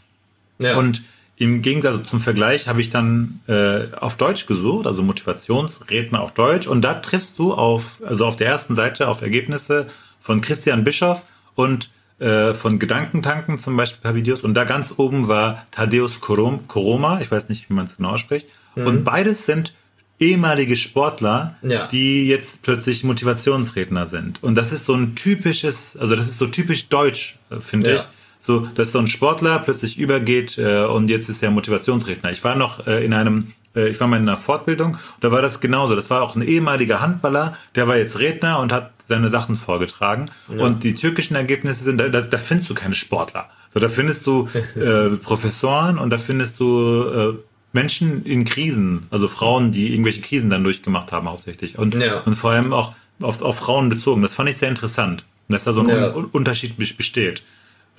Ja. 0.57 0.77
Und 0.77 1.03
im 1.37 1.61
Gegensatz 1.61 2.09
zum 2.09 2.19
Vergleich 2.19 2.67
habe 2.67 2.81
ich 2.81 2.89
dann 2.89 3.41
äh, 3.47 3.93
auf 3.95 4.17
Deutsch 4.17 4.47
gesucht, 4.47 4.87
also 4.87 5.03
Motivationsredner 5.03 6.21
auf 6.21 6.33
Deutsch, 6.33 6.65
und 6.65 6.81
da 6.81 6.95
triffst 6.95 7.37
du 7.37 7.53
auf, 7.53 8.01
also 8.03 8.25
auf 8.25 8.35
der 8.35 8.47
ersten 8.47 8.73
Seite 8.73 9.07
auf 9.07 9.21
Ergebnisse 9.21 9.87
von 10.21 10.41
Christian 10.41 10.83
Bischoff 10.83 11.25
und 11.53 11.91
äh, 12.17 12.53
von 12.55 12.79
Gedankentanken 12.79 13.59
zum 13.59 13.77
Beispiel 13.77 13.99
ein 13.99 14.03
paar 14.03 14.15
Videos. 14.15 14.41
Und 14.41 14.55
da 14.55 14.63
ganz 14.63 14.95
oben 14.97 15.27
war 15.27 15.67
Thaddeus 15.69 16.21
Koroma, 16.21 17.19
ich 17.21 17.29
weiß 17.29 17.49
nicht, 17.49 17.69
wie 17.69 17.73
man 17.73 17.85
es 17.85 17.97
genau 17.97 18.17
spricht. 18.17 18.47
Mhm. 18.75 18.87
Und 18.87 19.03
beides 19.03 19.45
sind 19.45 19.75
ehemalige 20.19 20.75
Sportler, 20.75 21.55
ja. 21.61 21.87
die 21.87 22.27
jetzt 22.27 22.61
plötzlich 22.61 23.03
Motivationsredner 23.03 24.07
sind. 24.07 24.41
Und 24.41 24.55
das 24.55 24.71
ist 24.71 24.85
so 24.85 24.93
ein 24.93 25.15
typisches, 25.15 25.97
also 25.97 26.15
das 26.15 26.27
ist 26.27 26.37
so 26.37 26.47
typisch 26.47 26.87
deutsch, 26.87 27.37
äh, 27.49 27.59
finde 27.59 27.89
ja. 27.89 27.95
ich. 27.97 28.01
So, 28.39 28.59
dass 28.59 28.91
so 28.91 28.99
ein 28.99 29.07
Sportler 29.07 29.57
plötzlich 29.57 29.97
übergeht 29.97 30.59
äh, 30.59 30.83
und 30.85 31.09
jetzt 31.09 31.29
ist 31.29 31.41
er 31.41 31.49
Motivationsredner. 31.49 32.31
Ich 32.31 32.43
war 32.43 32.55
noch 32.55 32.85
äh, 32.85 33.03
in 33.03 33.11
einem, 33.11 33.53
äh, 33.75 33.89
ich 33.89 33.99
war 33.99 34.07
mal 34.07 34.17
in 34.17 34.29
einer 34.29 34.37
Fortbildung, 34.37 34.97
da 35.19 35.31
war 35.31 35.41
das 35.41 35.61
genauso. 35.61 35.95
Das 35.95 36.11
war 36.11 36.21
auch 36.21 36.35
ein 36.35 36.43
ehemaliger 36.43 37.01
Handballer, 37.01 37.57
der 37.73 37.87
war 37.87 37.97
jetzt 37.97 38.19
Redner 38.19 38.59
und 38.59 38.71
hat 38.71 38.91
seine 39.07 39.29
Sachen 39.29 39.55
vorgetragen. 39.55 40.29
Ja. 40.47 40.63
Und 40.63 40.83
die 40.83 40.93
türkischen 40.93 41.35
Ergebnisse 41.35 41.83
sind, 41.83 41.97
da, 41.97 42.07
da 42.09 42.37
findest 42.37 42.69
du 42.69 42.75
keine 42.75 42.93
Sportler. 42.93 43.49
So, 43.73 43.79
da 43.79 43.89
findest 43.89 44.27
du 44.27 44.47
äh, 44.75 45.17
Professoren 45.17 45.97
und 45.97 46.11
da 46.11 46.19
findest 46.19 46.59
du 46.59 47.03
äh, 47.03 47.33
Menschen 47.75 48.25
in 48.25 48.45
Krisen, 48.45 49.05
also 49.11 49.27
Frauen, 49.27 49.71
die 49.71 49.91
irgendwelche 49.91 50.21
Krisen 50.21 50.49
dann 50.49 50.63
durchgemacht 50.63 51.11
haben 51.11 51.29
hauptsächlich 51.29 51.77
und, 51.77 51.93
ja. 51.93 52.21
und 52.21 52.33
vor 52.33 52.51
allem 52.51 52.73
auch 52.73 52.95
auf, 53.21 53.41
auf 53.41 53.57
Frauen 53.57 53.89
bezogen. 53.89 54.21
Das 54.21 54.33
fand 54.33 54.49
ich 54.49 54.57
sehr 54.57 54.69
interessant, 54.69 55.25
dass 55.49 55.65
da 55.65 55.73
so 55.73 55.81
ein 55.81 55.89
ja. 55.89 56.07
Unterschied 56.07 56.77
besteht. 56.77 57.43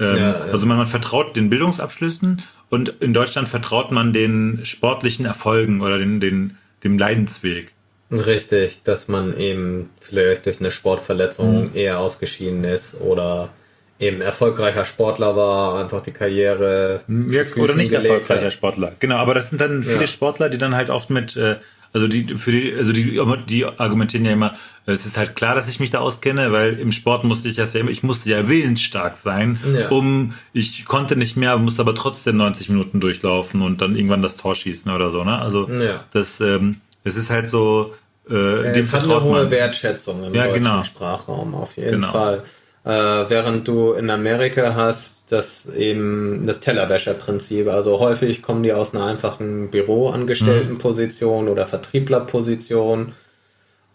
Ähm, 0.00 0.16
ja, 0.16 0.32
also 0.32 0.66
man, 0.66 0.78
man 0.78 0.86
vertraut 0.86 1.36
den 1.36 1.50
Bildungsabschlüssen 1.50 2.42
und 2.70 2.88
in 3.00 3.12
Deutschland 3.12 3.48
vertraut 3.48 3.92
man 3.92 4.12
den 4.14 4.60
sportlichen 4.64 5.26
Erfolgen 5.26 5.82
oder 5.82 5.98
den, 5.98 6.20
den, 6.20 6.56
dem 6.82 6.98
Leidensweg. 6.98 7.72
Richtig, 8.10 8.82
dass 8.84 9.08
man 9.08 9.36
eben 9.36 9.90
vielleicht 10.00 10.46
durch 10.46 10.60
eine 10.60 10.70
Sportverletzung 10.70 11.64
mhm. 11.64 11.70
eher 11.74 11.98
ausgeschieden 11.98 12.64
ist 12.64 13.00
oder 13.00 13.50
eben 13.99 14.20
erfolgreicher 14.20 14.84
Sportler 14.84 15.36
war, 15.36 15.80
einfach 15.80 16.03
die 16.03 16.12
Karriere. 16.12 17.01
Ja, 17.09 17.42
oder 17.57 17.74
nicht 17.74 17.92
erfolgreicher 17.92 18.51
Sportler. 18.51 18.92
Genau, 18.99 19.16
aber 19.16 19.34
das 19.34 19.51
sind 19.51 19.61
dann 19.61 19.82
viele 19.82 20.03
ja. 20.03 20.07
Sportler, 20.07 20.49
die 20.49 20.59
dann 20.59 20.74
halt 20.74 20.90
oft 20.90 21.11
mit, 21.11 21.36
äh, 21.36 21.57
also 21.92 22.09
die 22.09 22.36
für 22.36 22.53
die, 22.53 22.74
also 22.74 22.92
die, 22.92 23.18
die 23.49 23.64
argumentieren 23.64 24.26
ja 24.26 24.32
immer, 24.32 24.55
es 24.84 25.07
ist 25.07 25.16
halt 25.16 25.34
klar, 25.34 25.55
dass 25.55 25.66
ich 25.68 25.80
mich 25.80 25.90
da 25.90 26.01
auskenne, 26.01 26.53
weil 26.53 26.78
im 26.78 26.92
Sport 26.92 27.24
musste 27.24 27.49
ich 27.49 27.57
das 27.57 27.72
ja 27.72 27.80
immer, 27.80 27.90
ich 27.90 28.03
musste 28.03 28.28
ja 28.28 28.49
willensstark 28.49 29.16
sein, 29.16 29.59
ja. 29.74 29.88
um, 29.88 30.34
ich 30.53 30.84
konnte 30.84 31.16
nicht 31.16 31.36
mehr, 31.36 31.57
musste 31.57 31.80
aber 31.80 31.94
trotzdem 31.94 32.36
90 32.36 32.68
Minuten 32.68 33.01
durchlaufen 33.01 33.62
und 33.62 33.80
dann 33.80 33.97
irgendwann 33.97 34.22
das 34.22 34.36
Tor 34.36 34.55
schießen 34.55 34.92
oder 34.92 35.09
so, 35.11 35.24
ne? 35.24 35.38
Also 35.38 35.70
ja. 35.70 36.05
das, 36.12 36.40
ähm, 36.40 36.82
es 37.03 37.16
ist 37.16 37.30
halt 37.30 37.49
so, 37.49 37.94
äh, 38.28 38.34
ja, 38.66 38.72
dem 38.72 38.82
es 38.82 38.92
hat 38.92 39.05
eine 39.05 39.22
hohe 39.22 39.42
man. 39.44 39.51
Wertschätzung 39.51 40.22
im 40.22 40.34
ja, 40.34 40.49
deutschen 40.49 40.62
genau. 40.62 40.84
Sprachraum 40.84 41.55
auf 41.55 41.76
jeden 41.76 41.92
genau. 41.92 42.12
Fall. 42.12 42.42
Äh, 42.87 43.28
während 43.28 43.66
du 43.66 43.95
in 43.95 44.11
Amerika 44.11 44.76
hast 44.76 45.32
das 45.32 45.66
eben 45.74 46.47
das 46.47 46.61
Tellerwäscherprinzip. 46.61 47.66
Also 47.66 47.99
häufig 47.99 48.43
kommen 48.43 48.62
die 48.62 48.72
aus 48.72 48.95
einer 48.95 49.07
einfachen 49.07 49.72
Büroangestelltenposition 49.72 51.47
mhm. 51.47 51.51
oder 51.51 51.66
Vertrieblerposition. 51.66 53.14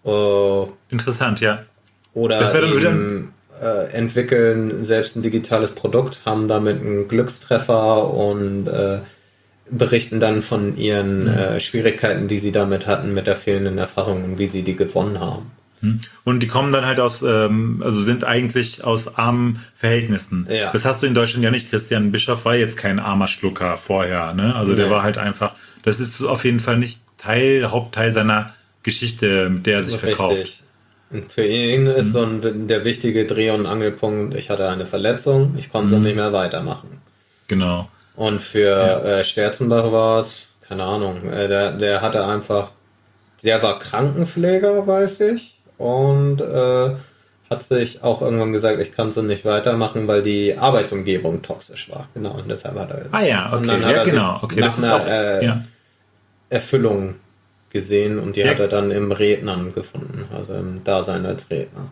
Äh, 0.03 0.63
Interessant, 0.89 1.39
ja. 1.39 1.63
Oder 2.13 2.39
das 2.39 2.53
eben, 2.53 3.33
äh, 3.61 3.93
entwickeln 3.93 4.83
selbst 4.83 5.15
ein 5.15 5.21
digitales 5.21 5.71
Produkt, 5.71 6.23
haben 6.25 6.49
damit 6.49 6.81
einen 6.81 7.07
Glückstreffer 7.07 8.13
und 8.13 8.67
äh, 8.67 8.99
berichten 9.69 10.19
dann 10.19 10.41
von 10.41 10.75
ihren 10.75 11.23
mhm. 11.23 11.29
Äh, 11.29 11.59
Schwierigkeiten, 11.61 12.27
die 12.27 12.39
sie 12.39 12.51
damit 12.51 12.87
hatten, 12.87 13.13
mit 13.13 13.25
der 13.25 13.37
fehlenden 13.37 13.77
Erfahrung 13.77 14.25
und 14.25 14.37
wie 14.37 14.47
sie 14.47 14.63
die 14.63 14.75
gewonnen 14.75 15.21
haben. 15.21 15.49
Hm. 15.81 15.99
Und 16.23 16.41
die 16.41 16.47
kommen 16.47 16.71
dann 16.71 16.85
halt 16.85 16.99
aus, 16.99 17.21
ähm, 17.21 17.81
also 17.83 18.01
sind 18.01 18.23
eigentlich 18.23 18.83
aus 18.83 19.15
armen 19.17 19.63
Verhältnissen. 19.75 20.47
Ja. 20.49 20.71
Das 20.71 20.85
hast 20.85 21.01
du 21.01 21.07
in 21.07 21.13
Deutschland 21.13 21.43
ja 21.43 21.51
nicht. 21.51 21.69
Christian 21.69 22.11
Bischoff 22.11 22.45
war 22.45 22.55
jetzt 22.55 22.77
kein 22.77 22.99
armer 22.99 23.27
Schlucker 23.27 23.77
vorher, 23.77 24.33
ne? 24.33 24.55
Also 24.55 24.75
der 24.75 24.89
war 24.89 25.03
halt 25.03 25.17
einfach, 25.17 25.55
das 25.83 25.99
ist 25.99 26.21
auf 26.23 26.45
jeden 26.45 26.59
Fall 26.59 26.77
nicht 26.77 27.01
Teil, 27.17 27.69
Hauptteil 27.69 28.13
seiner 28.13 28.53
Geschichte, 28.83 29.49
mit 29.49 29.65
der 29.65 29.75
er 29.75 29.83
sich 29.83 29.95
Richtig. 29.95 30.15
verkauft. 30.15 30.59
Und 31.11 31.31
für 31.31 31.45
ihn 31.45 31.87
ist 31.87 32.13
hm. 32.15 32.41
so 32.41 32.47
ein, 32.47 32.67
der 32.67 32.85
wichtige 32.85 33.25
Dreh- 33.25 33.51
und 33.51 33.65
Angelpunkt, 33.65 34.35
ich 34.35 34.49
hatte 34.49 34.69
eine 34.69 34.85
Verletzung, 34.85 35.55
ich 35.57 35.71
konnte 35.71 35.95
hm. 35.95 36.03
nicht 36.03 36.15
mehr 36.15 36.31
weitermachen. 36.31 37.01
Genau. 37.47 37.89
Und 38.15 38.41
für 38.41 38.69
ja. 38.69 39.19
äh, 39.19 39.23
Sterzenbach 39.23 39.91
war 39.91 40.19
es, 40.19 40.47
keine 40.67 40.83
Ahnung, 40.83 41.29
äh, 41.29 41.47
der, 41.47 41.71
der 41.73 42.01
hatte 42.01 42.25
einfach, 42.25 42.71
der 43.43 43.61
war 43.61 43.79
Krankenpfleger, 43.79 44.85
weiß 44.87 45.21
ich 45.21 45.60
und 45.81 46.41
äh, 46.41 46.95
hat 47.49 47.63
sich 47.63 48.03
auch 48.03 48.21
irgendwann 48.21 48.53
gesagt, 48.53 48.79
ich 48.79 48.91
kann 48.91 49.11
so 49.11 49.21
nicht 49.21 49.43
weitermachen, 49.45 50.07
weil 50.07 50.21
die 50.21 50.55
Arbeitsumgebung 50.57 51.41
toxisch 51.41 51.89
war. 51.89 52.07
Genau, 52.13 52.31
und 52.35 52.49
deshalb 52.49 52.77
hat 52.77 52.91
er. 52.91 53.05
Ah 53.11 53.23
ja, 53.23 53.51
okay, 53.53 53.81
ja, 53.81 54.03
genau. 54.03 54.39
Okay, 54.41 54.61
nach 54.61 54.67
das 54.67 54.83
einer, 54.83 54.97
ist 54.97 55.03
auch, 55.03 55.07
äh, 55.07 55.45
ja. 55.45 55.65
Erfüllung 56.49 57.15
gesehen 57.71 58.19
und 58.19 58.35
die 58.35 58.41
ja. 58.41 58.49
hat 58.49 58.59
er 58.59 58.67
dann 58.67 58.91
im 58.91 59.11
Rednern 59.11 59.73
gefunden, 59.73 60.25
also 60.33 60.53
im 60.53 60.83
Dasein 60.83 61.25
als 61.25 61.49
Redner. 61.49 61.89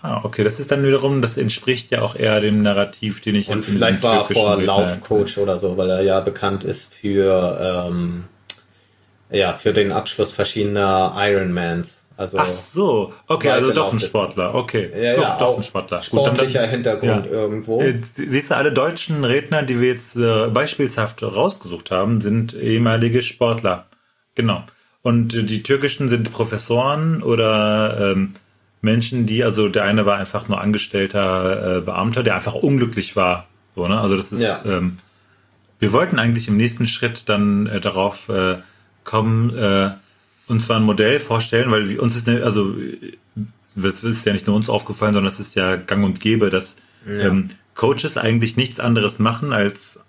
Ah, 0.00 0.20
okay, 0.24 0.42
das 0.42 0.58
ist 0.58 0.72
dann 0.72 0.84
wiederum, 0.84 1.22
das 1.22 1.36
entspricht 1.36 1.90
ja 1.92 2.02
auch 2.02 2.16
eher 2.16 2.40
dem 2.40 2.62
Narrativ, 2.62 3.20
den 3.20 3.36
ich 3.36 3.48
und 3.48 3.58
jetzt 3.58 3.68
vielleicht 3.68 4.02
war 4.02 4.18
er 4.18 4.24
vor 4.24 4.60
Laufcoach 4.60 5.38
oder 5.38 5.58
so, 5.58 5.76
weil 5.76 5.90
er 5.90 6.02
ja 6.02 6.20
bekannt 6.20 6.64
ist 6.64 6.92
für 6.92 7.88
ähm, 7.88 8.24
ja 9.30 9.52
für 9.52 9.72
den 9.72 9.92
Abschluss 9.92 10.32
verschiedener 10.32 11.14
Ironmans 11.16 12.01
also 12.16 12.38
Ach 12.38 12.52
so, 12.52 13.12
okay, 13.26 13.50
also 13.50 13.72
doch 13.72 13.92
ein 13.92 14.00
Sportler, 14.00 14.54
okay. 14.54 14.90
Ja, 14.94 15.20
ja, 15.20 15.38
doch 15.38 15.56
ein 15.56 15.62
Sportler. 15.62 16.02
Sportlicher 16.02 16.44
Gut, 16.44 16.54
dann, 16.54 16.70
Hintergrund 16.70 17.26
ja. 17.26 17.32
irgendwo. 17.32 17.80
Äh, 17.80 18.00
siehst 18.02 18.50
du, 18.50 18.56
alle 18.56 18.72
deutschen 18.72 19.24
Redner, 19.24 19.62
die 19.62 19.80
wir 19.80 19.88
jetzt 19.88 20.16
äh, 20.16 20.48
beispielshaft 20.48 21.22
rausgesucht 21.22 21.90
haben, 21.90 22.20
sind 22.20 22.54
ehemalige 22.54 23.22
Sportler. 23.22 23.86
Genau. 24.34 24.64
Und 25.02 25.50
die 25.50 25.62
türkischen 25.62 26.08
sind 26.08 26.32
Professoren 26.32 27.22
oder 27.22 28.12
ähm, 28.12 28.34
Menschen, 28.82 29.26
die, 29.26 29.42
also 29.44 29.68
der 29.68 29.84
eine 29.84 30.06
war 30.06 30.16
einfach 30.16 30.48
nur 30.48 30.60
angestellter 30.60 31.78
äh, 31.78 31.80
Beamter, 31.80 32.22
der 32.22 32.34
einfach 32.34 32.54
unglücklich 32.54 33.16
war 33.16 33.46
So, 33.74 33.88
ne? 33.88 34.00
Also 34.00 34.16
das 34.16 34.32
ist, 34.32 34.40
ja. 34.40 34.60
ähm, 34.64 34.98
wir 35.78 35.92
wollten 35.92 36.18
eigentlich 36.18 36.48
im 36.48 36.56
nächsten 36.56 36.86
Schritt 36.86 37.28
dann 37.28 37.66
äh, 37.66 37.80
darauf 37.80 38.28
äh, 38.28 38.58
kommen, 39.04 39.56
äh, 39.56 39.92
uns 40.48 40.66
zwar 40.66 40.76
ein 40.76 40.82
Modell 40.82 41.20
vorstellen, 41.20 41.70
weil 41.70 41.98
uns 41.98 42.16
ist, 42.16 42.26
ne, 42.26 42.42
also 42.42 42.74
das 43.74 44.04
ist 44.04 44.24
ja 44.26 44.32
nicht 44.32 44.46
nur 44.46 44.56
uns 44.56 44.68
aufgefallen, 44.68 45.14
sondern 45.14 45.32
es 45.32 45.40
ist 45.40 45.54
ja 45.54 45.76
gang 45.76 46.04
und 46.04 46.20
gäbe, 46.20 46.50
dass 46.50 46.76
ja. 47.06 47.28
ähm, 47.28 47.48
Coaches 47.74 48.16
eigentlich 48.16 48.56
nichts 48.56 48.80
anderes 48.80 49.18
machen, 49.18 49.52
als 49.52 50.04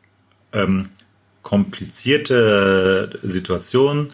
ähm, 0.51 0.89
komplizierte 1.41 3.19
Situationen 3.23 4.11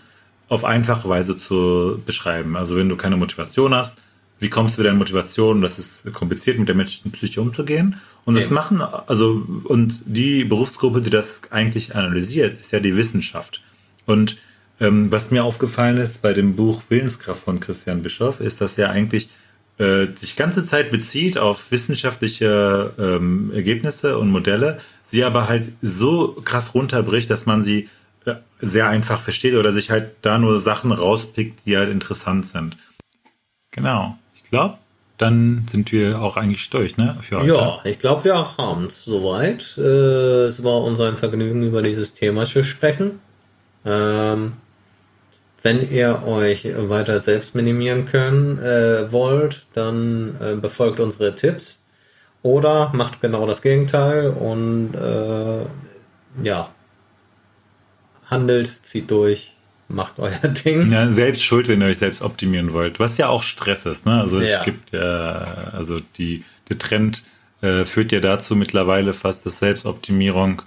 auf 0.50 0.66
einfache 0.66 1.08
Weise 1.10 1.38
zu 1.38 2.02
beschreiben. 2.06 2.56
Also 2.56 2.76
wenn 2.76 2.90
du 2.90 2.96
keine 2.96 3.18
Motivation 3.18 3.74
hast, 3.74 4.00
wie 4.40 4.50
kommst 4.50 4.78
du 4.78 4.82
wieder 4.82 4.92
in 4.92 4.98
Motivation? 4.98 5.62
Das 5.62 5.78
ist 5.78 6.12
kompliziert, 6.14 6.58
mit 6.58 6.70
der 6.70 6.76
menschlichen 6.76 7.12
Psyche 7.12 7.42
umzugehen. 7.42 7.98
Und 8.26 8.36
das 8.36 8.50
machen, 8.50 8.82
also, 8.82 9.46
und 9.66 10.02
die 10.06 10.46
Berufsgruppe, 10.46 11.02
die 11.02 11.10
das 11.10 11.42
eigentlich 11.50 11.96
analysiert, 11.96 12.60
ist 12.60 12.72
ja 12.72 12.80
die 12.80 12.96
Wissenschaft. 12.96 13.62
Und 14.06 14.38
ähm, 14.80 15.12
was 15.12 15.32
mir 15.32 15.44
aufgefallen 15.44 15.98
ist 15.98 16.22
bei 16.22 16.34
dem 16.34 16.56
Buch 16.56 16.84
Willenskraft 16.90 17.44
von 17.44 17.60
Christian 17.60 18.02
Bischoff, 18.02 18.40
ist, 18.40 18.62
dass 18.62 18.78
er 18.78 18.92
eigentlich 18.92 19.30
äh, 19.78 20.08
sich 20.16 20.36
ganze 20.36 20.66
Zeit 20.66 20.92
bezieht 20.92 21.38
auf 21.38 21.72
wissenschaftliche 21.72 22.94
ähm, 23.00 23.52
Ergebnisse 23.54 24.18
und 24.18 24.30
Modelle, 24.30 24.80
sie 25.04 25.24
aber 25.24 25.48
halt 25.48 25.72
so 25.82 26.34
krass 26.44 26.74
runterbricht, 26.74 27.30
dass 27.30 27.46
man 27.46 27.64
sie 27.64 27.90
äh, 28.26 28.36
sehr 28.62 28.90
einfach 28.90 29.22
versteht 29.22 29.56
oder 29.56 29.72
sich 29.72 29.90
halt 29.90 30.12
da 30.22 30.38
nur 30.38 30.60
Sachen 30.60 30.92
rauspickt, 30.92 31.66
die 31.66 31.78
halt 31.78 31.90
interessant 31.90 32.48
sind. 32.48 32.78
Genau. 33.72 34.18
Ich 34.36 34.44
glaube, 34.44 34.78
dann 35.18 35.66
sind 35.70 35.92
wir 35.92 36.22
auch 36.22 36.38
eigentlich 36.38 36.70
durch, 36.70 36.98
ne? 36.98 37.18
Für 37.22 37.40
heute. 37.40 37.48
Ja, 37.48 37.80
ich 37.84 38.00
glaube, 38.00 38.24
wir 38.24 38.58
haben 38.58 38.86
es 38.86 39.04
soweit. 39.04 39.78
Äh, 39.78 40.46
es 40.46 40.64
war 40.64 40.82
uns 40.82 41.00
ein 41.00 41.18
Vergnügen, 41.18 41.64
über 41.64 41.82
dieses 41.82 42.14
Thema 42.14 42.46
zu 42.46 42.64
sprechen. 42.64 43.20
Ähm, 43.86 44.54
wenn 45.62 45.90
ihr 45.90 46.24
euch 46.26 46.68
weiter 46.76 47.20
selbst 47.20 47.56
minimieren 47.56 48.06
können 48.06 48.60
äh, 48.60 49.12
wollt, 49.12 49.66
dann 49.74 50.36
äh, 50.40 50.56
befolgt 50.56 51.00
unsere 51.00 51.36
Tipps 51.36 51.86
oder 52.42 52.92
macht 52.94 53.22
genau 53.22 53.46
das 53.46 53.62
Gegenteil 53.62 54.30
und 54.30 54.94
äh, 54.94 55.66
ja, 56.44 56.70
handelt, 58.28 58.86
zieht 58.86 59.12
durch, 59.12 59.54
macht 59.88 60.14
euer 60.20 60.48
Ding. 60.48 60.92
Ja, 60.92 61.12
selbst 61.12 61.44
schuld, 61.44 61.68
wenn 61.68 61.82
ihr 61.82 61.88
euch 61.88 61.98
selbst 61.98 62.22
optimieren 62.22 62.74
wollt, 62.74 63.00
was 63.00 63.18
ja 63.18 63.28
auch 63.28 63.44
Stress 63.44 63.86
ist. 63.86 64.06
Ne? 64.06 64.20
Also 64.20 64.40
es 64.40 64.52
ja. 64.52 64.64
gibt 64.64 64.92
ja, 64.92 65.72
also 65.74 65.98
die, 66.18 66.44
der 66.70 66.78
Trend 66.78 67.24
äh, 67.62 67.84
führt 67.84 68.12
ja 68.12 68.22
dazu 68.22 68.56
mittlerweile 68.56 69.14
fast, 69.14 69.46
dass 69.46 69.60
Selbstoptimierung 69.60 70.62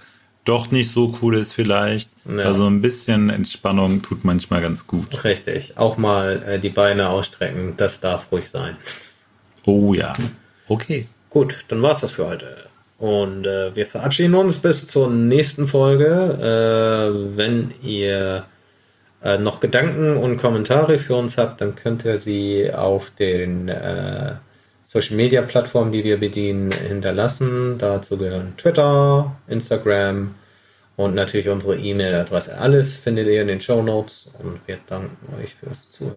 doch 0.45 0.71
nicht 0.71 0.91
so 0.91 1.17
cool 1.21 1.37
ist 1.37 1.53
vielleicht. 1.53 2.09
Ja. 2.25 2.45
Also 2.45 2.67
ein 2.67 2.81
bisschen 2.81 3.29
Entspannung 3.29 4.01
tut 4.01 4.25
manchmal 4.25 4.61
ganz 4.61 4.87
gut. 4.87 5.23
Richtig. 5.23 5.77
Auch 5.77 5.97
mal 5.97 6.43
äh, 6.45 6.59
die 6.59 6.69
Beine 6.69 7.09
ausstrecken, 7.09 7.73
das 7.77 7.99
darf 7.99 8.31
ruhig 8.31 8.49
sein. 8.49 8.75
Oh 9.65 9.93
ja. 9.93 10.13
Okay. 10.67 11.07
Gut, 11.29 11.65
dann 11.69 11.81
war's 11.81 12.01
das 12.01 12.11
für 12.11 12.27
heute. 12.27 12.57
Und 12.99 13.45
äh, 13.45 13.75
wir 13.75 13.85
verabschieden 13.85 14.35
uns 14.35 14.57
bis 14.57 14.87
zur 14.87 15.09
nächsten 15.09 15.67
Folge. 15.67 16.05
Äh, 16.07 17.37
wenn 17.37 17.73
ihr 17.81 18.45
äh, 19.23 19.37
noch 19.37 19.59
Gedanken 19.59 20.17
und 20.17 20.37
Kommentare 20.37 20.99
für 20.99 21.15
uns 21.15 21.37
habt, 21.37 21.61
dann 21.61 21.75
könnt 21.75 22.05
ihr 22.05 22.17
sie 22.17 22.71
auf 22.73 23.09
den 23.11 23.69
äh, 23.69 24.35
Social 24.93 25.15
Media 25.15 25.41
Plattformen, 25.41 25.91
die 25.91 26.03
wir 26.03 26.19
bedienen, 26.19 26.71
hinterlassen. 26.71 27.79
Dazu 27.79 28.15
gehören 28.15 28.55
Twitter, 28.57 29.35
Instagram 29.47 30.35
und 30.97 31.15
natürlich 31.15 31.49
unsere 31.49 31.77
E-Mail-Adresse. 31.77 32.59
Alles 32.59 32.93
findet 32.95 33.25
ihr 33.25 33.41
in 33.41 33.47
den 33.47 33.59
Show 33.59 33.81
Notes 33.81 34.29
und 34.37 34.59
wir 34.67 34.77
danken 34.85 35.17
euch 35.41 35.55
fürs 35.55 35.89
Zuhören. 35.89 36.11